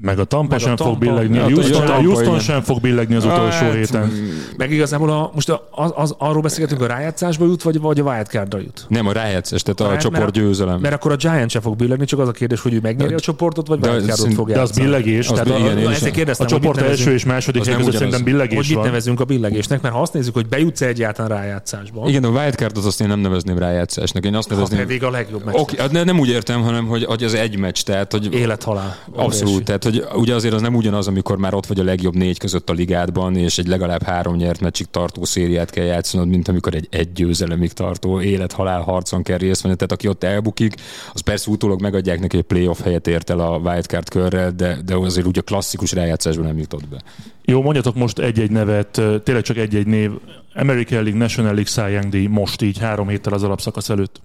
Meg 0.00 0.18
a 0.18 0.24
Tampa 0.24 0.48
Meg 0.48 0.58
a 0.58 0.62
sem 0.62 0.76
fog 0.76 0.86
Tampa, 0.86 0.98
billegni, 0.98 1.38
a 1.38 1.40
hát 1.40 1.50
a 1.50 1.54
Houston, 1.54 1.86
a 1.86 1.94
Houston 1.94 2.26
igen. 2.26 2.38
sem 2.40 2.60
fog 2.62 2.80
billegni 2.80 3.14
az 3.14 3.24
utolsó 3.24 3.64
Hát, 3.64 3.74
héten. 3.74 4.12
Meg 4.56 4.72
igazából 4.72 5.10
a, 5.10 5.30
most 5.34 5.48
a, 5.50 5.68
az, 5.70 5.92
az, 5.94 6.14
arról 6.18 6.42
beszélgetünk, 6.42 6.80
a 6.80 6.86
rájátszásba 6.86 7.44
jut, 7.44 7.62
vagy, 7.62 7.80
vagy 7.80 8.00
a 8.00 8.02
wildcardra 8.02 8.58
jut. 8.58 8.86
Nem 8.88 9.06
a 9.06 9.12
rájátszás, 9.12 9.62
tehát 9.62 9.80
a 9.80 9.86
Mert- 9.88 10.00
csoport 10.00 10.20
mert- 10.22 10.34
győzelem. 10.34 10.80
Mert 10.80 10.94
akkor 10.94 11.12
a 11.12 11.16
Giant 11.16 11.50
sem 11.50 11.62
fog 11.62 11.76
billegni, 11.76 12.04
csak 12.04 12.18
az 12.18 12.28
a 12.28 12.32
kérdés, 12.32 12.60
hogy 12.60 12.74
ő 12.74 12.78
megnyeri 12.82 13.08
De- 13.10 13.16
a 13.16 13.20
csoportot, 13.20 13.66
vagy 13.66 13.86
wildcardot 13.86 14.34
fog 14.34 14.46
De 14.46 14.52
az 14.52 14.68
játszani. 14.68 14.86
billegés, 14.86 15.28
Az 15.28 15.32
tehát 15.38 15.50
a, 15.50 15.58
igen, 15.64 15.78
én 15.78 15.86
a, 15.86 15.90
a 15.90 16.10
kérdeztem, 16.10 16.46
hogy 16.46 16.60
mit 16.60 16.64
csoport 16.70 16.80
első 16.90 17.12
és 17.12 17.24
második 17.24 17.62
ugyanaz. 17.62 17.84
szerintem 17.92 18.22
hogy 18.22 18.22
billegés 18.32 18.68
mit 18.68 18.76
van. 18.76 18.84
nevezünk 18.84 19.20
a 19.20 19.24
billegésnek, 19.24 19.80
mert 19.82 19.94
ha 19.94 20.00
azt 20.00 20.12
nézzük, 20.12 20.34
hogy 20.34 20.48
bejutsz 20.48 20.80
egyáltalán 20.80 21.30
rájátszásba, 21.38 22.08
Igen, 22.08 22.24
a 22.24 22.28
wildcardot 22.28 22.84
azt 22.84 23.00
én 23.00 23.08
nem 23.08 23.20
nevezném 23.20 23.58
rájátszásnak. 23.58 24.24
Én 24.24 24.34
azt 24.34 24.48
ha 24.48 24.54
nevezném... 24.54 24.80
pedig 24.80 25.04
a 25.04 25.10
legjobb 25.10 25.44
meccs. 25.44 25.54
Oké, 25.58 25.82
okay, 25.82 26.02
nem 26.04 26.18
úgy 26.18 26.28
értem, 26.28 26.62
hanem 26.62 26.86
hogy, 26.86 27.04
hogy 27.04 27.24
az 27.24 27.34
egy 27.34 27.58
meccs, 27.58 27.80
tehát 27.82 28.12
hogy 28.12 28.34
Élet-halál. 28.34 28.96
Abszolút, 29.12 29.64
tehát 29.64 29.81
hogy 29.84 30.04
ugye 30.14 30.34
azért 30.34 30.54
az 30.54 30.60
nem 30.60 30.74
ugyanaz, 30.74 31.06
amikor 31.06 31.38
már 31.38 31.54
ott 31.54 31.66
vagy 31.66 31.80
a 31.80 31.84
legjobb 31.84 32.14
négy 32.14 32.38
között 32.38 32.70
a 32.70 32.72
ligádban, 32.72 33.36
és 33.36 33.58
egy 33.58 33.66
legalább 33.66 34.02
három 34.02 34.36
nyert 34.36 34.60
meccsig 34.60 34.86
tartó 34.90 35.24
szériát 35.24 35.70
kell 35.70 35.84
játszanod, 35.84 36.28
mint 36.28 36.48
amikor 36.48 36.74
egy 36.74 36.86
egy 36.90 37.12
győzelemig 37.12 37.72
tartó 37.72 38.20
élet-halál 38.20 38.80
harcon 38.80 39.22
kell 39.22 39.38
részt 39.38 39.62
venni. 39.62 39.74
Tehát 39.74 39.92
aki 39.92 40.08
ott 40.08 40.24
elbukik, 40.24 40.74
az 41.12 41.20
persze 41.20 41.50
utólag 41.50 41.80
megadják 41.80 42.20
neki 42.20 42.36
egy 42.36 42.42
playoff 42.42 42.80
helyet 42.80 43.06
ért 43.06 43.30
el 43.30 43.40
a 43.40 43.58
wildcard 43.58 44.08
körrel, 44.08 44.50
de, 44.50 44.78
de 44.84 44.94
azért 44.94 45.26
ugye 45.26 45.40
a 45.40 45.44
klasszikus 45.44 45.92
rájátszásban 45.92 46.46
nem 46.46 46.58
jutott 46.58 46.88
be. 46.88 47.02
Jó, 47.44 47.62
mondjatok 47.62 47.94
most 47.94 48.18
egy-egy 48.18 48.50
nevet, 48.50 49.00
tényleg 49.24 49.42
csak 49.42 49.56
egy-egy 49.56 49.86
név. 49.86 50.10
American 50.54 51.02
League, 51.02 51.18
National 51.18 51.54
League 51.54 51.70
Cy 51.70 51.92
Young 51.92 52.08
díj 52.08 52.26
most 52.26 52.62
így 52.62 52.78
három 52.78 53.08
héttel 53.08 53.32
az 53.32 53.42
alapszakasz 53.42 53.88
előtt. 53.88 54.20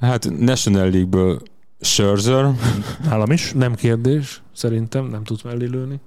Hát 0.00 0.30
National 0.38 0.90
League-ből 0.90 1.40
Scherzer, 1.80 2.46
Nálam 3.04 3.30
is. 3.30 3.52
Nem 3.52 3.74
kérdés, 3.74 4.42
szerintem 4.52 5.06
nem 5.06 5.24
tudsz 5.24 5.42
mellé 5.42 5.66
lőni. 5.66 6.00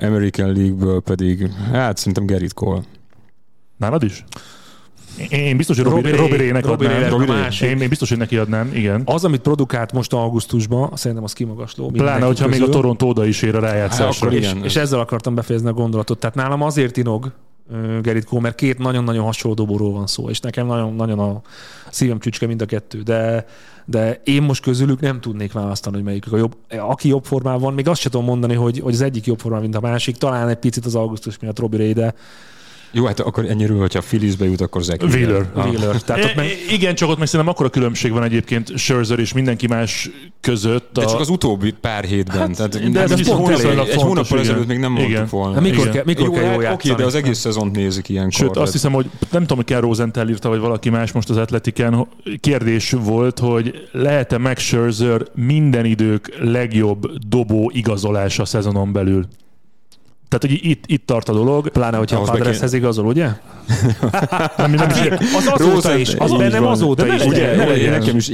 American 0.00 0.52
League-ből 0.52 1.00
pedig, 1.00 1.50
hát 1.72 1.96
szerintem 1.96 2.26
Gerrit 2.26 2.52
Cole. 2.52 2.80
Nálad 3.76 4.02
is? 4.02 4.24
Én, 5.28 5.56
biztos, 5.56 5.76
hogy 5.76 5.84
Robi, 5.86 6.10
Robi 6.10 6.36
Ray- 6.36 6.64
Robi 6.64 6.86
adnám. 6.86 7.10
Robi. 7.10 7.26
Én, 7.60 7.78
én 7.80 7.88
biztos, 7.88 8.08
hogy 8.08 8.18
neki 8.18 8.36
adnám, 8.36 8.70
igen. 8.74 9.02
Az, 9.04 9.24
amit 9.24 9.40
produkált 9.40 9.92
most 9.92 10.12
augusztusban, 10.12 10.90
szerintem 10.94 11.24
az 11.24 11.32
kimagasló. 11.32 11.88
Pláne, 11.90 12.24
hogyha 12.24 12.46
még 12.46 12.60
a 12.62 12.64
közül. 12.64 12.80
Toronto 12.80 13.06
oda 13.06 13.26
is 13.26 13.42
ér 13.42 13.54
a 13.56 13.60
Hát, 13.60 13.70
rájátszásra. 13.70 14.26
akkor 14.26 14.38
És, 14.38 14.50
igen. 14.50 14.64
és 14.64 14.76
ezzel 14.76 15.00
akartam 15.00 15.34
befejezni 15.34 15.68
a 15.68 15.72
gondolatot. 15.72 16.18
Tehát 16.18 16.36
nálam 16.36 16.62
azért 16.62 16.96
inog 16.96 17.32
Gerrit 18.02 18.24
Cole, 18.24 18.40
mert 18.42 18.54
két 18.54 18.78
nagyon-nagyon 18.78 19.24
hasonló 19.24 19.56
dobóról 19.56 19.92
van 19.92 20.06
szó, 20.06 20.28
és 20.30 20.40
nekem 20.40 20.66
nagyon, 20.66 20.94
nagyon 20.94 21.18
a 21.18 21.40
szívem 21.90 22.18
csücske 22.18 22.46
mind 22.46 22.62
a 22.62 22.66
kettő, 22.66 23.02
de, 23.02 23.46
de 23.90 24.20
én 24.24 24.42
most 24.42 24.62
közülük 24.62 25.00
nem 25.00 25.20
tudnék 25.20 25.52
választani, 25.52 25.96
hogy 25.96 26.04
melyikük 26.04 26.32
a 26.32 26.36
jobb. 26.36 26.56
Aki 26.68 27.08
jobb 27.08 27.24
formában 27.24 27.60
van, 27.60 27.74
még 27.74 27.88
azt 27.88 28.00
sem 28.00 28.10
tudom 28.10 28.26
mondani, 28.26 28.54
hogy, 28.54 28.78
hogy 28.78 28.92
az 28.92 29.00
egyik 29.00 29.26
jobb 29.26 29.38
formában, 29.38 29.68
mint 29.68 29.84
a 29.84 29.88
másik, 29.88 30.16
talán 30.16 30.48
egy 30.48 30.56
picit 30.56 30.84
az 30.84 30.94
augusztus 30.94 31.38
miatt 31.38 31.58
Robi 31.58 31.76
Ray, 31.76 31.92
de 31.92 32.14
Jó, 32.92 33.04
hát 33.04 33.20
akkor 33.20 33.44
ennyire, 33.44 33.72
hogyha 33.72 33.98
a 33.98 34.02
Philliesbe 34.02 34.44
jut, 34.44 34.60
akkor 34.60 34.82
Zach 34.82 35.04
Wheeler. 35.04 35.50
Ah. 35.54 35.66
Wheeler. 35.68 36.00
Tehát 36.02 36.24
ott 36.24 36.34
meg, 36.34 36.46
I- 36.46 36.74
igen, 36.74 36.94
csak 36.94 37.08
ott 37.08 37.18
meg 37.18 37.26
szerintem 37.26 37.54
akkora 37.54 37.68
különbség 37.68 38.12
van 38.12 38.22
egyébként 38.22 38.78
Scherzer 38.78 39.18
és 39.18 39.32
mindenki 39.32 39.66
más 39.66 40.10
között. 40.40 40.88
De 40.92 41.00
a- 41.04 41.06
csak 41.10 41.20
az 41.20 41.28
utóbbi 41.28 41.72
pár 41.80 42.04
hétben. 42.04 42.36
Hát, 42.38 42.56
tehát 42.56 42.90
de 42.90 43.00
ez 43.00 43.10
egy 43.10 43.28
hónap- 43.28 43.92
hónappal 43.92 44.38
ezelőtt 44.38 44.66
még 44.66 44.78
nem 44.78 44.90
mondtuk 44.92 45.12
Igen. 45.12 45.26
volna. 45.30 45.54
Hát 45.54 45.62
mikor 45.62 45.78
Igen. 45.78 45.92
kell, 45.92 46.02
mikor 46.06 46.24
Jó, 46.24 46.32
kell 46.32 46.42
hát 46.44 46.52
jól 46.52 46.62
Oké, 46.64 46.68
játszani? 46.88 46.94
de 46.94 47.04
az 47.04 47.14
egész 47.14 47.38
szezont 47.38 47.76
nézik 47.76 48.08
ilyenkor. 48.08 48.32
Sőt, 48.32 48.56
azt 48.56 48.72
hiszem, 48.72 48.92
hogy 48.92 49.06
nem 49.30 49.40
tudom, 49.40 49.56
hogy 49.56 49.66
Ken 49.66 49.80
Rosenthal 49.80 50.28
írta, 50.28 50.48
vagy 50.48 50.60
valaki 50.60 50.90
más 50.90 51.12
most 51.12 51.30
az 51.30 51.36
Atletiken, 51.36 52.06
kérdés 52.40 52.90
volt, 52.90 53.38
hogy 53.38 53.88
lehet-e 53.92 54.38
Max 54.38 54.62
Scherzer 54.62 55.22
minden 55.34 55.84
idők 55.84 56.34
legjobb 56.40 57.10
dobó 57.28 57.70
igazolása 57.74 58.42
a 58.42 58.46
szezonon 58.46 58.92
belül? 58.92 59.26
Tehát, 60.30 60.56
hogy 60.56 60.70
itt, 60.70 60.84
itt 60.86 61.06
tart 61.06 61.28
a 61.28 61.32
dolog. 61.32 61.68
Pláne, 61.68 61.96
hogyha 61.96 62.16
a 62.16 62.18
Ahhoz 62.18 62.30
Padreshez 62.30 62.72
igazol, 62.72 63.06
ugye? 63.06 63.26
Nem, 64.56 64.70
nem 64.70 64.88
is 64.88 64.98
Az 65.36 65.46
azóta 65.46 65.96
is, 65.96 66.14
az 66.14 66.32
bennem 66.36 66.66
azóta 66.66 67.04
De 67.04 67.14
is. 67.14 67.24
Ugye, 67.24 67.46
ne 67.46 67.62
ugye, 67.62 67.70
legyen. 67.70 67.98
nekem 67.98 68.16
is 68.16 68.28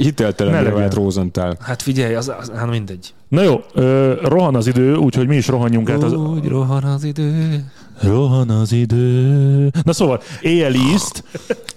legyen. 0.63 0.79
vált 0.79 0.93
Rosenthal. 0.93 1.57
Hát 1.61 1.81
figyelj, 1.81 2.15
az, 2.15 2.31
az, 2.39 2.51
hát 2.55 2.69
mindegy. 2.69 3.13
Na 3.27 3.41
jó, 3.41 3.61
ö, 3.73 4.13
rohan 4.23 4.55
az 4.55 4.67
idő, 4.67 4.95
úgyhogy 4.95 5.27
mi 5.27 5.35
is 5.35 5.47
rohanjunk 5.47 5.89
át. 5.89 6.03
Az, 6.03 6.13
Úgy 6.13 6.47
rohan 6.47 6.83
az 6.83 7.03
idő. 7.03 7.63
Rohan 8.01 8.49
az 8.49 8.71
idő. 8.71 9.71
Na 9.83 9.93
szóval, 9.93 10.21
AL 10.43 10.73
East, 10.91 11.23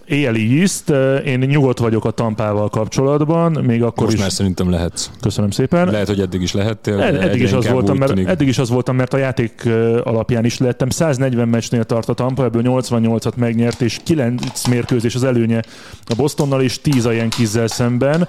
AL 0.09 0.37
East, 0.37 0.90
én 1.26 1.38
nyugodt 1.38 1.78
vagyok 1.78 2.04
a 2.04 2.11
tampával 2.11 2.68
kapcsolatban, 2.68 3.52
még 3.52 3.83
akkor 3.83 4.04
Most 4.04 4.16
is... 4.16 4.22
már 4.22 4.33
szerintem 4.33 4.70
lehetsz. 4.70 5.11
Köszönöm 5.20 5.50
szépen. 5.50 5.90
Lehet, 5.90 6.06
hogy 6.06 6.20
eddig 6.20 6.42
is 6.42 6.52
lehettél. 6.52 7.00
Ed- 7.00 7.22
eddig, 7.22 7.40
is 7.40 7.52
az 7.52 7.68
voltam, 7.68 7.96
mert, 7.96 8.12
tűnik- 8.12 8.28
eddig 8.28 8.48
is 8.48 8.59
az 8.59 8.68
voltam, 8.68 8.96
mert 8.96 9.14
a 9.14 9.16
játék 9.16 9.68
alapján 10.02 10.44
is 10.44 10.59
lettem. 10.59 10.90
140 10.90 11.48
meccsnél 11.48 11.85
tart 11.85 12.09
a 12.09 12.14
Tampa, 12.14 12.44
ebből 12.44 12.62
88-at 12.64 13.35
megnyert, 13.37 13.80
és 13.80 13.98
9 14.04 14.66
mérkőzés 14.66 15.14
az 15.14 15.24
előnye 15.24 15.62
a 16.06 16.14
Bostonnal, 16.16 16.62
és 16.62 16.80
10 16.80 17.04
a 17.04 17.11
Yankees-zel 17.11 17.66
szemben. 17.66 18.28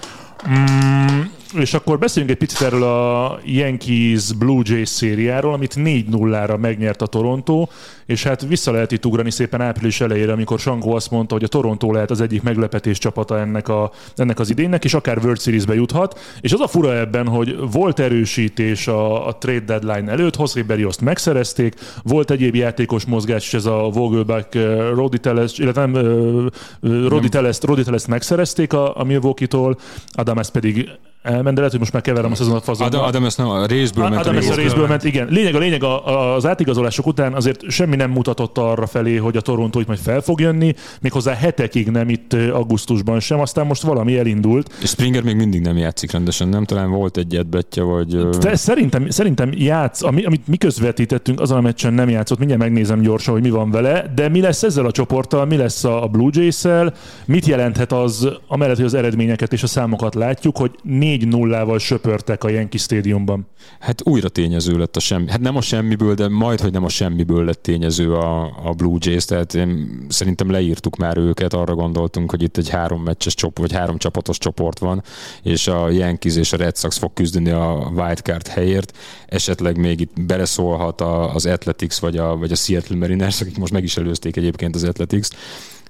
Mm, 0.49 1.21
és 1.57 1.73
akkor 1.73 1.99
beszéljünk 1.99 2.33
egy 2.33 2.47
picit 2.47 2.61
erről 2.67 2.83
a 2.83 3.39
Yankees 3.43 4.33
Blue 4.33 4.61
Jays 4.65 4.89
szériáról, 4.89 5.53
amit 5.53 5.73
4-0-ra 5.77 6.59
megnyert 6.59 7.01
a 7.01 7.05
Toronto, 7.05 7.67
és 8.05 8.23
hát 8.23 8.41
vissza 8.41 8.71
lehet 8.71 8.91
itt 8.91 9.05
ugrani 9.05 9.31
szépen 9.31 9.61
április 9.61 10.01
elejére, 10.01 10.31
amikor 10.31 10.59
Sankó 10.59 10.93
azt 10.95 11.11
mondta, 11.11 11.33
hogy 11.33 11.43
a 11.43 11.47
Toronto 11.47 11.91
lehet 11.91 12.11
az 12.11 12.21
egyik 12.21 12.41
meglepetés 12.41 12.97
csapata 12.97 13.39
ennek, 13.39 13.67
a, 13.67 13.91
ennek 14.15 14.39
az 14.39 14.49
idénynek, 14.49 14.83
és 14.83 14.93
akár 14.93 15.17
World 15.17 15.41
Series-be 15.41 15.73
juthat. 15.73 16.19
És 16.41 16.53
az 16.53 16.59
a 16.59 16.67
fura 16.67 16.97
ebben, 16.97 17.27
hogy 17.27 17.55
volt 17.71 17.99
erősítés 17.99 18.87
a, 18.87 19.27
a 19.27 19.37
trade 19.37 19.59
deadline 19.79 20.11
előtt, 20.11 20.37
José 20.37 20.61
Berrioszt 20.61 21.01
megszerezték, 21.01 21.75
volt 22.03 22.31
egyéb 22.31 22.55
játékos 22.55 23.05
mozgás, 23.05 23.45
és 23.45 23.53
ez 23.53 23.65
a 23.65 23.89
Vogelback 23.93 24.55
uh, 24.55 24.89
Rodi 24.93 25.19
Teles, 25.19 25.57
illetve 25.57 25.85
nem, 25.85 26.05
uh, 26.05 26.45
uh, 26.81 27.07
Rodi 27.07 27.29
Telest, 27.29 27.63
Rodi 27.63 27.83
Telest 27.83 28.07
megszerezték 28.07 28.73
a, 28.73 28.97
a 28.99 29.03
Milwaukee-tól, 29.03 29.79
Adames 30.11 30.49
pedig 30.49 30.89
elment, 31.21 31.45
de 31.45 31.55
lehet, 31.55 31.71
hogy 31.71 31.79
most 31.79 31.93
már 31.93 32.01
keverem 32.01 32.31
a 32.31 32.35
szezonat 32.35 32.63
fazonba. 32.63 32.97
Adam, 32.97 33.07
Adam 33.07 33.25
ezt 33.25 33.37
nem 33.37 33.47
a 33.47 33.65
részből 33.65 34.09
ment. 34.09 34.21
Adam 34.21 34.37
ezt 34.37 34.49
a 34.49 34.55
részből 34.55 34.87
ment, 34.87 35.03
igen. 35.03 35.27
Lényeg 35.29 35.55
a 35.55 35.57
lényeg, 35.57 35.83
a, 35.83 36.35
az 36.35 36.45
átigazolások 36.45 37.07
után 37.07 37.33
azért 37.33 37.69
semmi 37.69 37.95
nem 37.95 38.11
mutatott 38.11 38.57
arra 38.57 38.85
felé, 38.87 39.15
hogy 39.15 39.37
a 39.37 39.41
Toronto 39.41 39.79
itt 39.79 39.87
majd 39.87 39.99
fel 39.99 40.21
fog 40.21 40.39
jönni, 40.39 40.73
méghozzá 41.01 41.33
hetekig 41.33 41.89
nem 41.89 42.09
itt 42.09 42.33
augusztusban 42.33 43.19
sem, 43.19 43.39
aztán 43.39 43.65
most 43.65 43.81
valami 43.81 44.17
elindult. 44.17 44.73
És 44.81 44.89
Springer 44.89 45.23
még 45.23 45.35
mindig 45.35 45.61
nem 45.61 45.77
játszik 45.77 46.11
rendesen, 46.11 46.47
nem? 46.47 46.65
Talán 46.65 46.91
volt 46.91 47.17
egy 47.17 47.35
edbetje, 47.35 47.83
vagy... 47.83 48.29
De 48.29 48.55
szerintem, 48.55 49.09
szerintem 49.09 49.51
játsz, 49.53 50.03
ami, 50.03 50.23
amit 50.23 50.47
mi 50.47 50.57
közvetítettünk, 50.57 51.39
azon 51.39 51.57
a 51.57 51.61
meccsen 51.61 51.93
nem 51.93 52.09
játszott, 52.09 52.37
mindjárt 52.37 52.61
megnézem 52.61 53.01
gyorsan, 53.01 53.33
hogy 53.33 53.43
mi 53.43 53.49
van 53.49 53.71
vele, 53.71 54.11
de 54.15 54.29
mi 54.29 54.41
lesz 54.41 54.63
ezzel 54.63 54.85
a 54.85 54.91
csoporttal, 54.91 55.45
mi 55.45 55.55
lesz 55.55 55.83
a 55.83 56.07
Blue 56.11 56.29
Jays-szel, 56.33 56.93
mit 57.25 57.45
jelenthet 57.45 57.91
az, 57.91 58.27
amellett, 58.47 58.75
hogy 58.75 58.85
az 58.85 58.93
eredményeket 58.93 59.53
és 59.53 59.63
a 59.63 59.67
számokat 59.67 60.15
látjuk, 60.15 60.57
hogy 60.57 60.71
4-0-val 61.19 61.79
söpörtek 61.79 62.43
a 62.43 62.49
Yankee 62.49 62.79
Stadiumban. 62.79 63.47
Hát 63.79 64.07
újra 64.07 64.29
tényező 64.29 64.77
lett 64.77 64.95
a 64.95 64.99
semmi. 64.99 65.29
Hát 65.29 65.39
nem 65.39 65.55
a 65.55 65.61
semmiből, 65.61 66.13
de 66.13 66.27
majd, 66.27 66.59
hogy 66.59 66.71
nem 66.71 66.83
a 66.83 66.89
semmiből 66.89 67.45
lett 67.45 67.61
tényező 67.61 68.13
a, 68.13 68.43
a 68.43 68.73
Blue 68.73 68.97
Jays, 68.99 69.25
tehát 69.25 69.53
én, 69.53 70.05
szerintem 70.09 70.51
leírtuk 70.51 70.95
már 70.95 71.17
őket, 71.17 71.53
arra 71.53 71.75
gondoltunk, 71.75 72.29
hogy 72.29 72.41
itt 72.41 72.57
egy 72.57 72.69
három 72.69 73.03
meccses 73.03 73.33
csoport, 73.33 73.69
vagy 73.69 73.79
három 73.79 73.97
csapatos 73.97 74.37
csoport 74.37 74.79
van, 74.79 75.03
és 75.43 75.67
a 75.67 75.89
Yankees 75.89 76.35
és 76.35 76.53
a 76.53 76.57
Red 76.57 76.77
Sox 76.77 76.97
fog 76.97 77.13
küzdeni 77.13 77.49
a 77.49 77.91
wildcard 77.95 78.47
helyért, 78.47 78.97
esetleg 79.27 79.77
még 79.77 79.99
itt 79.99 80.21
beleszólhat 80.21 81.01
a, 81.01 81.33
az 81.33 81.45
Athletics 81.45 81.99
vagy 81.99 82.17
a, 82.17 82.37
vagy 82.37 82.51
a 82.51 82.55
Seattle 82.55 82.97
Mariners, 82.97 83.41
akik 83.41 83.57
most 83.57 83.73
meg 83.73 83.83
is 83.83 83.97
előzték 83.97 84.35
egyébként 84.35 84.75
az 84.75 84.83
Athletics, 84.83 85.29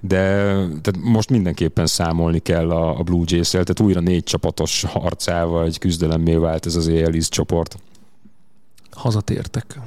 de 0.01 0.17
tehát 0.81 0.97
most 1.01 1.29
mindenképpen 1.29 1.87
számolni 1.87 2.39
kell 2.39 2.71
a, 2.71 2.99
a 2.99 3.03
Blue 3.03 3.23
Jays-el, 3.25 3.63
tehát 3.63 3.79
újra 3.79 3.99
négy 3.99 4.23
csapatos 4.23 4.83
harcával, 4.83 5.65
egy 5.65 5.77
küzdelemmé 5.77 6.35
vált 6.35 6.65
ez 6.65 6.75
az 6.75 6.87
AL 6.87 7.13
East 7.13 7.31
csoport. 7.31 7.77
Hazatértek. 8.91 9.79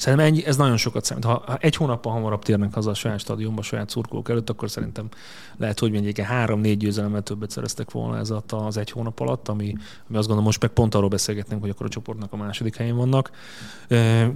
Szerintem 0.00 0.26
ennyi, 0.26 0.46
ez 0.46 0.56
nagyon 0.56 0.76
sokat 0.76 1.04
számít. 1.04 1.24
Ha, 1.24 1.42
ha 1.46 1.56
egy 1.56 1.76
hónappal 1.76 2.12
hamarabb 2.12 2.42
térnek 2.42 2.74
haza 2.74 2.90
a 2.90 2.94
saját 2.94 3.18
stadionba, 3.18 3.60
a 3.60 3.64
saját 3.64 3.90
szurkolók 3.90 4.28
előtt, 4.28 4.50
akkor 4.50 4.70
szerintem 4.70 5.08
lehet, 5.56 5.78
hogy 5.78 5.92
mondjuk 5.92 6.18
egy 6.18 6.24
három-négy 6.24 6.76
győzelemmel 6.76 7.22
többet 7.22 7.50
szereztek 7.50 7.90
volna 7.90 8.18
ez 8.18 8.30
alatt 8.30 8.52
az 8.52 8.76
egy 8.76 8.90
hónap 8.90 9.20
alatt, 9.20 9.48
ami, 9.48 9.74
ami 10.08 10.16
azt 10.16 10.26
gondolom, 10.26 10.44
most 10.44 10.60
meg 10.60 10.70
pont 10.70 10.94
arról 10.94 11.08
beszélgetnénk, 11.08 11.60
hogy 11.60 11.70
akkor 11.70 11.86
a 11.86 11.88
csoportnak 11.88 12.32
a 12.32 12.36
második 12.36 12.76
helyén 12.76 12.96
vannak. 12.96 13.30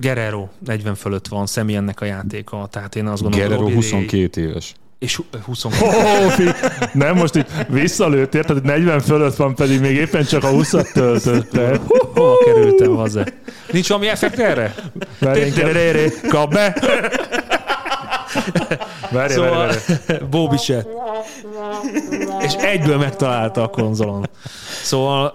Guerrero 0.01 0.49
40 0.59 0.95
fölött 0.95 1.29
van, 1.29 1.47
Semiennek 1.47 2.01
a 2.01 2.05
játéka, 2.05 2.67
tehát 2.71 2.97
én 2.97 3.07
azt 3.07 3.23
gondolom, 3.23 3.49
Ray- 3.49 3.75
22 3.75 4.41
éves. 4.41 4.75
És 5.05 5.17
hu- 5.17 5.39
22. 5.45 5.87
Oh, 5.87 6.55
nem, 6.93 7.17
most 7.17 7.35
itt 7.35 7.49
visszalőtt, 7.69 8.35
érted, 8.35 8.57
hogy 8.57 8.65
40 8.65 9.01
fölött 9.01 9.37
van, 9.37 9.55
pedig 9.55 9.81
még 9.81 9.97
éppen 9.97 10.25
csak 10.25 10.45
a 10.45 10.49
20-at 10.51 10.93
töltötte. 10.93 11.81
Hova 12.15 12.37
kerültem 12.45 12.97
haza? 12.97 13.25
Nincs 13.73 13.89
valami 13.89 14.09
effekt 14.09 14.39
erre? 14.39 14.75
Kap 16.29 16.53
be! 16.53 16.77
Várj, 19.11 19.33
Szóval 19.33 19.51
várj, 19.51 19.77
várj. 20.07 20.25
Bobby 20.31 20.57
se. 20.57 20.87
És 22.41 22.53
egyből 22.53 22.99
megtalálta 22.99 23.63
a 23.63 23.67
konzolon. 23.69 24.29
Szóval 24.83 25.35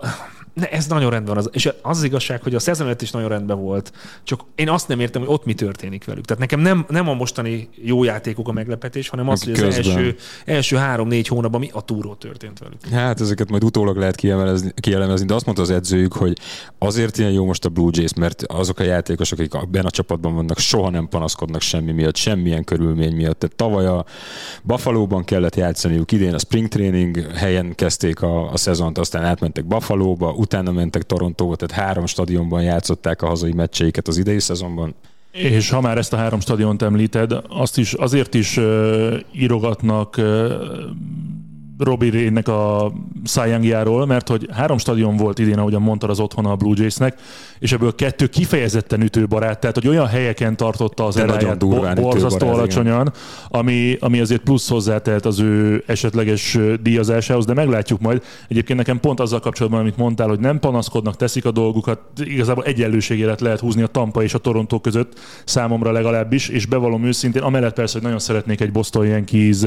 ne, 0.60 0.70
ez 0.70 0.88
nagyon 0.88 1.10
rendben 1.10 1.36
van. 1.36 1.48
És 1.52 1.70
az 1.82 2.00
az 2.00 2.06
igazság, 2.06 2.44
hogy 2.44 2.56
a 2.56 2.60
szezon 2.60 2.86
előtt 2.86 3.02
is 3.02 3.12
nagyon 3.12 3.30
rendben 3.30 3.60
volt, 3.62 3.92
csak 4.24 4.42
én 4.56 4.70
azt 4.70 4.88
nem 4.88 5.00
értem, 5.00 5.22
hogy 5.22 5.34
ott 5.34 5.46
mi 5.46 5.54
történik 5.54 6.06
velük. 6.06 6.26
Tehát 6.26 6.42
nekem 6.42 6.60
nem, 6.60 6.86
nem 6.90 7.10
a 7.10 7.14
mostani 7.14 7.70
jó 7.76 8.04
játékok 8.04 8.48
a 8.48 8.52
meglepetés, 8.52 9.10
hanem 9.10 9.30
az, 9.30 9.44
hogy 9.44 9.54
az 9.54 9.76
első, 9.76 10.16
első 10.46 10.76
három-négy 10.76 11.28
hónapban 11.28 11.60
mi 11.60 11.70
a 11.74 11.82
túró 11.82 12.14
történt 12.14 12.60
velük. 12.60 12.86
Hát 12.92 13.22
ezeket 13.22 13.50
majd 13.50 13.64
utólag 13.64 13.98
lehet 13.98 14.16
kielemezni, 14.80 15.26
de 15.26 15.34
azt 15.34 15.46
mondta 15.46 15.64
az 15.64 15.70
edzőjük, 15.70 16.14
hogy 16.14 16.38
azért 16.78 17.18
ilyen 17.18 17.32
jó 17.32 17.46
most 17.46 17.66
a 17.66 17.70
Blue 17.70 17.90
Jays, 17.94 18.14
mert 18.14 18.44
azok 18.44 18.80
a 18.80 18.84
játékosok, 18.84 19.40
akik 19.40 19.54
ebben 19.54 19.86
a 19.86 19.90
csapatban 19.90 20.36
vannak, 20.36 20.58
soha 20.58 20.90
nem 20.90 21.08
panaszkodnak 21.08 21.62
semmi 21.62 21.92
miatt, 21.92 22.16
semmilyen 22.16 22.64
körülmény 22.64 23.16
miatt. 23.16 23.40
Tehát 23.40 23.56
tavaly 23.56 23.86
a 23.86 24.06
Buffalo-ban 24.64 25.24
kellett 25.24 25.56
játszaniuk, 25.56 26.12
idén 26.12 26.34
a 26.34 26.40
spring 26.40 26.68
training 26.68 27.32
helyen 27.36 27.76
kezdték 27.76 28.22
a, 28.22 28.52
a 28.52 28.58
szezont, 28.58 28.98
aztán 28.98 29.24
átmentek 29.24 29.66
Buffalo-ba, 29.66 30.34
utána 30.50 30.72
mentek 30.72 31.04
Torontóba, 31.04 31.56
tehát 31.56 31.86
három 31.86 32.06
stadionban 32.06 32.62
játszották 32.62 33.22
a 33.22 33.28
hazai 33.28 33.52
meccseiket 33.54 34.08
az 34.08 34.18
idei 34.18 34.40
szezonban. 34.40 34.96
És 35.32 35.70
ha 35.70 35.82
már 35.82 35.98
ezt 35.98 36.14
a 36.14 36.18
három 36.18 36.40
stadiont 36.40 36.82
említed, 36.82 37.34
azt 37.50 37.78
is 37.78 37.94
azért 37.94 38.34
is 38.34 38.60
írogatnak 39.32 40.22
Robbie 41.80 42.12
Ray-nek 42.12 42.48
a 42.48 42.92
Cy 43.24 43.50
Young-járól, 43.50 44.06
mert 44.06 44.28
hogy 44.28 44.48
három 44.52 44.78
stadion 44.78 45.18
volt 45.18 45.40
idén, 45.40 45.58
ahogyan 45.58 45.82
mondtad, 45.82 46.10
az 46.10 46.20
otthona 46.20 46.52
a 46.52 46.56
Blue 46.56 46.74
Jaysnek, 46.78 47.20
és 47.60 47.72
ebből 47.72 47.96
kettő 47.96 48.28
kifejezetten 48.28 49.02
ütőbarát, 49.02 49.60
tehát 49.60 49.76
hogy 49.76 49.88
olyan 49.88 50.08
helyeken 50.08 50.56
tartotta 50.56 51.06
az 51.06 51.18
eráját 51.18 51.58
bo- 51.58 51.96
borzasztó 51.96 52.48
alacsonyan, 52.48 53.14
ami, 53.48 53.98
ami 54.00 54.20
azért 54.20 54.42
plusz 54.42 54.70
hozzátelt 54.70 55.26
az 55.26 55.40
ő 55.40 55.84
esetleges 55.88 56.58
díjazásához, 56.82 57.46
de 57.46 57.54
meglátjuk 57.54 58.00
majd. 58.00 58.24
Egyébként 58.48 58.78
nekem 58.78 59.00
pont 59.00 59.20
azzal 59.20 59.40
kapcsolatban, 59.40 59.80
amit 59.80 59.98
mondtál, 59.98 60.28
hogy 60.28 60.40
nem 60.40 60.60
panaszkodnak, 60.60 61.16
teszik 61.16 61.46
a 61.46 61.52
dolgukat, 61.52 62.00
igazából 62.24 62.64
egyenlőségélet 62.64 63.42
lehet 63.42 63.60
húzni 63.60 63.82
a 63.82 63.88
Tampa 63.88 64.24
és 64.24 64.34
a 64.34 64.38
Toronto 64.38 64.80
között, 64.80 65.20
számomra 65.46 65.92
legalábbis, 65.92 66.48
és 66.50 66.66
bevallom 66.66 67.06
őszintén, 67.06 67.42
amellett 67.42 67.74
persze, 67.74 67.94
hogy 67.94 68.04
nagyon 68.04 68.20
szeretnék 68.20 68.62
egy 68.62 68.72
Boston 68.72 69.06
Yankees 69.06 69.62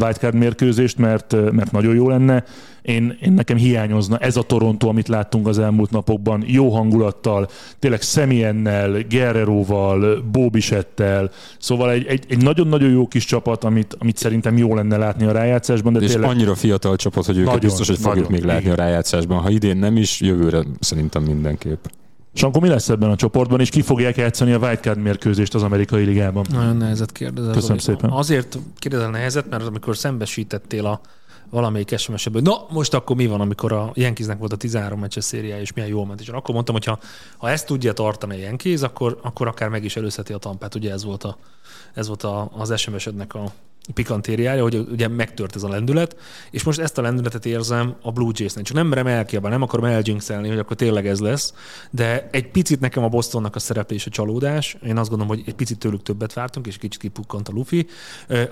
wildcard 0.00 0.34
mérkőzést, 0.34 0.98
mert, 0.98 1.36
mert 1.52 1.72
nagyon 1.72 1.94
jó 1.94 2.08
lenne. 2.08 2.44
Én, 2.82 3.18
én 3.22 3.32
nekem 3.32 3.56
hiányozna 3.56 4.18
ez 4.18 4.36
a 4.36 4.42
Toronto, 4.42 4.88
amit 4.88 5.08
láttunk 5.08 5.46
az 5.46 5.58
elmúlt 5.58 5.90
napokban, 5.90 6.44
jó 6.46 6.70
hangulattal, 6.74 7.48
tényleg 7.78 8.00
Semiennel, 8.00 9.02
Guerreroval, 9.08 10.22
Bóbisettel, 10.32 11.30
szóval 11.58 11.90
egy, 11.90 12.06
egy, 12.06 12.24
egy 12.28 12.42
nagyon-nagyon 12.42 12.90
jó 12.90 13.08
kis 13.08 13.24
csapat, 13.24 13.64
amit, 13.64 13.96
amit 13.98 14.16
szerintem 14.16 14.56
jó 14.56 14.74
lenne 14.74 14.96
látni 14.96 15.26
a 15.26 15.32
rájátszásban, 15.32 15.92
de 15.92 16.00
És 16.00 16.10
tényleg 16.10 16.30
annyira 16.30 16.54
fiatal 16.54 16.96
csapat, 16.96 17.24
hogy 17.26 17.36
őket 17.36 17.46
Nagyon, 17.46 17.60
biztos, 17.60 17.86
hogy 17.88 17.98
fogjuk 17.98 18.28
nagyon. 18.28 18.32
még 18.32 18.42
látni 18.44 18.62
Igen. 18.64 18.72
a 18.78 18.82
rájátszásban. 18.82 19.38
Ha 19.38 19.50
idén 19.50 19.76
nem 19.76 19.96
is, 19.96 20.20
jövőre 20.20 20.64
szerintem 20.80 21.22
mindenképp. 21.22 21.84
Sankó, 22.34 22.60
mi 22.60 22.68
lesz 22.68 22.88
ebben 22.88 23.10
a 23.10 23.16
csoportban, 23.16 23.60
és 23.60 23.68
ki 23.68 23.82
fogják 23.82 24.16
játszani 24.16 24.52
a 24.52 24.58
wildcard 24.58 24.98
mérkőzést 24.98 25.54
az 25.54 25.62
amerikai 25.62 26.04
ligában? 26.04 26.46
Nagyon 26.52 26.76
nehezet 26.76 27.12
kérdezel. 27.12 27.52
Köszönöm 27.52 27.78
Zoli. 27.78 27.96
szépen. 27.96 28.10
Azért 28.10 28.58
kérdezel 28.76 29.10
nehezet, 29.10 29.50
mert 29.50 29.66
amikor 29.66 29.96
szembesítettél 29.96 30.86
a 30.86 31.00
valamelyik 31.50 31.96
sms 31.96 32.28
na 32.32 32.66
most 32.68 32.94
akkor 32.94 33.16
mi 33.16 33.26
van, 33.26 33.40
amikor 33.40 33.72
a 33.72 33.90
Yankeesnek 33.94 34.38
volt 34.38 34.52
a 34.52 34.56
13 34.56 35.00
meccses 35.00 35.24
szériája, 35.24 35.60
és 35.60 35.72
milyen 35.72 35.90
jól 35.90 36.06
ment. 36.06 36.20
És 36.20 36.28
akkor 36.28 36.54
mondtam, 36.54 36.74
hogy 36.74 36.84
ha, 36.84 36.98
ha 37.36 37.50
ezt 37.50 37.66
tudja 37.66 37.92
tartani 37.92 38.34
a 38.34 38.38
Yankees, 38.38 38.82
akkor, 38.82 39.18
akkor 39.22 39.46
akár 39.46 39.68
meg 39.68 39.84
is 39.84 39.96
előzheti 39.96 40.32
a 40.32 40.38
tampát. 40.38 40.74
Ugye 40.74 40.92
ez 40.92 41.04
volt, 41.04 41.24
a, 41.24 41.36
ez 41.94 42.06
volt 42.06 42.22
a, 42.22 42.50
az 42.56 42.78
SMS-ednek 42.78 43.34
a 43.34 43.52
pikantériája, 43.92 44.62
hogy 44.62 44.86
ugye 44.90 45.08
megtört 45.08 45.54
ez 45.54 45.62
a 45.62 45.68
lendület, 45.68 46.16
és 46.50 46.62
most 46.62 46.78
ezt 46.78 46.98
a 46.98 47.02
lendületet 47.02 47.46
érzem 47.46 47.94
a 48.02 48.12
Blue 48.12 48.32
Jays-nél. 48.34 48.64
Csak 48.64 48.76
nem 48.76 48.86
merem 48.86 49.06
elkiabálni, 49.06 49.56
nem 49.56 49.64
akarom 49.64 49.84
elgyönkszelni, 49.84 50.48
hogy 50.48 50.58
akkor 50.58 50.76
tényleg 50.76 51.06
ez 51.06 51.20
lesz, 51.20 51.54
de 51.90 52.28
egy 52.30 52.50
picit 52.50 52.80
nekem 52.80 53.04
a 53.04 53.08
Bostonnak 53.08 53.56
a 53.56 53.58
szereplés 53.58 54.06
a 54.06 54.10
csalódás. 54.10 54.76
Én 54.86 54.96
azt 54.96 55.08
gondolom, 55.08 55.36
hogy 55.36 55.44
egy 55.46 55.54
picit 55.54 55.78
tőlük 55.78 56.02
többet 56.02 56.32
vártunk, 56.32 56.66
és 56.66 56.76
kicsit 56.76 57.00
kipukkant 57.00 57.48
a 57.48 57.52
Luffy. 57.52 57.86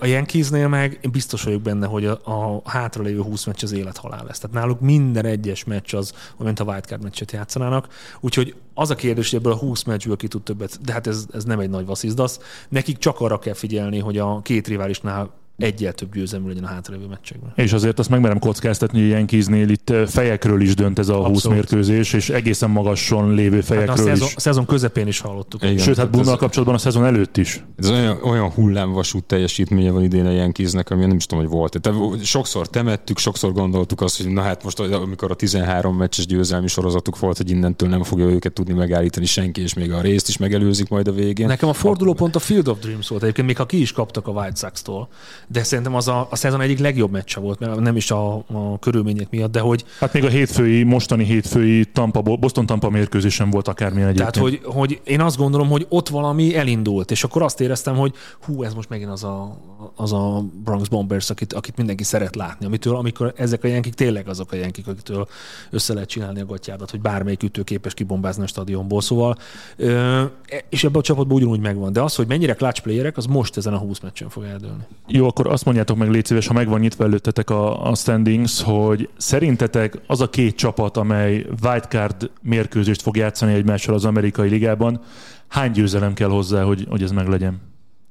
A 0.01 0.07
Yankeesnél 0.07 0.69
meg 0.69 0.99
én 1.01 1.11
biztos 1.11 1.43
vagyok 1.43 1.63
benne, 1.63 1.87
hogy 1.87 2.07
a, 2.07 2.21
a 2.25 2.63
hátralévő 2.65 3.21
20 3.21 3.45
meccs 3.45 3.63
az 3.63 3.73
élet-halál 3.73 4.25
lesz. 4.27 4.39
Tehát 4.39 4.57
náluk 4.57 4.81
minden 4.81 5.25
egyes 5.25 5.65
meccs 5.65 5.95
az, 5.95 6.13
mint 6.39 6.61
a 6.61 6.65
wildcard 6.65 7.03
meccset 7.03 7.33
játszanának. 7.33 7.89
Úgyhogy 8.21 8.55
az 8.79 8.91
a 8.91 8.95
kérdés, 8.95 9.31
hogy 9.31 9.39
ebből 9.39 9.53
a 9.53 9.57
20 9.57 9.83
meccsből 9.83 10.17
ki 10.17 10.29
tud 10.29 10.43
többet, 10.43 10.79
de 10.85 10.93
hát 10.93 11.07
ez, 11.07 11.27
ez 11.33 11.45
nem 11.45 11.61
egy 11.61 11.71
nagy 11.71 11.87
vasszizdasz. 11.87 12.39
Nekik 12.69 12.99
csak 12.99 13.21
arra 13.21 13.39
kell 13.39 13.55
figyelni, 13.55 13.99
hogy 13.99 14.19
a 14.19 14.41
két 14.43 14.69
riválisnál 14.69 15.31
egyel 15.59 15.93
több 15.93 16.15
győzelmű 16.15 16.49
legyen 16.49 16.65
a 16.65 16.67
hátralévő 16.67 17.07
meccsekben. 17.07 17.53
És 17.55 17.73
azért 17.73 17.99
azt 17.99 18.09
megmerem 18.09 18.39
kockáztatni, 18.39 19.01
hogy 19.01 19.09
Yankeesnél 19.09 19.69
itt 19.69 19.93
fejekről 20.07 20.61
is 20.61 20.75
dönt 20.75 20.99
ez 20.99 21.09
a 21.09 21.15
Abszolút. 21.17 21.43
20 21.43 21.53
mérkőzés, 21.53 22.13
és 22.13 22.29
egészen 22.31 22.71
magason 22.71 23.35
lévő 23.35 23.61
fejekről 23.61 23.97
hát 23.97 24.07
a 24.07 24.09
szezon, 24.09 24.27
is. 24.27 24.37
A 24.37 24.41
szezon 24.41 24.67
közepén 24.67 25.07
is 25.07 25.21
hallottuk. 25.21 25.63
Igen, 25.63 25.79
Sőt, 25.79 25.97
hát 25.97 26.11
Bunnal 26.11 26.37
kapcsolatban 26.37 26.75
a 26.77 26.79
szezon 26.79 27.05
előtt 27.05 27.37
is. 27.37 27.65
Ez 27.77 27.91
olyan, 27.91 28.19
olyan 28.23 28.51
hullámvasút 28.51 29.25
teljesítménye 29.25 29.91
van 29.91 30.03
idén 30.03 30.27
a 30.27 30.31
Yankeesnek, 30.31 30.91
ami 30.91 31.07
nem 31.07 31.17
is 31.17 31.27
tudom, 31.27 31.45
hogy 31.45 31.53
volt. 31.53 31.81
Tehát 31.81 32.25
sokszor 32.25 32.69
temettük, 32.69 33.19
sokszor 33.19 33.53
gondoltuk 33.53 34.01
azt, 34.01 34.23
hogy 34.23 34.33
na 34.33 34.43
hát 34.43 34.65
most, 34.65 34.81
amikor 34.81 35.31
a 35.31 35.35
13 35.35 35.97
meccses 35.97 36.27
győzelmi 36.27 36.69
sorozatuk 36.69 37.19
volt, 37.19 37.37
hogy 37.37 37.51
innentől 37.51 37.89
nem 37.89 38.03
fogja 38.03 38.27
őket 38.27 38.53
tudni 38.53 38.73
megállítani 38.73 39.27
senki, 39.27 39.61
és 39.61 39.75
még 39.75 39.93
a 39.93 40.01
részt 40.01 40.29
is 40.29 40.37
megelőzik 40.37 40.89
majd 40.89 41.09
a 41.09 41.13
végén. 41.13 41.47
Nekem 41.47 41.69
a 41.69 41.73
fordulópont 41.73 42.37
a 42.37 42.39
Field 42.39 42.69
of 42.69 42.79
Dreams 42.79 43.09
volt 43.09 43.23
egyébként, 43.23 43.47
még 43.47 43.57
ha 43.57 43.67
ki 43.67 43.81
is 43.81 43.93
kaptak 43.93 44.27
a 44.27 44.31
White 44.31 44.55
Sox-tól, 44.55 45.09
de 45.47 45.63
szerintem 45.63 45.95
az 45.95 46.09
a, 46.09 46.27
a 46.31 46.37
szezon 46.37 46.61
egyik 46.61 46.79
legjobb 46.79 47.11
meccse 47.11 47.41
volt, 47.41 47.59
mert 47.59 47.81
nem 47.81 47.97
is 47.97 48.11
a, 48.11 48.35
a 48.37 48.79
körülmények 48.81 49.31
miatt, 49.31 49.53
de 49.53 49.61
hogy... 49.61 49.85
Hát 50.01 50.13
még 50.13 50.25
a 50.25 50.29
hétfői, 50.29 50.83
mostani 50.83 51.25
hétfői 51.25 51.85
Tampa, 51.85 52.23
Boston-Tampa 52.23 52.91
mérkőzésen 52.91 53.51
volt 53.51 53.69
akármilyen 53.69 54.09
egyébként. 54.09 54.33
Tehát, 54.33 54.49
hogy, 54.49 54.61
hogy 54.65 55.01
én 55.05 55.21
azt 55.21 55.37
gondolom, 55.37 55.69
hogy 55.69 55.87
ott 55.89 56.09
valami 56.09 56.57
elindult, 56.57 57.11
és 57.11 57.25
akkor 57.25 57.43
azt 57.43 57.61
éreztem, 57.61 57.97
hogy 57.97 58.15
hú, 58.41 58.63
ez 58.63 58.75
most 58.75 58.89
megint 58.89 59.11
az 59.11 59.25
a, 59.25 59.59
az 59.97 60.13
a 60.13 60.45
Bronx 60.65 60.89
Bombers, 60.89 61.31
akit, 61.31 61.53
akit 61.53 61.77
mindenki 61.77 62.05
szeret 62.05 62.37
látni, 62.37 62.67
amitől, 62.67 62.97
amikor 62.97 63.33
ezek 63.37 63.65
a 63.65 63.67
jenkik 63.67 63.95
tényleg 63.95 64.29
azok 64.29 64.53
a 64.53 64.57
jenkik, 64.57 64.87
akitől 64.87 65.29
össze 65.71 65.95
lehet 65.95 66.09
csinálni 66.09 66.41
a 66.41 66.47
gatyádat, 66.47 66.91
hogy 66.91 67.01
bármelyik 67.01 67.43
ütő 67.43 67.63
képes 67.63 67.95
kibombázni 67.95 68.43
a 68.43 68.47
stadionból. 68.47 69.01
Szóval, 69.01 69.37
ö, 69.77 70.23
és 70.69 70.85
ebben 70.85 71.01
a 71.01 71.03
csapatban 71.03 71.37
ugyanúgy 71.37 71.61
megvan. 71.61 71.93
De 71.93 72.03
az, 72.03 72.15
hogy 72.15 72.27
mennyire 72.27 72.55
clutch 72.55 72.83
playerek, 72.83 73.17
az 73.17 73.27
most 73.27 73.57
ezen 73.57 73.73
a 73.73 73.79
20 73.79 74.01
meccsen 74.01 74.29
fog 74.29 74.45
eldőlni. 74.45 74.83
Jó, 75.07 75.33
akkor 75.39 75.53
azt 75.53 75.65
mondjátok 75.65 75.97
meg, 75.97 76.11
légy 76.11 76.25
szíves, 76.25 76.47
ha 76.47 76.53
megvan 76.53 76.81
nyitva 76.81 77.05
előttetek 77.05 77.51
a, 77.51 77.89
a 77.91 77.95
standings, 77.95 78.63
hogy 78.63 79.09
szerintetek 79.17 79.99
az 80.07 80.21
a 80.21 80.31
két 80.31 80.57
csapat, 80.57 80.97
amely 80.97 81.47
wildcard 81.63 82.31
mérkőzést 82.43 83.03
fog 83.03 83.17
játszani 83.17 83.53
egymással 83.53 83.95
az 83.95 84.05
amerikai 84.05 84.49
ligában, 84.49 85.01
hány 85.49 85.71
győzelem 85.71 86.15
kell 86.15 86.29
hozzá, 86.29 86.63
hogy, 86.63 86.87
hogy 86.89 87.03
ez 87.03 87.11
meglegyen? 87.11 87.61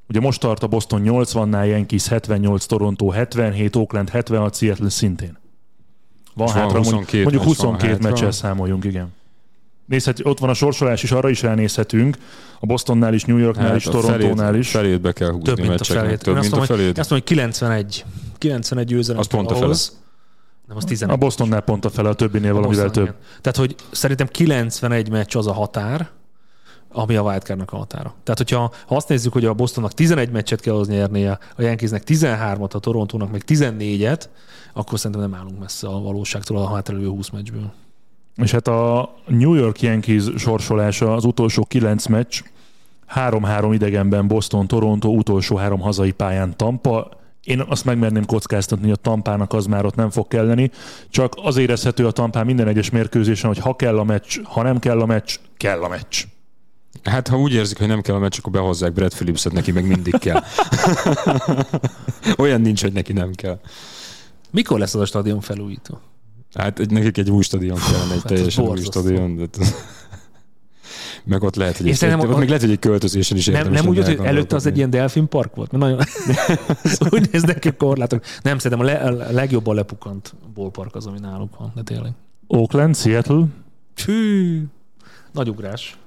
Ugye 0.09 0.19
most 0.19 0.39
tart 0.39 0.63
a 0.63 0.67
Boston 0.67 1.01
80-nál, 1.05 1.67
Yankees 1.67 2.07
78, 2.07 2.65
Toronto 2.65 3.09
77, 3.09 3.75
Oakland 3.75 4.09
76, 4.09 4.55
Seattle 4.55 4.89
szintén. 4.89 5.37
Van 6.33 6.49
hátra, 6.49 6.77
22 6.77 7.21
mondjuk 7.21 7.43
22 7.43 7.97
meccsel 8.01 8.31
számoljunk, 8.31 8.83
igen. 8.83 9.13
Nézhet, 9.85 10.19
ott 10.23 10.39
van 10.39 10.49
a 10.49 10.53
sorsolás 10.53 11.03
is, 11.03 11.11
arra 11.11 11.29
is 11.29 11.43
elnézhetünk. 11.43 12.17
A 12.59 12.65
Bostonnál 12.65 13.13
is, 13.13 13.25
New 13.25 13.37
Yorknál 13.37 13.67
hát, 13.67 13.75
is, 13.75 13.83
Torontónál 13.83 14.55
is. 14.55 14.69
Felét 14.69 15.01
be 15.01 15.11
kell 15.11 15.29
húzni 15.29 15.43
Több, 15.43 15.59
mint 15.59 15.79
a 15.79 15.83
felét. 15.83 16.23
Több, 16.23 16.37
mint 16.39 16.53
a 16.53 16.61
felét. 16.61 16.97
Azt 16.97 17.09
mondom, 17.09 17.17
hogy 17.17 17.23
91. 17.23 18.05
91 18.37 18.85
győzelem. 18.85 19.19
Az 19.19 19.27
pont 19.27 19.51
a 19.51 19.55
fele. 19.55 19.75
Nem, 20.67 20.77
az 20.77 20.83
11. 20.83 21.15
A 21.15 21.17
Bostonnál 21.17 21.61
pont 21.61 21.85
a 21.85 21.89
fele, 21.89 22.09
a 22.09 22.13
többinél 22.13 22.49
a 22.49 22.53
valamivel 22.53 22.85
Boston, 22.85 23.05
több. 23.05 23.15
Igen. 23.15 23.41
Tehát, 23.41 23.57
hogy 23.57 23.75
szerintem 23.91 24.27
91 24.27 25.09
meccs 25.09 25.35
az 25.35 25.47
a 25.47 25.53
határ, 25.53 26.09
ami 26.91 27.15
a 27.15 27.21
wildcardnak 27.21 27.73
a 27.73 27.77
határa. 27.77 28.13
Tehát, 28.23 28.37
hogyha 28.37 28.71
ha 28.85 28.95
azt 28.95 29.09
nézzük, 29.09 29.33
hogy 29.33 29.45
a 29.45 29.53
Bostonnak 29.53 29.93
11 29.93 30.31
meccset 30.31 30.61
kell 30.61 30.75
az 30.75 30.87
nyernie, 30.87 31.39
a 31.55 31.61
Yankeesnek 31.61 32.03
13-at, 32.05 32.71
a 32.71 32.79
Torontónak 32.79 33.31
meg 33.31 33.43
14-et, 33.47 34.21
akkor 34.73 34.99
szerintem 34.99 35.29
nem 35.29 35.39
állunk 35.39 35.59
messze 35.59 35.87
a 35.87 35.99
valóságtól 35.99 36.57
a 36.57 36.73
hátralévő 36.73 37.07
20 37.07 37.29
meccsből. 37.29 37.73
És 38.35 38.51
hát 38.51 38.67
a 38.67 39.13
New 39.27 39.53
York 39.53 39.81
Yankees 39.81 40.23
sorsolása 40.37 41.13
az 41.13 41.25
utolsó 41.25 41.65
9 41.65 42.05
meccs, 42.05 42.41
3-3 43.15 43.69
idegenben 43.73 44.27
Boston, 44.27 44.67
Toronto, 44.67 45.09
utolsó 45.09 45.55
három 45.55 45.79
hazai 45.79 46.11
pályán 46.11 46.57
Tampa, 46.57 47.09
én 47.43 47.63
azt 47.67 47.85
megmerném 47.85 48.25
kockáztatni, 48.25 48.83
hogy 48.87 48.97
a 48.99 49.01
Tampának 49.01 49.53
az 49.53 49.65
már 49.65 49.85
ott 49.85 49.95
nem 49.95 50.09
fog 50.09 50.27
kelleni, 50.27 50.71
csak 51.09 51.33
az 51.41 51.57
érezhető 51.57 52.07
a 52.07 52.11
Tampán 52.11 52.45
minden 52.45 52.67
egyes 52.67 52.89
mérkőzésen, 52.89 53.49
hogy 53.49 53.59
ha 53.59 53.75
kell 53.75 53.99
a 53.99 54.03
meccs, 54.03 54.39
ha 54.43 54.61
nem 54.63 54.79
kell 54.79 55.01
a 55.01 55.05
meccs, 55.05 55.35
kell 55.57 55.81
a 55.81 55.87
meccs. 55.87 56.23
Hát, 57.03 57.27
ha 57.27 57.37
úgy 57.37 57.53
érzik, 57.53 57.77
hogy 57.77 57.87
nem 57.87 58.01
kell 58.01 58.15
a 58.15 58.19
meccs, 58.19 58.37
akkor 58.39 58.51
behozzák 58.51 58.93
Brad 58.93 59.13
Phillips-et, 59.13 59.53
neki 59.53 59.71
meg 59.71 59.87
mindig 59.87 60.17
kell. 60.17 60.43
Olyan 62.37 62.61
nincs, 62.61 62.81
hogy 62.81 62.93
neki 62.93 63.13
nem 63.13 63.31
kell. 63.31 63.59
Mikor 64.51 64.79
lesz 64.79 64.95
az 64.95 65.01
a 65.01 65.05
stadion 65.05 65.41
felújító? 65.41 65.99
Hát 66.55 66.89
nekik 66.89 67.17
egy 67.17 67.31
új 67.31 67.43
stadion 67.43 67.77
kellene, 67.77 68.13
egy 68.13 68.21
hát 68.21 68.25
teljesen 68.25 68.67
új 68.67 68.81
stadion. 68.81 69.35
De... 69.35 69.47
meg 71.23 71.43
ott 71.43 71.55
lehet, 71.55 71.77
hogy, 71.77 71.87
egy, 71.87 72.03
ott, 72.03 72.37
még 72.37 72.47
lehet, 72.47 72.61
hogy 72.61 72.71
egy 72.71 72.79
költözésen 72.79 73.37
is 73.37 73.45
Nem, 73.45 73.71
nem 73.71 73.87
úgy, 73.87 74.05
hogy 74.05 74.19
előtte 74.23 74.55
az 74.55 74.65
egy 74.65 74.77
ilyen 74.77 74.89
delfin 74.89 75.27
park 75.27 75.55
volt? 75.55 75.71
Mert 75.71 75.83
nagyon... 75.83 75.99
úgy 77.19 77.29
néznek 77.31 77.59
ki 77.59 77.67
a 77.67 77.75
korlátok. 77.77 78.23
Nem, 78.41 78.57
szerintem 78.57 78.87
a, 78.87 78.89
le, 78.89 78.95
a 78.95 79.31
legjobb 79.31 79.67
a 79.67 79.73
lepukant 79.73 80.35
ballpark 80.53 80.95
az, 80.95 81.05
ami 81.05 81.19
náluk 81.19 81.57
van, 81.57 81.71
de 81.75 81.81
tényleg. 81.81 82.11
Oakland, 82.47 82.95
Seattle? 82.95 83.45
Fű, 83.95 84.63
nagy 85.31 85.49
ugrás. 85.49 85.97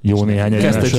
Jó 0.00 0.24
néhány, 0.24 0.52
egymás, 0.52 0.92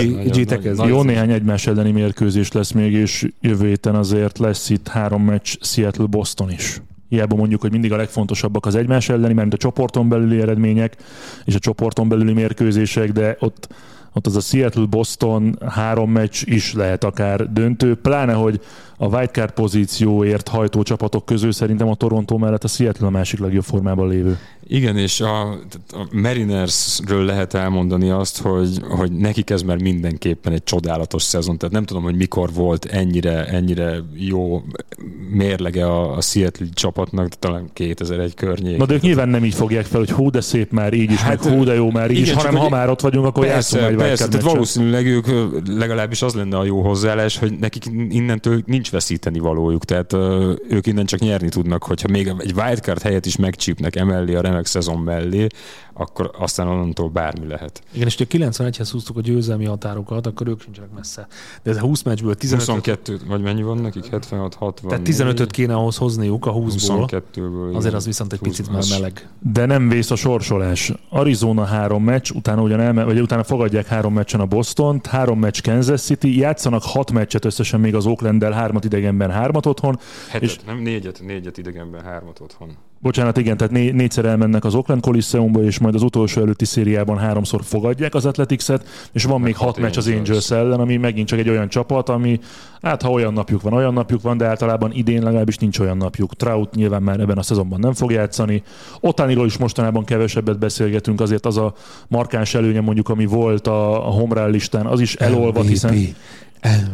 jó 0.87 1.03
néhány 1.03 1.31
egymás 1.31 1.67
elleni 1.67 1.91
mérkőzés 1.91 2.51
lesz 2.51 2.71
még, 2.71 2.93
és 2.93 3.27
jövő 3.41 3.67
héten 3.67 3.95
azért 3.95 4.37
lesz 4.37 4.69
itt 4.69 4.87
három 4.87 5.23
meccs 5.23 5.55
Seattle-Boston 5.61 6.51
is. 6.51 6.81
Hiába 7.09 7.35
mondjuk, 7.35 7.61
hogy 7.61 7.71
mindig 7.71 7.91
a 7.91 7.95
legfontosabbak 7.95 8.65
az 8.65 8.75
egymás 8.75 9.09
elleni, 9.09 9.33
mert 9.33 9.53
a 9.53 9.57
csoporton 9.57 10.09
belüli 10.09 10.41
eredmények 10.41 10.97
és 11.45 11.55
a 11.55 11.59
csoporton 11.59 12.09
belüli 12.09 12.33
mérkőzések, 12.33 13.11
de 13.11 13.35
ott, 13.39 13.67
ott 14.13 14.25
az 14.25 14.35
a 14.35 14.39
Seattle-Boston 14.39 15.57
három 15.67 16.11
meccs 16.11 16.43
is 16.45 16.73
lehet 16.73 17.03
akár 17.03 17.51
döntő, 17.51 17.95
pláne, 17.95 18.33
hogy 18.33 18.61
a 18.99 19.05
wildcard 19.05 19.51
pozícióért 19.51 20.47
hajtó 20.47 20.83
csapatok 20.83 21.25
közül 21.25 21.51
szerintem 21.51 21.87
a 21.89 21.95
Toronto 21.95 22.37
mellett 22.37 22.63
a 22.63 22.67
Seattle 22.67 23.07
a 23.07 23.09
másik 23.09 23.39
legjobb 23.39 23.63
formában 23.63 24.07
lévő. 24.07 24.37
Igen, 24.69 24.97
és 24.97 25.21
a, 25.21 25.41
a 25.89 26.07
Marinersről 26.11 27.25
lehet 27.25 27.53
elmondani 27.53 28.09
azt, 28.09 28.41
hogy, 28.41 28.81
hogy 28.89 29.11
nekik 29.11 29.49
ez 29.49 29.61
már 29.61 29.81
mindenképpen 29.81 30.53
egy 30.53 30.63
csodálatos 30.63 31.23
szezon. 31.23 31.57
Tehát 31.57 31.73
nem 31.73 31.83
tudom, 31.83 32.03
hogy 32.03 32.15
mikor 32.15 32.53
volt 32.53 32.85
ennyire, 32.85 33.45
ennyire 33.45 33.97
jó 34.13 34.63
mérlege 35.31 35.85
a, 35.85 36.15
a 36.15 36.21
Seattle 36.21 36.67
csapatnak, 36.73 37.29
talán 37.29 37.69
2001 37.73 38.33
környék. 38.33 38.77
Na 38.77 38.85
de 38.85 38.93
ők 38.93 39.01
nyilván 39.01 39.29
nem 39.29 39.45
így 39.45 39.53
fogják 39.53 39.85
fel, 39.85 39.99
hogy 39.99 40.11
hú 40.11 40.29
de 40.29 40.41
szép 40.41 40.71
már 40.71 40.93
így 40.93 41.11
is, 41.11 41.21
hát, 41.21 41.43
meg 41.43 41.53
hú 41.53 41.63
de 41.63 41.73
jó 41.73 41.91
már 41.91 42.11
így 42.11 42.17
igen, 42.17 42.35
is, 42.35 42.43
hanem 42.43 42.55
ha 42.55 42.69
már 42.69 42.89
ott 42.89 43.01
vagyunk, 43.01 43.25
akkor 43.25 43.45
persze, 43.45 43.79
játszunk 43.79 44.01
egy 44.01 44.07
persze, 44.07 44.27
tehát 44.27 44.45
valószínűleg 44.45 45.05
ők 45.05 45.27
legalábbis 45.67 46.21
az 46.21 46.33
lenne 46.33 46.57
a 46.57 46.63
jó 46.63 46.81
hozzáállás, 46.81 47.37
hogy 47.37 47.53
nekik 47.59 47.85
innentől 48.09 48.61
nincs 48.65 48.86
veszíteni 48.89 49.39
valójuk, 49.39 49.85
tehát 49.85 50.13
ők 50.69 50.87
innen 50.87 51.05
csak 51.05 51.19
nyerni 51.19 51.49
tudnak, 51.49 51.83
hogyha 51.83 52.07
még 52.07 52.27
egy 52.27 52.53
wildcard 52.55 53.01
helyet 53.01 53.25
is 53.25 53.35
megcsípnek 53.35 53.95
emellé 53.95 54.35
a 54.35 54.41
remek 54.41 54.65
szezon 54.65 54.99
mellé, 54.99 55.47
akkor 55.97 56.31
aztán 56.37 56.67
onnantól 56.67 57.09
bármi 57.09 57.47
lehet. 57.47 57.81
Igen, 57.91 58.07
és 58.07 58.17
ha 58.17 58.23
91-hez 58.29 58.89
húztuk 58.91 59.17
a 59.17 59.21
győzelmi 59.21 59.65
határokat, 59.65 60.27
akkor 60.27 60.47
ők 60.47 60.61
sincsenek 60.61 60.89
messze. 60.95 61.27
De 61.63 61.71
ez 61.71 61.77
a 61.77 61.79
20 61.79 62.01
meccsből 62.01 62.35
15 62.35 62.65
22, 62.65 63.19
vagy 63.27 63.41
mennyi 63.41 63.63
van 63.63 63.77
nekik? 63.77 64.05
76, 64.05 64.53
60. 64.53 64.89
Tehát 64.89 65.07
15-öt 65.07 65.51
kéne 65.51 65.75
ahhoz 65.75 65.97
hozniuk 65.97 66.45
a 66.45 66.53
20-ból. 66.53 67.21
22-ből. 67.35 67.75
Azért 67.75 67.93
az 67.93 68.05
viszont 68.05 68.33
egy 68.33 68.39
picit 68.39 68.71
már 68.71 68.83
meleg. 68.89 69.29
De 69.39 69.65
nem 69.65 69.89
vész 69.89 70.11
a 70.11 70.15
sorsolás. 70.15 70.93
Arizona 71.09 71.63
három 71.63 72.03
meccs, 72.03 72.31
utána 72.31 72.61
ugyan 72.61 72.79
elme, 72.79 73.03
vagy 73.03 73.19
utána 73.19 73.43
fogadják 73.43 73.87
három 73.87 74.13
meccsen 74.13 74.39
a 74.39 74.45
Boston, 74.45 75.01
három 75.09 75.39
meccs 75.39 75.61
Kansas 75.61 76.01
City, 76.01 76.37
játszanak 76.37 76.83
hat 76.83 77.11
meccset 77.11 77.45
összesen 77.45 77.79
még 77.79 77.95
az 77.95 78.05
Oakland-del, 78.05 78.51
hármat 78.51 78.85
idegenben, 78.85 79.31
hármat 79.31 79.65
otthon. 79.65 79.99
Hetet, 80.29 80.49
és 80.49 80.57
nem 80.65 80.77
négyet, 80.77 81.21
négyet 81.21 81.57
idegenben, 81.57 82.03
hármat 82.03 82.39
otthon. 82.39 82.77
Bocsánat, 82.99 83.37
igen, 83.37 83.57
tehát 83.57 83.73
né- 83.73 83.93
négyszer 83.93 84.25
elmennek 84.25 84.65
az 84.65 84.75
Oakland 84.75 85.01
Coliseumba, 85.01 85.63
és 85.63 85.79
majd 85.79 85.95
az 85.95 86.01
utolsó 86.01 86.41
előtti 86.41 86.65
szériában 86.65 87.17
háromszor 87.17 87.61
fogadják 87.63 88.13
az 88.13 88.25
Athletics-et, 88.25 88.87
és 89.11 89.23
van 89.23 89.41
még 89.41 89.55
hat 89.55 89.77
meccs 89.77 89.97
az 89.97 90.07
Angels 90.07 90.51
ellen, 90.51 90.79
ami 90.79 90.97
megint 90.97 91.27
csak 91.27 91.39
egy 91.39 91.49
olyan 91.49 91.69
csapat, 91.69 92.09
ami 92.09 92.39
hát 92.81 93.01
ha 93.01 93.09
olyan 93.09 93.33
napjuk 93.33 93.61
van, 93.61 93.73
olyan 93.73 93.93
napjuk 93.93 94.21
van, 94.21 94.37
de 94.37 94.45
általában 94.45 94.91
idén 94.93 95.23
legalábbis 95.23 95.57
nincs 95.57 95.79
olyan 95.79 95.97
napjuk. 95.97 96.35
Trout 96.35 96.75
nyilván 96.75 97.03
már 97.03 97.19
ebben 97.19 97.37
a 97.37 97.43
szezonban 97.43 97.79
nem 97.79 97.93
fog 97.93 98.11
játszani. 98.11 98.63
Otániról 98.99 99.45
is 99.45 99.57
mostanában 99.57 100.03
kevesebbet 100.03 100.59
beszélgetünk, 100.59 101.21
azért 101.21 101.45
az 101.45 101.57
a 101.57 101.73
markáns 102.07 102.53
előnye 102.53 102.81
mondjuk, 102.81 103.09
ami 103.09 103.25
volt 103.25 103.67
a, 103.67 104.07
a 104.07 104.11
home 104.11 104.45
listán, 104.45 104.85
az 104.85 104.99
is 104.99 105.15
elolvad, 105.15 105.67
hiszen... 105.67 106.15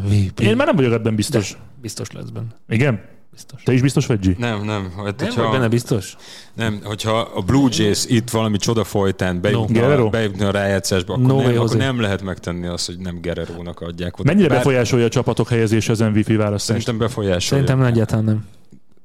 MVP. 0.05 0.39
Én 0.39 0.55
már 0.55 0.67
nem 0.67 0.75
vagyok 0.75 0.93
ebben 0.93 1.15
biztos. 1.15 1.51
De, 1.51 1.57
biztos 1.81 2.11
lesz 2.11 2.29
benne. 2.29 2.47
Igen? 2.69 3.01
Biztos. 3.33 3.63
Te 3.63 3.73
is 3.73 3.81
biztos 3.81 4.05
vagy, 4.05 4.19
G? 4.19 4.37
Nem, 4.37 4.63
nem. 4.63 4.91
Hát, 4.95 5.19
nem 5.19 5.27
hogyha, 5.27 5.41
vagy 5.41 5.51
benne 5.51 5.67
biztos? 5.67 6.15
Nem, 6.53 6.79
hogyha 6.83 7.19
a 7.19 7.41
Blue 7.41 7.69
Jays 7.71 8.05
itt 8.05 8.29
valami 8.29 8.57
csoda 8.57 8.83
folytán 8.83 9.41
bejutna, 9.41 9.95
no. 9.95 10.09
bejutna 10.09 10.47
a 10.47 10.51
rájátszásba, 10.51 11.13
akkor, 11.13 11.25
no 11.25 11.41
nem, 11.41 11.57
akkor 11.57 11.75
nem 11.75 11.99
lehet 11.99 12.21
megtenni 12.21 12.67
azt, 12.67 12.85
hogy 12.85 12.97
nem 12.97 13.19
Guerrero-nak 13.21 13.81
adják 13.81 14.19
oda. 14.19 14.31
Mennyire 14.31 14.47
Bár... 14.47 14.57
befolyásolja 14.57 15.05
a 15.05 15.09
csapatok 15.09 15.49
helyezése 15.49 15.91
az 15.91 15.99
MVP 15.99 16.27
választást? 16.27 16.65
Szerintem 16.65 16.97
befolyásolja. 16.97 17.65
Szerintem 17.65 17.81
egyáltalán 17.81 18.23
nem. 18.23 18.45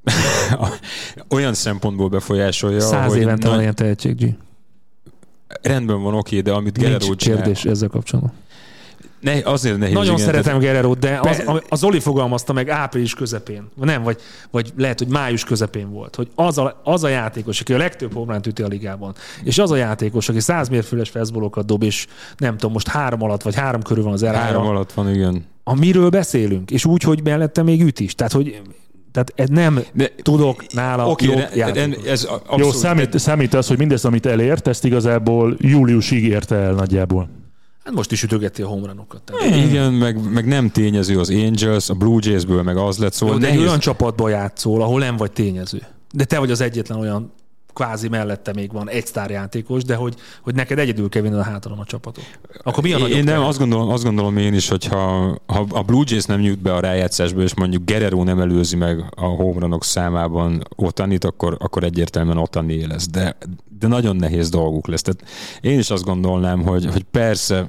Olyan 1.36 1.54
szempontból 1.54 2.08
befolyásolja, 2.08 2.80
Száz 2.80 3.12
hogy... 3.12 3.20
évente 3.20 3.48
van 3.48 3.60
ilyen 3.60 3.74
tehetség, 3.74 4.16
G. 4.16 4.36
Rendben 5.62 6.02
van, 6.02 6.14
oké, 6.14 6.40
de 6.40 6.52
amit 6.52 6.78
Guerrero 6.78 7.06
Nincs 7.06 7.24
kérdés 7.24 7.64
ezzel 7.64 7.88
kapcsolatban 7.88 8.32
Ne, 9.20 9.40
azért 9.44 9.78
nehéz. 9.78 9.94
Nagyon 9.94 10.14
igen, 10.14 10.26
szeretem 10.26 10.58
guerrero 10.58 10.94
de 10.94 11.20
az, 11.22 11.42
az 11.68 11.84
Oli 11.84 12.00
fogalmazta 12.00 12.52
meg 12.52 12.68
április 12.68 13.14
közepén. 13.14 13.68
Nem, 13.74 14.02
vagy, 14.02 14.16
vagy 14.50 14.72
lehet, 14.76 14.98
hogy 14.98 15.08
május 15.08 15.44
közepén 15.44 15.90
volt. 15.90 16.16
Hogy 16.16 16.28
az 16.34 16.58
a, 16.58 16.80
az 16.84 17.04
a 17.04 17.08
játékos, 17.08 17.60
aki 17.60 17.72
a 17.74 17.76
legtöbb 17.76 18.14
homránt 18.14 18.46
üti 18.46 18.62
a 18.62 18.66
ligában, 18.66 19.14
és 19.42 19.58
az 19.58 19.70
a 19.70 19.76
játékos, 19.76 20.28
aki 20.28 20.40
100 20.40 20.68
mérföldes 20.68 21.10
feszbolokat 21.10 21.66
dob, 21.66 21.82
és 21.82 22.06
nem 22.36 22.56
tudom, 22.56 22.72
most 22.72 22.88
három 22.88 23.22
alatt, 23.22 23.42
vagy 23.42 23.54
három 23.54 23.82
körül 23.82 24.04
van 24.04 24.12
az 24.12 24.20
tehát 24.20 24.36
Három 24.36 24.66
alatt 24.66 24.92
van, 24.92 25.10
igen. 25.14 25.44
Amiről 25.64 26.08
beszélünk, 26.08 26.70
és 26.70 26.84
úgy, 26.84 27.02
hogy 27.02 27.22
mellette 27.22 27.62
még 27.62 27.82
üt 27.82 28.00
is. 28.00 28.14
Tehát, 28.14 28.32
hogy 28.32 28.60
tehát 29.12 29.32
ez 29.34 29.48
nem 29.48 29.80
De- 29.92 30.12
tudok 30.22 30.72
nála 30.72 31.08
Oké, 31.08 31.26
jobb 31.26 31.34
okay, 31.34 31.58
játékot. 31.58 32.06
ez 32.06 32.26
Jó, 32.30 32.34
abszolút, 32.46 32.76
számít, 32.76 33.18
számít 33.18 33.54
az, 33.54 33.66
hogy 33.66 33.78
mindez, 33.78 34.04
amit 34.04 34.26
elért, 34.26 34.68
ezt 34.68 34.84
igazából 34.84 35.56
júliusig 35.58 36.24
érte 36.24 36.56
el 36.56 36.72
nagyjából. 36.72 37.28
Hát 37.88 37.96
most 37.96 38.12
is 38.12 38.22
ütögeti 38.22 38.62
a 38.62 38.66
homranokat. 38.66 39.22
Tehát. 39.22 39.56
Igen, 39.56 39.92
meg, 39.92 40.32
meg 40.32 40.46
nem 40.46 40.70
tényező 40.70 41.18
az 41.18 41.30
Angels, 41.30 41.88
a 41.88 41.94
Blue 41.94 42.18
Jays-ből 42.22 42.62
meg 42.62 42.76
az 42.76 42.98
lett, 42.98 43.12
szóval 43.12 43.34
Jó, 43.34 43.40
de 43.40 43.46
egy 43.46 43.52
nehéz. 43.52 43.68
olyan 43.68 43.78
csapatban 43.80 44.30
játszol, 44.30 44.82
ahol 44.82 45.00
nem 45.00 45.16
vagy 45.16 45.32
tényező. 45.32 45.82
De 46.12 46.24
te 46.24 46.38
vagy 46.38 46.50
az 46.50 46.60
egyetlen 46.60 46.98
olyan 46.98 47.32
kvázi 47.78 48.08
mellette 48.08 48.52
még 48.52 48.72
van 48.72 48.88
egy 48.88 49.06
sztárjátékos, 49.06 49.84
de 49.84 49.94
hogy, 49.94 50.14
hogy 50.42 50.54
neked 50.54 50.78
egyedül 50.78 51.08
kell 51.08 51.22
vinned 51.22 51.38
a 51.38 51.42
hátadon 51.42 51.78
a 51.78 51.84
csapatot. 51.84 52.38
Akkor 52.62 52.82
mi 52.82 52.92
a 52.92 52.98
Én 52.98 53.24
nem, 53.24 53.42
azt 53.42 53.58
gondolom, 53.58 53.88
azt 53.88 54.04
gondolom 54.04 54.36
én 54.36 54.54
is, 54.54 54.68
hogy 54.68 54.84
ha, 54.84 55.36
ha 55.46 55.66
a 55.70 55.82
Blue 55.82 56.04
Jays 56.06 56.24
nem 56.24 56.40
jut 56.40 56.58
be 56.58 56.74
a 56.74 56.80
rájátszásba, 56.80 57.42
és 57.42 57.54
mondjuk 57.54 57.84
Guerrero 57.84 58.22
nem 58.22 58.40
előzi 58.40 58.76
meg 58.76 59.04
a 59.16 59.24
homeranok 59.24 59.84
számában 59.84 60.62
Otanit, 60.76 61.24
akkor, 61.24 61.56
akkor 61.60 61.84
egyértelműen 61.84 62.38
Otani 62.38 62.86
lesz. 62.86 63.08
De, 63.08 63.36
de 63.78 63.86
nagyon 63.86 64.16
nehéz 64.16 64.48
dolguk 64.48 64.86
lesz. 64.86 65.02
Tehát 65.02 65.24
én 65.60 65.78
is 65.78 65.90
azt 65.90 66.04
gondolnám, 66.04 66.62
hogy, 66.62 66.86
hogy 66.86 67.02
persze 67.02 67.68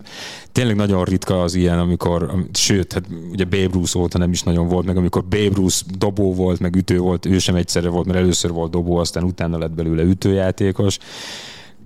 tényleg 0.60 0.78
nagyon 0.78 1.03
ritka 1.03 1.41
az 1.41 1.55
ilyen, 1.55 1.80
amikor, 1.80 2.24
am- 2.24 2.49
sőt, 2.53 2.93
hát 2.93 3.03
ugye 3.32 3.43
Babe 3.43 3.70
Ruth 3.74 3.97
óta 3.97 4.18
nem 4.18 4.32
is 4.32 4.43
nagyon 4.43 4.68
volt, 4.68 4.86
meg 4.86 4.97
amikor 4.97 5.24
Babe 5.24 5.55
Ruth 5.55 5.78
dobó 5.97 6.34
volt, 6.34 6.60
meg 6.60 6.76
ütő 6.76 6.97
volt, 6.97 7.26
ő 7.26 7.38
sem 7.38 7.55
egyszerre 7.55 7.89
volt, 7.89 8.05
mert 8.05 8.20
először 8.20 8.51
volt 8.51 8.72
dobó, 8.72 8.97
aztán 8.97 9.24
utána 9.24 9.57
lett 9.57 9.72
belőle 9.72 10.03
ütőjátékos 10.03 10.97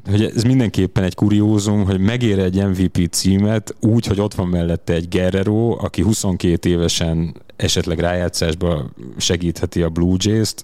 hogy 0.09 0.23
ez 0.23 0.43
mindenképpen 0.43 1.03
egy 1.03 1.15
kuriózum, 1.15 1.85
hogy 1.85 1.99
megér 1.99 2.39
egy 2.39 2.65
MVP 2.65 3.07
címet 3.11 3.75
úgy, 3.79 4.05
hogy 4.05 4.19
ott 4.19 4.33
van 4.33 4.47
mellette 4.47 4.93
egy 4.93 5.07
Guerrero, 5.09 5.77
aki 5.79 6.01
22 6.01 6.69
évesen 6.69 7.35
esetleg 7.55 7.99
rájátszásba 7.99 8.89
segítheti 9.17 9.81
a 9.81 9.89
Blue 9.89 10.15
Jays-t. 10.17 10.61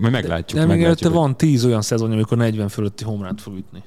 Majd 0.00 0.12
meglátjuk. 0.12 0.60
De 0.60 0.66
még 0.66 0.82
előtte 0.82 1.04
meglátjuk. 1.04 1.12
van 1.12 1.36
10 1.36 1.64
olyan 1.64 1.82
szezon, 1.82 2.12
amikor 2.12 2.36
40 2.36 2.68
fölötti 2.68 3.04
homránt 3.04 3.40
fog 3.40 3.56
ütni. 3.56 3.82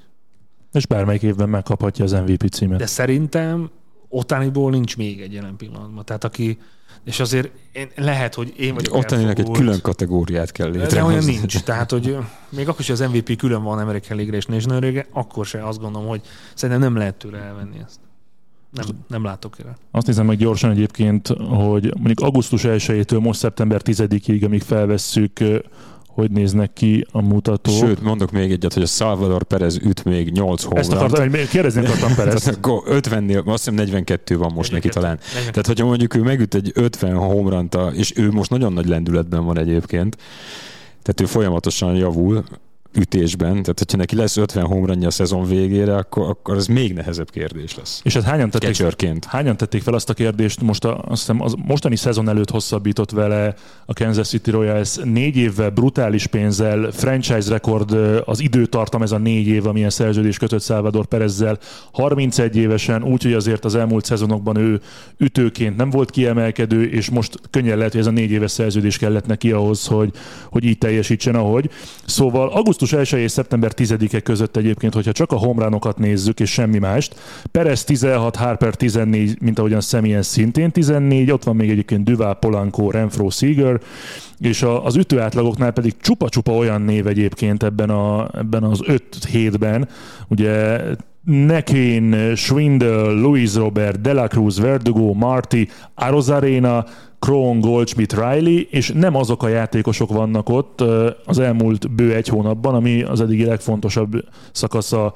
És 0.72 0.86
bármelyik 0.86 1.22
évben 1.22 1.50
megkaphatja 1.50 2.04
az 2.04 2.12
MVP 2.12 2.50
címet. 2.50 2.80
De 2.80 2.86
szerintem 2.86 3.70
Otániból 4.10 4.72
nincs 4.72 4.98
még 4.98 5.22
egy 5.22 5.34
jelen 5.34 5.56
pillanatban. 5.56 6.06
Tehát 6.06 6.24
aki, 6.24 6.58
és 7.06 7.20
azért 7.20 7.52
én, 7.72 7.88
lehet, 7.96 8.36
hogy 8.36 8.54
én 8.58 8.74
vagyok 8.74 8.96
Ottaninak 8.96 9.40
egy 9.40 9.50
külön 9.52 9.82
kategóriát 9.82 10.52
kell 10.52 10.70
De 10.70 10.74
olyan 10.74 10.84
létrehozni. 10.88 11.36
nincs. 11.36 11.60
Tehát, 11.64 11.92
hogy 11.92 12.18
még 12.50 12.68
akkor 12.68 12.80
is 12.80 12.90
az 12.90 13.00
MVP 13.00 13.36
külön 13.36 13.64
van 13.64 13.80
American 13.80 14.18
League 14.18 14.36
és 14.36 14.46
National 14.46 14.80
League, 14.80 15.06
akkor 15.12 15.46
se 15.46 15.68
azt 15.68 15.80
gondolom, 15.80 16.08
hogy 16.08 16.22
szerintem 16.54 16.84
nem 16.84 16.98
lehet 16.98 17.16
tőle 17.16 17.38
elvenni 17.38 17.76
ezt. 17.86 18.00
Nem, 18.72 18.86
nem 19.08 19.24
látok 19.24 19.60
erre. 19.60 19.78
Azt 19.92 20.08
nézem 20.08 20.26
meg 20.26 20.38
gyorsan 20.38 20.72
egyébként, 20.72 21.28
hogy 21.28 21.94
mondjuk 21.96 22.20
augusztus 22.20 22.62
1-től 22.66 23.22
most 23.22 23.40
szeptember 23.40 23.82
10-ig, 23.84 24.46
amíg 24.46 24.62
felvesszük, 24.62 25.40
hogy 26.14 26.32
néznek 26.32 26.74
ki 26.74 27.06
a 27.12 27.22
mutatók. 27.22 27.76
Sőt, 27.76 28.02
mondok 28.02 28.32
még 28.32 28.52
egyet, 28.52 28.74
hogy 28.74 28.84
a 28.84 28.86
Salvador 28.86 29.44
Perez 29.44 29.78
üt 29.78 30.04
még 30.04 30.32
8 30.32 30.64
Ezt 30.74 30.92
hónap. 30.92 31.08
akartam, 31.08 31.30
hogy 31.30 31.48
kérdezni 31.48 31.86
akartam 31.86 32.16
Perez. 32.26 32.42
Tehát 32.42 32.58
akkor 32.58 32.84
50-nél, 32.88 33.38
azt 33.46 33.58
hiszem 33.58 33.74
42 33.74 34.38
van 34.38 34.52
most 34.56 34.72
neki 34.72 34.88
42. 34.88 35.00
talán. 35.00 35.18
42. 35.18 35.52
Tehát, 35.52 35.68
hogyha 35.68 35.86
mondjuk 35.86 36.16
ő 36.16 36.22
megüt 36.22 36.56
egy 36.56 36.72
50 36.74 37.16
homranta, 37.16 37.92
és 37.94 38.14
ő 38.16 38.32
most 38.32 38.50
nagyon 38.50 38.74
nagy 38.74 38.88
lendületben 38.88 39.46
van 39.46 39.58
egyébként, 39.58 40.18
tehát 41.02 41.22
ő 41.22 41.26
folyamatosan 41.26 41.96
javul 41.96 42.44
ütésben, 42.94 43.52
tehát 43.52 43.80
hogyha 43.80 43.98
neki 43.98 44.16
lesz 44.16 44.38
50 44.38 44.66
homranja 44.66 45.08
a 45.08 45.12
szezon 45.12 45.48
végére, 45.48 45.96
akkor, 45.96 46.30
akkor 46.30 46.58
ez 46.58 46.66
még 46.66 46.94
nehezebb 46.94 47.30
kérdés 47.30 47.76
lesz. 47.76 48.02
És 48.04 48.14
hát 48.14 48.24
hányan 48.24 48.50
tették, 48.50 48.70
Catcherként. 48.70 49.26
hányan 49.26 49.58
tették 49.58 49.82
fel 49.82 49.94
azt 49.94 50.10
a 50.10 50.14
kérdést, 50.14 50.62
most 50.62 50.86
a, 50.86 50.98
azt 50.98 51.20
hiszem 51.20 51.42
az 51.42 51.54
mostani 51.66 51.96
szezon 51.96 52.30
előtt 52.30 52.50
hosszabbított 52.50 53.12
vele 53.12 53.54
a 53.86 53.94
Kansas 53.94 54.28
City 54.28 54.52
Royals 54.52 54.96
négy 55.04 55.36
évvel 55.36 55.70
brutális 55.70 56.28
pénzzel, 56.28 56.92
franchise 56.92 57.50
rekord 57.50 57.92
az 58.26 58.40
időtartam, 58.40 59.02
ez 59.02 59.12
a 59.12 59.18
négy 59.18 59.48
év, 59.48 59.68
amilyen 59.68 59.90
szerződés 59.90 60.38
kötött 60.38 60.64
Salvador 60.64 61.06
Perezzel, 61.06 61.58
31 61.92 62.56
évesen, 62.56 63.04
úgyhogy 63.04 63.34
azért 63.34 63.66
az 63.66 63.76
elmúlt 63.76 64.06
szezonokban 64.06 64.58
ő 64.58 64.82
ütőként 65.18 65.78
nem 65.78 65.90
volt 65.90 66.12
kiemelkedő, 66.12 66.90
és 66.90 67.10
most 67.10 67.40
könnyen 67.50 67.78
lehet, 67.78 67.92
hogy 67.92 68.02
ez 68.02 68.08
a 68.08 68.12
négy 68.12 68.32
éves 68.32 68.52
szerződés 68.52 68.98
kellett 68.98 69.26
neki 69.26 69.52
ahhoz, 69.52 69.86
hogy, 69.86 70.12
hogy 70.50 70.64
így 70.64 70.78
teljesítsen, 70.78 71.36
ahogy. 71.36 71.70
Szóval 72.06 72.50
augusztus 72.50 72.81
1 72.82 73.14
és 73.14 73.32
szeptember 73.32 73.72
10-e 73.76 74.20
között 74.20 74.58
egyébként, 74.58 74.94
hogyha 74.94 75.12
csak 75.12 75.32
a 75.32 75.38
homránokat 75.38 75.98
nézzük, 75.98 76.40
és 76.40 76.52
semmi 76.52 76.78
mást, 76.78 77.16
Perez 77.52 77.84
16, 77.84 78.36
Harper 78.36 78.76
14, 78.76 79.42
mint 79.42 79.60
ahogyan 79.60 79.82
Semien 79.82 80.22
szintén 80.22 80.72
14, 80.72 81.32
ott 81.32 81.44
van 81.44 81.56
még 81.56 81.70
egyébként 81.70 82.04
Duval, 82.04 82.36
Polanco, 82.36 82.92
Renfro, 82.92 83.30
Seager, 83.30 83.80
és 84.40 84.62
a, 84.62 84.86
az 84.86 84.96
ütőátlagoknál 84.96 85.72
pedig 85.72 85.94
csupa-csupa 86.02 86.52
olyan 86.52 86.82
név 86.82 87.08
egyébként 87.08 87.64
ebben, 87.64 87.90
a, 87.90 88.30
ebben 88.38 88.64
az 88.64 88.80
5 88.86 89.26
hétben, 89.30 89.88
ugye 90.28 90.80
Nekén, 91.24 92.36
Schwindel, 92.36 93.14
Luis 93.14 93.56
Robert, 93.56 94.02
De 94.02 94.14
La 94.14 94.28
Cruz, 94.28 94.60
Verdugo, 94.60 95.14
Marty, 95.14 95.68
Arozarena, 95.96 96.86
Krohn, 97.26 97.60
Goldschmidt, 97.60 98.14
Riley, 98.14 98.62
és 98.70 98.92
nem 98.96 99.16
azok 99.16 99.44
a 99.44 99.48
játékosok 99.48 100.10
vannak 100.10 100.50
ott 100.50 100.84
az 101.26 101.40
elmúlt 101.40 101.92
bő 101.92 102.14
egy 102.14 102.28
hónapban, 102.28 102.76
ami 102.76 103.04
az 103.04 103.22
eddigi 103.22 103.46
legfontosabb 103.46 104.24
szakasza 104.52 105.14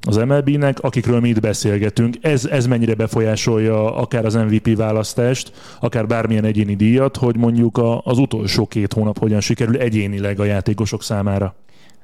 az 0.00 0.16
MLB-nek, 0.16 0.80
akikről 0.80 1.20
mi 1.20 1.28
itt 1.28 1.40
beszélgetünk. 1.40 2.16
Ez, 2.20 2.44
ez 2.44 2.66
mennyire 2.66 2.94
befolyásolja 2.94 3.96
akár 3.96 4.24
az 4.24 4.34
MVP 4.34 4.76
választást, 4.76 5.52
akár 5.80 6.06
bármilyen 6.06 6.44
egyéni 6.44 6.74
díjat, 6.74 7.16
hogy 7.16 7.36
mondjuk 7.36 7.78
a, 7.78 8.00
az 8.04 8.18
utolsó 8.18 8.66
két 8.66 8.92
hónap 8.92 9.18
hogyan 9.18 9.40
sikerül 9.40 9.76
egyénileg 9.76 10.40
a 10.40 10.44
játékosok 10.44 11.02
számára. 11.02 11.54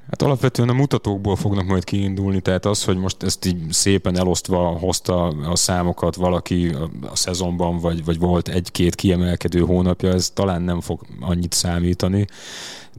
Hát 0.09 0.21
alapvetően 0.21 0.69
a 0.69 0.73
mutatókból 0.73 1.35
fognak 1.35 1.65
majd 1.65 1.83
kiindulni, 1.83 2.39
tehát 2.39 2.65
az, 2.65 2.83
hogy 2.83 2.97
most 2.97 3.23
ezt 3.23 3.45
így 3.45 3.71
szépen 3.71 4.17
elosztva 4.17 4.57
hozta 4.57 5.27
a 5.27 5.55
számokat 5.55 6.15
valaki 6.15 6.67
a, 7.01 7.15
szezonban, 7.15 7.79
vagy, 7.79 8.05
vagy 8.05 8.19
volt 8.19 8.47
egy-két 8.47 8.95
kiemelkedő 8.95 9.59
hónapja, 9.59 10.09
ez 10.09 10.29
talán 10.29 10.61
nem 10.61 10.81
fog 10.81 11.01
annyit 11.19 11.53
számítani, 11.53 12.27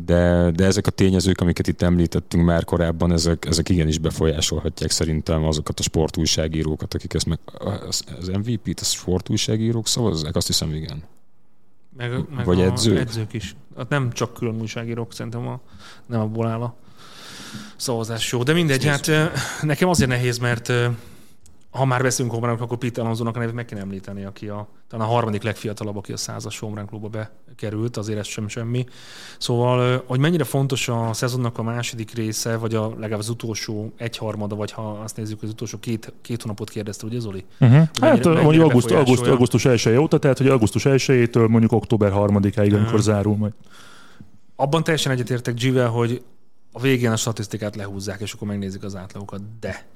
de, 0.04 0.50
de 0.50 0.64
ezek 0.64 0.86
a 0.86 0.90
tényezők, 0.90 1.40
amiket 1.40 1.66
itt 1.66 1.82
említettünk 1.82 2.44
már 2.44 2.64
korábban, 2.64 3.12
ezek, 3.12 3.44
ezek 3.44 3.68
igenis 3.68 3.98
befolyásolhatják 3.98 4.90
szerintem 4.90 5.44
azokat 5.44 5.78
a 5.78 5.82
sportújságírókat, 5.82 6.94
akik 6.94 7.14
ezt 7.14 7.26
meg, 7.26 7.38
az, 7.88 8.04
az 8.20 8.28
MVP-t, 8.28 8.80
a 8.80 8.84
sportújságírók 8.84 9.86
szavazzák, 9.86 10.36
azt 10.36 10.46
hiszem 10.46 10.74
igen. 10.74 11.02
Meg, 11.96 12.10
meg 12.36 12.44
Vagy 12.44 12.60
a 12.60 12.64
edzők? 12.64 12.98
edzők 12.98 13.32
is. 13.32 13.56
Hát 13.76 13.88
nem 13.88 14.12
csak 14.12 14.32
külön 14.32 14.60
újságírók, 14.60 15.12
szerintem 15.12 15.46
a, 15.46 15.60
nem 16.06 16.20
abból 16.20 16.46
áll 16.46 16.60
a 16.60 16.74
szavazás 17.76 18.32
jó. 18.32 18.42
De 18.42 18.52
mindegy, 18.52 18.84
hát 18.84 19.10
nekem 19.62 19.88
azért 19.88 20.10
nehéz, 20.10 20.38
mert 20.38 20.72
ha 21.70 21.84
már 21.84 22.02
beszélünk 22.02 22.34
homerunok, 22.34 22.62
akkor 22.62 22.78
Pete 22.78 23.00
Alonso-nak 23.00 23.36
a 23.36 23.38
nevét 23.38 23.54
meg 23.54 23.64
kéne 23.64 23.80
említeni, 23.80 24.24
aki 24.24 24.48
a, 24.48 24.68
talán 24.88 25.06
a 25.06 25.10
harmadik 25.10 25.42
legfiatalabb, 25.42 25.96
aki 25.96 26.12
a 26.12 26.16
százas 26.16 26.58
homerun 26.58 26.86
klubba 26.86 27.08
bekerült, 27.48 27.96
azért 27.96 28.18
ez 28.18 28.26
sem 28.26 28.48
semmi. 28.48 28.86
Szóval, 29.38 30.02
hogy 30.06 30.18
mennyire 30.18 30.44
fontos 30.44 30.88
a 30.88 31.10
szezonnak 31.12 31.58
a 31.58 31.62
második 31.62 32.14
része, 32.14 32.56
vagy 32.56 32.74
a, 32.74 32.88
legalább 32.98 33.18
az 33.18 33.28
utolsó 33.28 33.92
egyharmada, 33.96 34.54
vagy 34.54 34.72
ha 34.72 34.90
azt 35.04 35.16
nézzük, 35.16 35.42
az 35.42 35.48
utolsó 35.48 35.78
két, 35.78 36.12
két 36.22 36.42
hónapot 36.42 36.70
kérdezte, 36.70 37.06
ugye 37.06 37.18
Zoli? 37.18 37.44
Uh-huh. 37.60 37.78
Hát 38.00 38.24
mennyire 38.24 38.42
mondjuk 38.42 38.64
auguszt, 38.64 38.90
auguszt, 38.90 39.26
augusztus 39.26 39.64
1 39.64 39.96
óta, 39.96 40.18
tehát 40.18 40.38
hogy 40.38 40.48
augusztus 40.48 40.82
1-től 40.86 41.48
mondjuk 41.48 41.72
október 41.72 42.12
3-áig, 42.14 42.72
amikor 42.72 42.92
Mhm. 42.92 43.00
zárul 43.00 43.36
majd. 43.36 43.52
Abban 44.56 44.84
teljesen 44.84 45.12
egyetértek 45.12 45.54
Givel, 45.54 45.88
hogy 45.88 46.22
a 46.76 46.80
végén 46.80 47.10
a 47.10 47.16
statisztikát 47.16 47.76
lehúzzák, 47.76 48.20
és 48.20 48.32
akkor 48.32 48.48
megnézik 48.48 48.82
az 48.84 48.96
átlagokat, 48.96 49.40
de, 49.60 49.86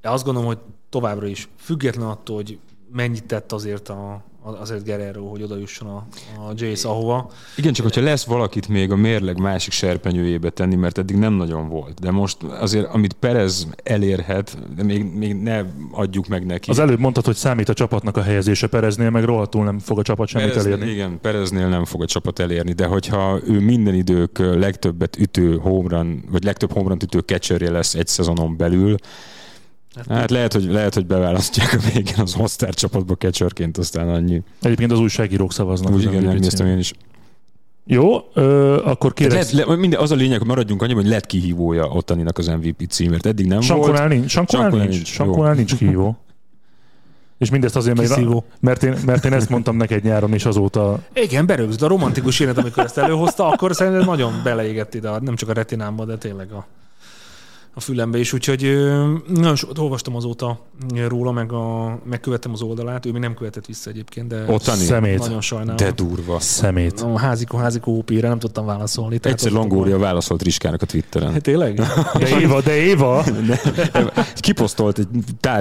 de 0.00 0.10
azt 0.10 0.24
gondolom, 0.24 0.48
hogy 0.48 0.58
továbbra 0.88 1.26
is, 1.26 1.48
független 1.56 2.06
attól, 2.06 2.36
hogy 2.36 2.58
mennyit 2.92 3.24
tett 3.24 3.52
azért, 3.52 3.88
a, 3.88 4.24
azért 4.42 4.84
Guerrero, 4.84 5.24
hogy 5.24 5.42
oda 5.42 5.56
jusson 5.56 5.88
a, 5.88 6.06
a 6.48 6.52
Jace 6.54 6.88
ahova. 6.88 7.30
Igen, 7.56 7.72
csak 7.72 7.84
hogyha 7.84 8.02
lesz 8.02 8.24
valakit 8.24 8.68
még 8.68 8.90
a 8.90 8.96
mérleg 8.96 9.40
másik 9.40 9.72
serpenyőjébe 9.72 10.50
tenni, 10.50 10.74
mert 10.74 10.98
eddig 10.98 11.16
nem 11.16 11.32
nagyon 11.32 11.68
volt. 11.68 12.00
De 12.00 12.10
most 12.10 12.42
azért, 12.42 12.86
amit 12.94 13.12
Perez 13.12 13.66
elérhet, 13.82 14.58
de 14.76 14.82
még, 14.82 15.04
még 15.04 15.34
ne 15.34 15.62
adjuk 15.90 16.26
meg 16.26 16.46
neki. 16.46 16.70
Az 16.70 16.78
előbb 16.78 16.98
mondtad, 16.98 17.24
hogy 17.24 17.36
számít 17.36 17.68
a 17.68 17.74
csapatnak 17.74 18.16
a 18.16 18.22
helyezése 18.22 18.66
Pereznél, 18.66 19.10
meg 19.10 19.24
rohadtul 19.24 19.64
nem 19.64 19.78
fog 19.78 19.98
a 19.98 20.02
csapat 20.02 20.28
semmit 20.28 20.48
Pereznél, 20.48 20.72
elérni. 20.72 20.92
Igen, 20.92 21.18
Pereznél 21.20 21.68
nem 21.68 21.84
fog 21.84 22.02
a 22.02 22.06
csapat 22.06 22.38
elérni, 22.38 22.72
de 22.72 22.86
hogyha 22.86 23.38
ő 23.46 23.60
minden 23.60 23.94
idők 23.94 24.38
legtöbbet 24.38 25.16
ütő 25.16 25.56
homerun, 25.56 26.24
vagy 26.30 26.44
legtöbb 26.44 26.72
homerun 26.72 26.98
ütő 27.02 27.18
catcherje 27.18 27.70
lesz 27.70 27.94
egy 27.94 28.06
szezonon 28.06 28.56
belül, 28.56 28.96
Hát 30.08 30.30
lehet, 30.30 30.52
hogy, 30.52 30.64
lehet, 30.64 30.94
hogy 30.94 31.06
beválasztják 31.06 31.72
a 31.72 31.90
végén 31.92 32.18
az 32.18 32.34
All-Star 32.38 32.74
csapatba 32.74 33.14
catcherként, 33.14 33.78
aztán 33.78 34.08
annyi. 34.08 34.42
Egyébként 34.62 34.92
az 34.92 34.98
újságírók 34.98 35.52
szavaznak. 35.52 35.92
Úgy 35.92 36.02
igen, 36.02 36.22
megnéztem 36.22 36.66
én 36.66 36.78
is. 36.78 36.92
Jó, 37.86 38.18
ö, 38.34 38.76
akkor 38.84 39.12
kérek... 39.12 39.32
lehet, 39.32 39.50
le, 39.50 39.76
minden, 39.76 40.00
az 40.00 40.10
a 40.10 40.14
lényeg, 40.14 40.38
hogy 40.38 40.46
maradjunk 40.46 40.82
annyiban, 40.82 41.02
hogy 41.02 41.10
lett 41.12 41.26
kihívója 41.26 41.84
Ottaninak 41.88 42.38
az 42.38 42.46
MVP 42.46 42.90
címért. 42.90 43.26
Eddig 43.26 43.46
nem 43.46 43.60
Sankonál 43.60 44.06
volt. 44.06 44.08
nincs, 44.08 44.30
Sankonál 44.30 44.62
Sankonál 44.62 44.86
nincs, 44.86 44.96
nincs, 44.96 45.08
Sankonál 45.08 45.54
nincs 45.54 45.76
kihívó. 45.76 46.18
És 47.38 47.50
mindezt 47.50 47.76
azért, 47.76 47.96
mert, 47.96 48.42
mert, 48.60 48.82
én, 48.82 48.96
mert 49.06 49.24
én 49.24 49.32
ezt 49.32 49.48
mondtam 49.48 49.76
neked 49.76 50.02
nyáron, 50.02 50.32
és 50.32 50.44
azóta 50.44 51.00
Igen, 51.14 51.46
berögzött. 51.46 51.82
A 51.82 51.86
romantikus 51.86 52.40
élet, 52.40 52.58
amikor 52.58 52.84
ezt 52.84 52.98
előhozta, 52.98 53.46
akkor 53.46 53.74
szerintem 53.74 54.04
nagyon 54.04 54.40
beleégett 54.44 54.94
ide, 54.94 55.10
nem 55.20 55.36
csak 55.36 55.48
a 55.48 55.52
retinámba, 55.52 56.04
de 56.04 56.16
tényleg 56.16 56.52
a, 56.52 56.66
a 57.74 57.80
fülembe 57.80 58.18
is. 58.18 58.32
Úgyhogy 58.32 58.60
nagyon 59.28 59.56
sokat 59.56 59.78
olvastam 59.78 60.16
azóta 60.16 60.58
róla, 61.08 61.32
meg, 61.32 61.52
a, 61.52 61.98
megkövettem 62.04 62.52
az 62.52 62.62
oldalát. 62.62 63.06
Ő 63.06 63.12
még 63.12 63.20
nem 63.20 63.34
követett 63.34 63.66
vissza 63.66 63.90
egyébként, 63.90 64.28
de 64.28 64.44
Ottani. 64.48 64.82
szemét, 64.82 65.18
nagyon 65.18 65.40
sajnálom. 65.40 65.76
De 65.76 65.90
durva. 65.90 66.40
szemét. 66.40 67.00
A 67.00 67.18
házikó, 67.18 67.58
házikó 67.58 67.92
ópére 67.92 68.28
nem 68.28 68.38
tudtam 68.38 68.66
válaszolni. 68.66 69.18
tehát 69.18 69.38
Egyszer 69.38 69.52
Longória 69.52 69.98
válaszolt 69.98 70.42
Riskának 70.42 70.82
a 70.82 70.86
Twitteren. 70.86 71.42
Tényleg? 71.42 71.80
De 72.18 72.40
Éva, 72.40 72.60
de 72.60 72.76
Éva! 72.76 73.24
Kiposztolt 74.34 74.98
egy 74.98 75.06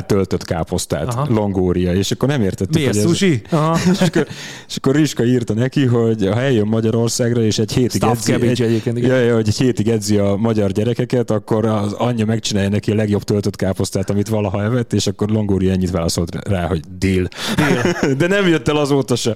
töltött 0.05 0.43
káposztát, 0.43 1.07
Aha. 1.07 1.27
Longória, 1.29 1.93
és 1.93 2.11
akkor 2.11 2.27
nem 2.27 2.41
értettük, 2.41 2.73
Miért 2.73 2.93
hogy 2.93 3.03
ez... 3.03 3.09
sushi? 3.09 3.41
Aha. 3.49 3.77
És 3.91 4.01
akkor, 4.01 4.27
és 4.67 4.75
akkor 4.75 4.95
Riska 4.95 5.23
írta 5.23 5.53
neki, 5.53 5.85
hogy 5.85 6.27
ha 6.27 6.41
eljön 6.41 6.67
Magyarországra, 6.67 7.41
és 7.41 7.59
egy 7.59 7.71
hétig 7.73 8.01
Stuffed 8.01 8.43
edzi, 8.43 8.63
egy, 8.63 9.03
ja, 9.03 9.15
ja, 9.15 9.35
hogy 9.35 9.47
egy 9.47 9.57
hétig 9.57 9.89
edzi 9.89 10.17
a 10.17 10.35
magyar 10.35 10.71
gyerekeket, 10.71 11.31
akkor 11.31 11.65
az 11.65 11.93
anyja 11.99 12.25
megcsinálja 12.25 12.69
neki 12.69 12.91
a 12.91 12.95
legjobb 12.95 13.23
töltött 13.23 13.55
káposztát, 13.55 14.09
amit 14.09 14.27
valaha 14.27 14.63
evett, 14.63 14.93
és 14.93 15.07
akkor 15.07 15.29
Longória 15.29 15.71
ennyit 15.71 15.91
válaszolt 15.91 16.47
rá, 16.47 16.67
hogy 16.67 16.83
deal. 16.97 17.27
deal. 17.55 17.93
De 18.17 18.27
nem 18.27 18.47
jött 18.47 18.67
el 18.67 18.75
azóta 18.75 19.15
se. 19.15 19.35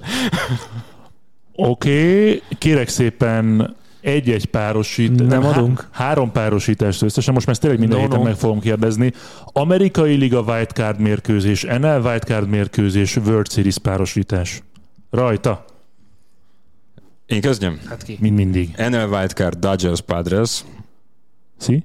Oké, 1.52 2.26
okay, 2.26 2.42
kérek 2.58 2.88
szépen 2.88 3.76
egy-egy 4.00 4.44
párosít, 4.46 5.28
Nem 5.28 5.42
há- 5.42 5.56
adunk? 5.56 5.88
három 5.90 6.32
párosítást 6.32 7.02
összesen, 7.02 7.34
most 7.34 7.46
már 7.46 7.54
ezt 7.54 7.64
tényleg 7.64 7.80
minden 7.80 7.98
No, 7.98 8.04
héten 8.04 8.18
no. 8.18 8.24
meg 8.24 8.34
fogom 8.34 8.60
kérdezni. 8.60 9.12
Amerikai 9.44 10.14
Liga 10.14 10.40
Wildcard 10.40 11.00
mérkőzés, 11.00 11.62
NL 11.62 12.00
Wildcard 12.04 12.48
mérkőzés, 12.48 13.16
World 13.16 13.50
Series 13.50 13.78
párosítás. 13.78 14.62
Rajta, 15.10 15.64
Én 17.26 17.40
kezdjem. 17.40 17.80
Hát 17.88 18.02
ki? 18.02 18.16
mint 18.20 18.36
mindig. 18.36 18.74
NL 18.76 19.08
Wildcard 19.10 19.58
Dodgers 19.58 20.00
Padres, 20.00 20.64
Szi? 21.58 21.84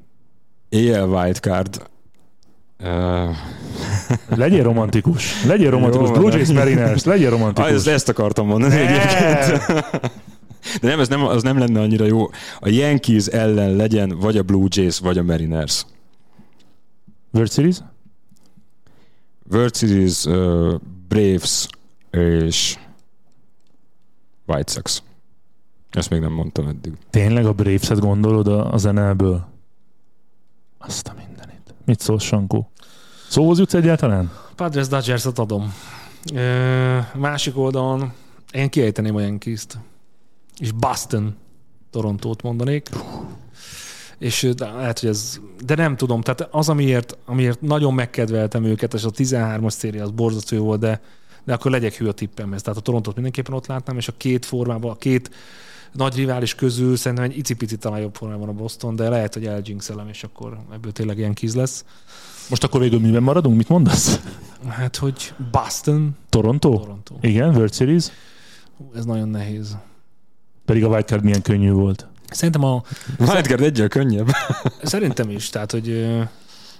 AL 0.71 1.09
Wildcard 1.09 1.87
Uh, 2.83 3.35
Legyél 4.37 4.63
romantikus. 4.63 5.45
Legyél 5.45 5.69
romantikus. 5.69 6.07
Jó, 6.09 6.13
Blue. 6.15 6.31
Jays 6.31 6.51
Mariners. 6.51 7.03
Legyél 7.03 7.29
romantikus. 7.29 7.69
ah, 7.69 7.75
ezt, 7.75 7.87
ezt 7.87 8.09
akartam 8.09 8.47
mondani 8.47 8.73
Ne! 8.75 8.87
egyébként. 8.87 9.61
De 10.81 10.87
nem, 10.87 10.99
ez 10.99 11.07
nem, 11.07 11.23
az 11.25 11.43
nem 11.43 11.57
lenne 11.57 11.79
annyira 11.81 12.05
jó. 12.05 12.25
A 12.59 12.69
Yankees 12.69 13.25
ellen 13.25 13.75
legyen 13.75 14.17
vagy 14.19 14.37
a 14.37 14.43
Blue 14.43 14.67
Jays, 14.69 14.99
vagy 14.99 15.17
a 15.17 15.23
Mariners. 15.23 15.85
World 17.33 17.51
Series? 17.51 17.77
World 19.51 19.75
Series, 19.75 20.25
uh, 20.25 20.73
Braves 21.07 21.67
és 22.11 22.77
White 24.47 24.71
Sox. 24.71 25.03
Ezt 25.91 26.09
még 26.09 26.19
nem 26.19 26.31
mondtam 26.31 26.67
eddig. 26.67 26.93
Tényleg 27.09 27.45
a 27.45 27.53
Braves-et 27.53 27.99
gondolod 27.99 28.47
a- 28.47 28.73
az 28.73 28.83
NL-ből? 28.83 29.47
Azt 30.79 31.07
a 31.07 31.13
mindenit. 31.17 31.73
Mit 31.85 31.99
szólsz, 31.99 32.23
Sankó? 32.23 32.71
Szóhoz 33.29 33.59
jutsz 33.59 33.73
egyáltalán? 33.73 34.31
Padres 34.55 34.87
Dodgers-ot 34.87 35.39
adom. 35.39 35.73
Ö, 36.33 36.97
másik 37.15 37.57
oldalon 37.57 38.13
én 38.51 38.69
kiejteném 38.69 39.15
a 39.15 39.19
Yankees-t. 39.19 39.77
És 40.57 40.71
Boston 40.71 41.35
Torontót 41.89 42.41
mondanék. 42.41 42.89
És 44.17 44.49
de 44.55 44.71
lehet, 44.71 44.99
hogy 44.99 45.09
ez... 45.09 45.39
De 45.65 45.75
nem 45.75 45.95
tudom, 45.95 46.21
tehát 46.21 46.47
az, 46.51 46.69
amiért, 46.69 47.17
amiért 47.25 47.61
nagyon 47.61 47.93
megkedveltem 47.93 48.63
őket, 48.63 48.93
és 48.93 49.03
a 49.03 49.11
13-as 49.11 49.69
széria 49.69 50.03
az 50.03 50.11
borzasztó 50.11 50.55
jó 50.55 50.63
volt, 50.63 50.79
de, 50.79 51.01
de 51.43 51.53
akkor 51.53 51.71
legyek 51.71 51.95
hű 51.95 52.07
a 52.07 52.11
tippemhez. 52.11 52.61
Tehát 52.61 52.79
a 52.79 52.81
Torontót 52.81 53.13
mindenképpen 53.13 53.53
ott 53.53 53.67
látnám, 53.67 53.97
és 53.97 54.07
a 54.07 54.13
két 54.17 54.45
formában, 54.45 54.91
a 54.91 54.95
két 54.95 55.29
nagy 55.91 56.15
rivális 56.15 56.55
közül 56.55 56.95
szerintem 56.95 57.25
egy 57.25 57.37
icipici 57.37 57.77
talán 57.77 57.99
jobb 57.99 58.15
formában 58.15 58.49
a 58.49 58.53
Boston, 58.53 58.95
de 58.95 59.09
lehet, 59.09 59.33
hogy 59.33 59.45
elginxelem, 59.45 60.07
és 60.07 60.23
akkor 60.23 60.57
ebből 60.73 60.91
tényleg 60.91 61.17
ilyen 61.17 61.33
kiz 61.33 61.55
lesz. 61.55 61.85
Most 62.49 62.63
akkor 62.63 62.79
végül 62.81 62.99
miben 62.99 63.23
maradunk? 63.23 63.57
Mit 63.57 63.69
mondasz? 63.69 64.19
Hát, 64.67 64.95
hogy 64.95 65.33
Boston, 65.51 66.17
Toronto? 66.29 66.77
Toronto. 66.77 67.15
Igen, 67.21 67.49
World 67.55 67.73
Series. 67.73 68.05
Hú, 68.77 68.91
Ez 68.95 69.05
nagyon 69.05 69.29
nehéz. 69.29 69.77
Pedig 70.65 70.83
a 70.83 70.87
wildcard 70.87 71.23
milyen 71.23 71.41
könnyű 71.41 71.71
volt. 71.71 72.07
Szerintem 72.29 72.63
a, 72.63 72.83
Wildcard 73.19 73.61
egyel 73.61 73.87
könnyebb. 73.87 74.27
szerintem 74.83 75.29
is, 75.29 75.49
tehát, 75.49 75.71
hogy 75.71 76.15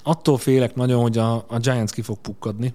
attól 0.03 0.38
félek 0.38 0.76
nagyon, 0.76 1.01
hogy 1.01 1.18
a, 1.18 1.34
a 1.47 1.57
Giants 1.60 1.91
ki 1.91 2.01
fog 2.01 2.18
pukkadni. 2.18 2.74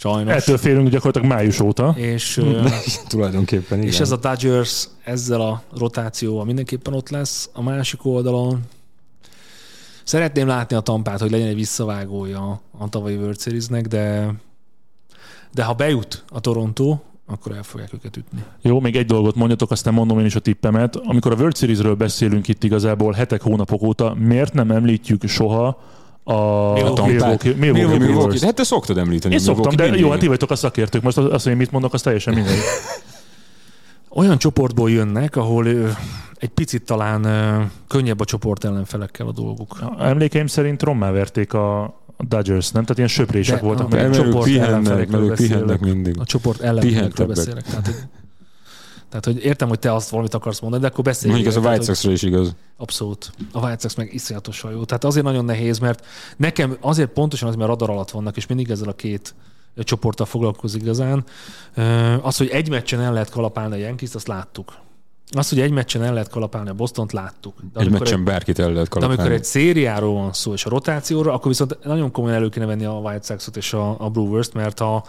Sajnos. 0.00 0.34
Ettől 0.34 0.58
félünk 0.58 0.88
gyakorlatilag 0.88 1.28
május 1.28 1.60
óta. 1.60 1.94
És, 1.96 2.36
ö, 2.36 2.64
Tulajdonképpen 3.08 3.78
igen. 3.78 3.90
és 3.90 4.00
ez 4.00 4.10
a 4.10 4.16
Dodgers 4.16 4.88
ezzel 5.04 5.40
a 5.40 5.62
rotációval 5.76 6.44
mindenképpen 6.44 6.94
ott 6.94 7.08
lesz. 7.08 7.50
A 7.52 7.62
másik 7.62 8.04
oldalon 8.04 8.60
szeretném 10.04 10.46
látni 10.46 10.76
a 10.76 10.80
tampát, 10.80 11.20
hogy 11.20 11.30
legyen 11.30 11.46
egy 11.46 11.54
visszavágója 11.54 12.60
a 12.78 12.88
tavalyi 12.88 13.16
World 13.16 13.40
Series-nek, 13.40 13.86
de, 13.86 14.34
de 15.52 15.64
ha 15.64 15.74
bejut 15.74 16.24
a 16.28 16.40
Toronto, 16.40 16.98
akkor 17.26 17.52
el 17.52 17.62
fogják 17.62 17.92
őket 17.94 18.16
ütni. 18.16 18.44
Jó, 18.62 18.80
még 18.80 18.96
egy 18.96 19.06
dolgot 19.06 19.34
mondjatok, 19.34 19.70
aztán 19.70 19.94
mondom 19.94 20.18
én 20.18 20.24
is 20.24 20.34
a 20.34 20.40
tippemet. 20.40 20.96
Amikor 20.96 21.32
a 21.32 21.36
World 21.36 21.56
Series-ről 21.56 21.94
beszélünk 21.94 22.48
itt 22.48 22.64
igazából 22.64 23.12
hetek, 23.12 23.42
hónapok 23.42 23.82
óta, 23.82 24.14
miért 24.18 24.52
nem 24.52 24.70
említjük 24.70 25.26
soha 25.26 25.78
a 26.30 27.06
Milwaukee. 27.56 28.38
Hát 28.40 28.54
te 28.54 28.62
szoktad 28.62 28.98
említeni. 28.98 29.34
Én 29.34 29.40
szoktam, 29.40 29.76
de 29.76 29.86
jó, 29.86 30.10
hát 30.10 30.18
ti 30.18 30.26
vagytok 30.26 30.50
a 30.50 30.56
szakértők. 30.56 31.02
Most 31.02 31.18
azt, 31.18 31.44
hogy 31.44 31.56
mit 31.56 31.70
mondok, 31.70 31.94
az 31.94 32.02
teljesen 32.02 32.34
mindegy. 32.34 32.58
olyan 34.08 34.38
csoportból 34.38 34.90
jönnek, 34.90 35.36
ahol 35.36 35.66
egy 36.34 36.48
picit 36.48 36.82
talán 36.82 37.22
könnyebb 37.88 38.20
a 38.20 38.24
csoport 38.24 38.64
ellenfelekkel 38.64 39.26
a 39.26 39.32
dolguk. 39.32 39.78
Emlékeim 39.98 40.46
szerint 40.46 40.82
rommá 40.82 41.10
verték 41.10 41.52
a 41.52 41.98
a 42.20 42.24
Dodgers, 42.28 42.70
nem? 42.70 42.82
Tehát 42.82 42.96
ilyen 42.96 43.08
söprések 43.08 43.60
De- 43.60 43.66
voltak. 43.66 43.90
Mert 43.90 44.04
ők 44.06 44.24
csoport 44.24 44.44
pihennek, 44.44 44.68
ellenfelekről 44.68 45.34
pihennek 45.34 45.66
beszélek. 45.66 45.80
mindig. 45.94 46.18
A 46.18 46.24
csoport 46.24 46.60
ellenfelekről 46.60 47.26
beszélek. 47.26 47.62
Tehát 47.62 48.08
tehát, 49.10 49.24
hogy 49.24 49.44
értem, 49.44 49.68
hogy 49.68 49.78
te 49.78 49.94
azt 49.94 50.08
valamit 50.08 50.34
akarsz 50.34 50.60
mondani, 50.60 50.82
de 50.82 50.88
akkor 50.88 51.04
beszélj. 51.04 51.32
Mondjuk 51.32 51.54
ez 51.54 51.64
a 51.64 51.68
White 51.68 51.84
Sox-ra 51.84 52.10
is 52.10 52.22
igaz. 52.22 52.54
Abszolút. 52.76 53.32
A 53.52 53.58
White 53.58 53.78
Sox 53.80 53.94
meg 53.94 54.14
iszonyatosan 54.14 54.70
jó. 54.70 54.84
Tehát 54.84 55.04
azért 55.04 55.24
nagyon 55.24 55.44
nehéz, 55.44 55.78
mert 55.78 56.06
nekem 56.36 56.76
azért 56.80 57.08
pontosan 57.08 57.48
az, 57.48 57.54
mert 57.54 57.68
radar 57.68 57.90
alatt 57.90 58.10
vannak, 58.10 58.36
és 58.36 58.46
mindig 58.46 58.70
ezzel 58.70 58.88
a 58.88 58.92
két 58.92 59.34
csoporttal 59.76 60.26
foglalkozik 60.26 60.82
igazán. 60.82 61.24
Az, 62.22 62.36
hogy 62.36 62.48
egy 62.48 62.68
meccsen 62.68 63.00
el 63.00 63.12
lehet 63.12 63.30
kalapálni 63.30 63.74
a 63.74 63.78
Yankees-t, 63.78 64.14
azt 64.14 64.28
láttuk. 64.28 64.72
Az, 65.32 65.48
hogy 65.48 65.60
egy 65.60 65.70
meccsen 65.70 66.02
el 66.02 66.12
lehet 66.12 66.28
kalapálni 66.28 66.68
a 66.68 66.74
Bostont, 66.74 67.12
láttuk. 67.12 67.54
De 67.72 67.80
Egy 67.80 67.90
meccsen 67.90 68.24
bárkit 68.24 68.58
el 68.58 68.72
lehet 68.72 68.88
de 68.88 68.94
amikor 68.94 69.08
kalapálni. 69.08 69.34
egy 69.34 69.44
szériáról 69.44 70.14
van 70.14 70.32
szó, 70.32 70.52
és 70.52 70.64
a 70.64 70.68
rotációról, 70.68 71.32
akkor 71.32 71.48
viszont 71.48 71.78
nagyon 71.84 72.10
komolyan 72.10 72.36
elő 72.36 72.48
kéne 72.48 72.66
venni 72.66 72.84
a 72.84 72.92
White 72.92 73.26
Sox-ot 73.26 73.56
és 73.56 73.72
a, 73.72 73.96
a 73.98 74.10
Brewers-t, 74.10 74.54
mert 74.54 74.80
a, 74.80 75.04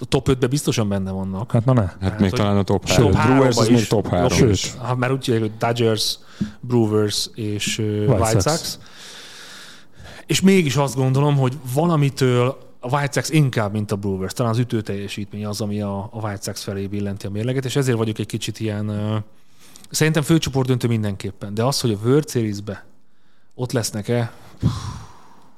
a 0.00 0.04
top 0.04 0.28
5-ben 0.30 0.50
biztosan 0.50 0.88
benne 0.88 1.10
vannak. 1.10 1.52
Hát 1.52 1.64
na 1.64 1.72
ne. 1.72 1.80
Hát 1.80 1.96
Hát, 2.00 2.20
még 2.20 2.30
talán 2.30 2.56
a 2.56 2.62
top 2.62 2.84
Top 2.84 2.96
3. 2.96 3.12
háromba 3.14 3.34
Brewers 3.34 3.56
az 3.56 3.68
is. 3.68 3.74
még 3.74 3.86
top 3.86 4.08
3 4.08 4.28
Sőt. 4.28 4.50
is. 4.50 4.74
Ha 4.78 4.94
már 4.94 5.12
úgy 5.12 5.26
hogy 5.26 5.50
Dodgers, 5.58 6.18
Brewers 6.60 7.30
és 7.34 7.78
uh, 7.78 7.84
White, 7.86 8.12
White 8.12 8.22
White 8.24 8.40
Sox. 8.40 8.44
Sox. 8.44 8.78
És 10.26 10.40
mégis 10.40 10.76
azt 10.76 10.94
gondolom, 10.94 11.36
hogy 11.36 11.58
valamitől 11.74 12.58
a 12.80 12.88
White 12.96 13.12
Sox 13.12 13.30
inkább, 13.30 13.72
mint 13.72 13.92
a 13.92 13.96
Brewers. 13.96 14.32
Talán 14.32 14.52
az 14.52 14.58
ütő 14.58 14.80
teljesítmény 14.80 15.46
az, 15.46 15.60
ami 15.60 15.80
a, 15.80 15.98
a 15.98 16.18
White 16.26 16.42
Sox 16.42 16.62
felé 16.62 16.86
billenti 16.86 17.26
a 17.26 17.30
mérleget, 17.30 17.64
és 17.64 17.76
ezért 17.76 17.96
vagyok 17.96 18.18
egy 18.18 18.26
kicsit 18.26 18.60
ilyen... 18.60 18.88
Uh, 18.88 19.16
szerintem 19.90 20.22
főcsoport 20.22 20.66
döntő 20.66 20.88
mindenképpen, 20.88 21.54
de 21.54 21.64
az, 21.64 21.80
hogy 21.80 21.92
a 21.92 22.06
World 22.06 22.28
Series-be 22.30 22.84
ott 23.54 23.72
lesznek-e, 23.72 24.32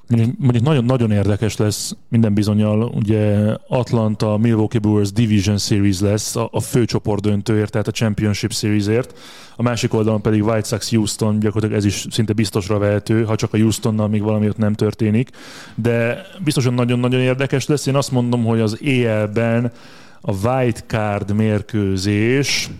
Mondjuk, 0.09 0.39
mondjuk 0.39 0.65
nagyon, 0.65 0.85
nagyon 0.85 1.11
érdekes 1.11 1.57
lesz 1.57 1.97
minden 2.09 2.35
bizonyal, 2.35 2.83
ugye 2.83 3.55
Atlanta, 3.69 4.37
Milwaukee 4.37 4.81
Brewers 4.81 5.13
Division 5.13 5.59
Series 5.59 6.01
lesz 6.01 6.37
a, 6.37 6.49
a 6.53 6.61
fő 6.61 6.85
csoportdöntőért, 6.85 7.71
tehát 7.71 7.89
a 7.89 7.91
Championship 7.91 8.53
Seriesért. 8.53 9.19
A 9.57 9.63
másik 9.63 9.95
oldalon 9.95 10.21
pedig 10.23 10.43
White 10.43 10.69
Sox 10.69 10.91
Houston, 10.91 11.39
gyakorlatilag 11.39 11.79
ez 11.79 11.85
is 11.85 12.07
szinte 12.11 12.33
biztosra 12.33 12.79
vehető, 12.79 13.25
ha 13.25 13.37
csak 13.37 13.55
a 13.55 13.59
Houstonnal 13.59 14.09
még 14.09 14.23
valami 14.23 14.49
ott 14.49 14.57
nem 14.57 14.75
történik. 14.75 15.31
De 15.75 16.27
biztosan 16.45 16.75
nagyon-nagyon 16.75 17.21
érdekes 17.21 17.67
lesz. 17.67 17.87
Én 17.87 17.95
azt 17.97 18.11
mondom, 18.11 18.45
hogy 18.45 18.61
az 18.61 18.79
EL-ben 18.85 19.73
a 20.21 20.33
White 20.33 20.81
Card 20.87 21.33
mérkőzés 21.33 22.71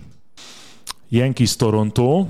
Yankees 1.09 1.55
Toronto, 1.55 2.27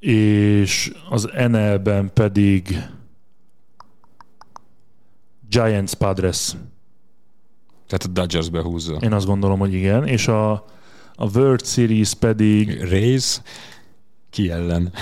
és 0.00 0.92
az 1.10 1.28
NL-ben 1.48 2.10
pedig 2.14 2.78
Giants 5.48 5.94
Padres. 5.94 6.48
Tehát 7.86 8.04
a 8.04 8.08
Dodgers 8.08 8.48
behúzza. 8.48 8.94
Én 9.00 9.12
azt 9.12 9.26
gondolom, 9.26 9.58
hogy 9.58 9.72
igen. 9.74 10.06
És 10.06 10.28
a, 10.28 10.50
a 11.14 11.30
World 11.34 11.64
Series 11.66 12.14
pedig 12.14 12.82
Rays? 12.90 13.40
Ki 14.30 14.50
ellen? 14.50 14.92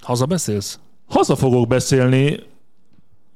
Haza 0.00 0.26
beszélsz? 0.26 0.78
haza 1.08 1.36
fogok 1.36 1.68
beszélni, 1.68 2.38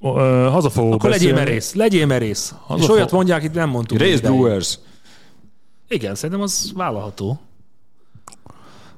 ö, 0.03 0.49
haza 0.51 0.71
fogok 0.71 0.93
Akkor 0.95 1.11
legyél 1.11 1.29
beszélni. 1.29 1.49
merész, 1.51 1.75
legyél 1.75 2.07
merész. 2.07 2.55
Haza 2.67 2.83
És 2.83 2.89
olyat 2.89 3.03
fog- 3.09 3.13
mondják, 3.13 3.43
itt 3.43 3.53
nem 3.55 3.69
mondtuk. 3.69 3.99
Rays. 3.99 4.21
Brewers. 4.21 4.79
Igen, 5.89 6.15
szerintem 6.15 6.41
az 6.41 6.73
vállalható. 6.75 7.41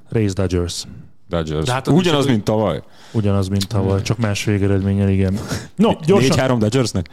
Rays 0.09 0.33
Dodgers. 0.33 0.85
Dodgers. 1.29 1.65
De 1.65 1.71
hát 1.71 1.87
az 1.87 1.93
Ugyanaz, 1.93 2.25
mint 2.25 2.43
tavaly. 2.43 2.81
Ugyanaz, 3.11 3.47
mint 3.47 3.67
tavaly, 3.67 4.01
csak 4.01 4.17
más 4.17 4.43
végeredménnyel, 4.43 5.09
igen. 5.09 5.39
No, 5.75 5.91
gyorsan. 6.05 6.37
4-3 6.37 6.55
Dodgersnek? 6.59 7.09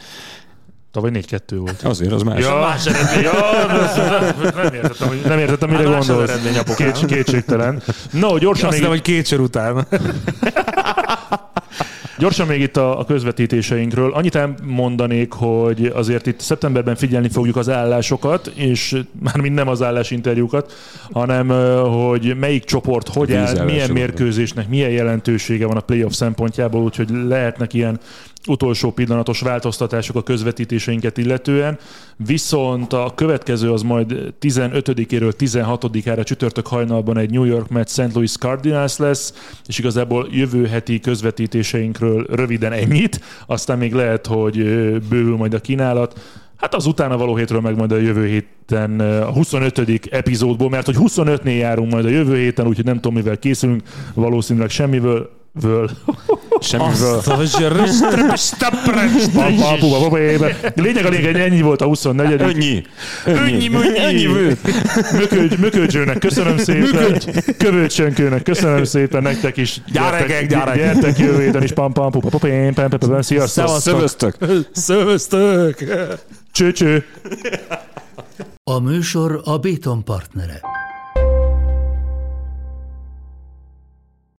Tavaly 0.90 1.10
4-2 1.14 1.38
volt. 1.56 1.82
Azért, 1.82 2.12
az 2.12 2.22
más. 2.22 2.40
Ja, 2.40 2.54
Más 2.56 2.86
eredmény. 2.86 3.22
ja, 3.22 3.32
nem 4.54 4.74
értettem, 4.74 5.08
hogy- 5.08 5.20
nem 5.24 5.38
értettem, 5.38 5.70
mire 5.70 5.88
Hát 5.88 5.98
gondolsz. 6.06 6.30
eredmény. 6.30 6.54
Kéts, 6.76 7.04
kétségtelen. 7.06 7.82
No, 8.10 8.38
gyorsan 8.38 8.52
Azt 8.52 8.62
még, 8.62 8.72
hiszem, 8.72 8.88
hogy 8.90 9.02
két 9.02 9.26
sör 9.26 9.40
után. 9.40 9.86
Gyorsan 12.22 12.46
még 12.46 12.60
itt 12.60 12.76
a, 12.76 12.98
a 12.98 13.04
közvetítéseinkről. 13.04 14.12
Annyit 14.12 14.34
elmondanék, 14.34 15.32
hogy 15.32 15.86
azért 15.94 16.26
itt 16.26 16.40
szeptemberben 16.40 16.96
figyelni 16.96 17.28
fogjuk 17.28 17.56
az 17.56 17.68
állásokat, 17.68 18.46
és 18.54 19.02
mármint 19.22 19.54
nem 19.54 19.68
az 19.68 19.82
állásinterjúkat, 19.82 20.72
hanem 21.12 21.48
hogy 21.88 22.36
melyik 22.38 22.64
csoport 22.64 23.08
hogy 23.08 23.32
áll, 23.32 23.64
milyen 23.64 23.90
mérkőzésnek 23.90 24.68
milyen 24.68 24.90
jelentősége 24.90 25.66
van 25.66 25.76
a 25.76 25.80
playoff 25.80 26.12
szempontjából, 26.12 26.82
úgyhogy 26.82 27.10
lehetnek 27.10 27.74
ilyen 27.74 28.00
utolsó 28.46 28.90
pillanatos 28.90 29.40
változtatások 29.40 30.16
a 30.16 30.22
közvetítéseinket 30.22 31.18
illetően. 31.18 31.78
Viszont 32.16 32.92
a 32.92 33.12
következő 33.14 33.72
az 33.72 33.82
majd 33.82 34.34
15-éről 34.40 35.32
16-ára 35.38 36.24
csütörtök 36.24 36.66
hajnalban 36.66 37.18
egy 37.18 37.30
New 37.30 37.44
York 37.44 37.68
Mets 37.68 37.90
St. 37.90 38.14
Louis 38.14 38.36
Cardinals 38.36 38.96
lesz, 38.96 39.34
és 39.66 39.78
igazából 39.78 40.28
jövő 40.30 40.66
heti 40.66 41.00
közvetítéseinkről 41.00 42.26
röviden 42.30 42.72
ennyit, 42.72 43.20
aztán 43.46 43.78
még 43.78 43.92
lehet, 43.92 44.26
hogy 44.26 44.56
bővül 45.08 45.36
majd 45.36 45.54
a 45.54 45.60
kínálat. 45.60 46.20
Hát 46.56 46.74
az 46.74 46.86
utána 46.86 47.16
való 47.16 47.36
hétről 47.36 47.60
meg 47.60 47.76
majd 47.76 47.92
a 47.92 47.96
jövő 47.96 48.26
héten 48.26 49.00
a 49.00 49.32
25. 49.32 50.08
epizódból, 50.10 50.68
mert 50.68 50.86
hogy 50.86 50.96
25-nél 50.98 51.58
járunk 51.58 51.92
majd 51.92 52.04
a 52.04 52.08
jövő 52.08 52.36
héten, 52.36 52.66
úgyhogy 52.66 52.84
nem 52.84 52.94
tudom, 52.94 53.14
mivel 53.14 53.38
készülünk, 53.38 53.82
valószínűleg 54.14 54.70
semmiből. 54.70 55.41
Völ. 55.60 55.90
Semmiből. 56.60 57.22
Apu, 60.02 60.16
ébe. 60.16 60.56
Lényeg 60.74 61.04
a 61.04 61.08
lényeg, 61.08 61.36
ennyi 61.36 61.60
volt 61.60 61.80
a 61.80 61.84
24. 61.84 62.40
Ennyi. 62.40 62.82
Ennyi, 63.24 63.70
ennyi. 63.96 64.26
Mökögy, 65.12 65.58
möködzsőnek 65.58 66.18
köszönöm 66.18 66.58
szépen. 66.58 67.20
Kövőcsönkőnek 67.58 68.42
köszönöm 68.42 68.84
szépen, 68.84 69.22
nektek 69.22 69.56
is. 69.56 69.80
Gyerekek, 69.92 70.46
gyerekek. 70.46 70.76
Gyertek 70.76 71.18
jövő 71.18 71.42
héten 71.42 71.62
is, 71.62 71.72
pam, 71.72 71.92
pam, 71.92 72.10
pupa, 72.10 72.28
pam, 72.28 72.40
pam, 72.40 72.74
pam, 72.74 72.98
pam, 72.98 73.10
pam, 73.10 73.22
sziasztok. 73.22 73.68
Szövöztök. 73.68 74.36
Szövöztök! 74.72 75.84
Cső, 76.52 76.72
cső. 76.72 77.04
A 78.64 78.78
műsor 78.78 79.40
a 79.44 79.58
Béton 79.58 80.04
partnere. 80.04 80.60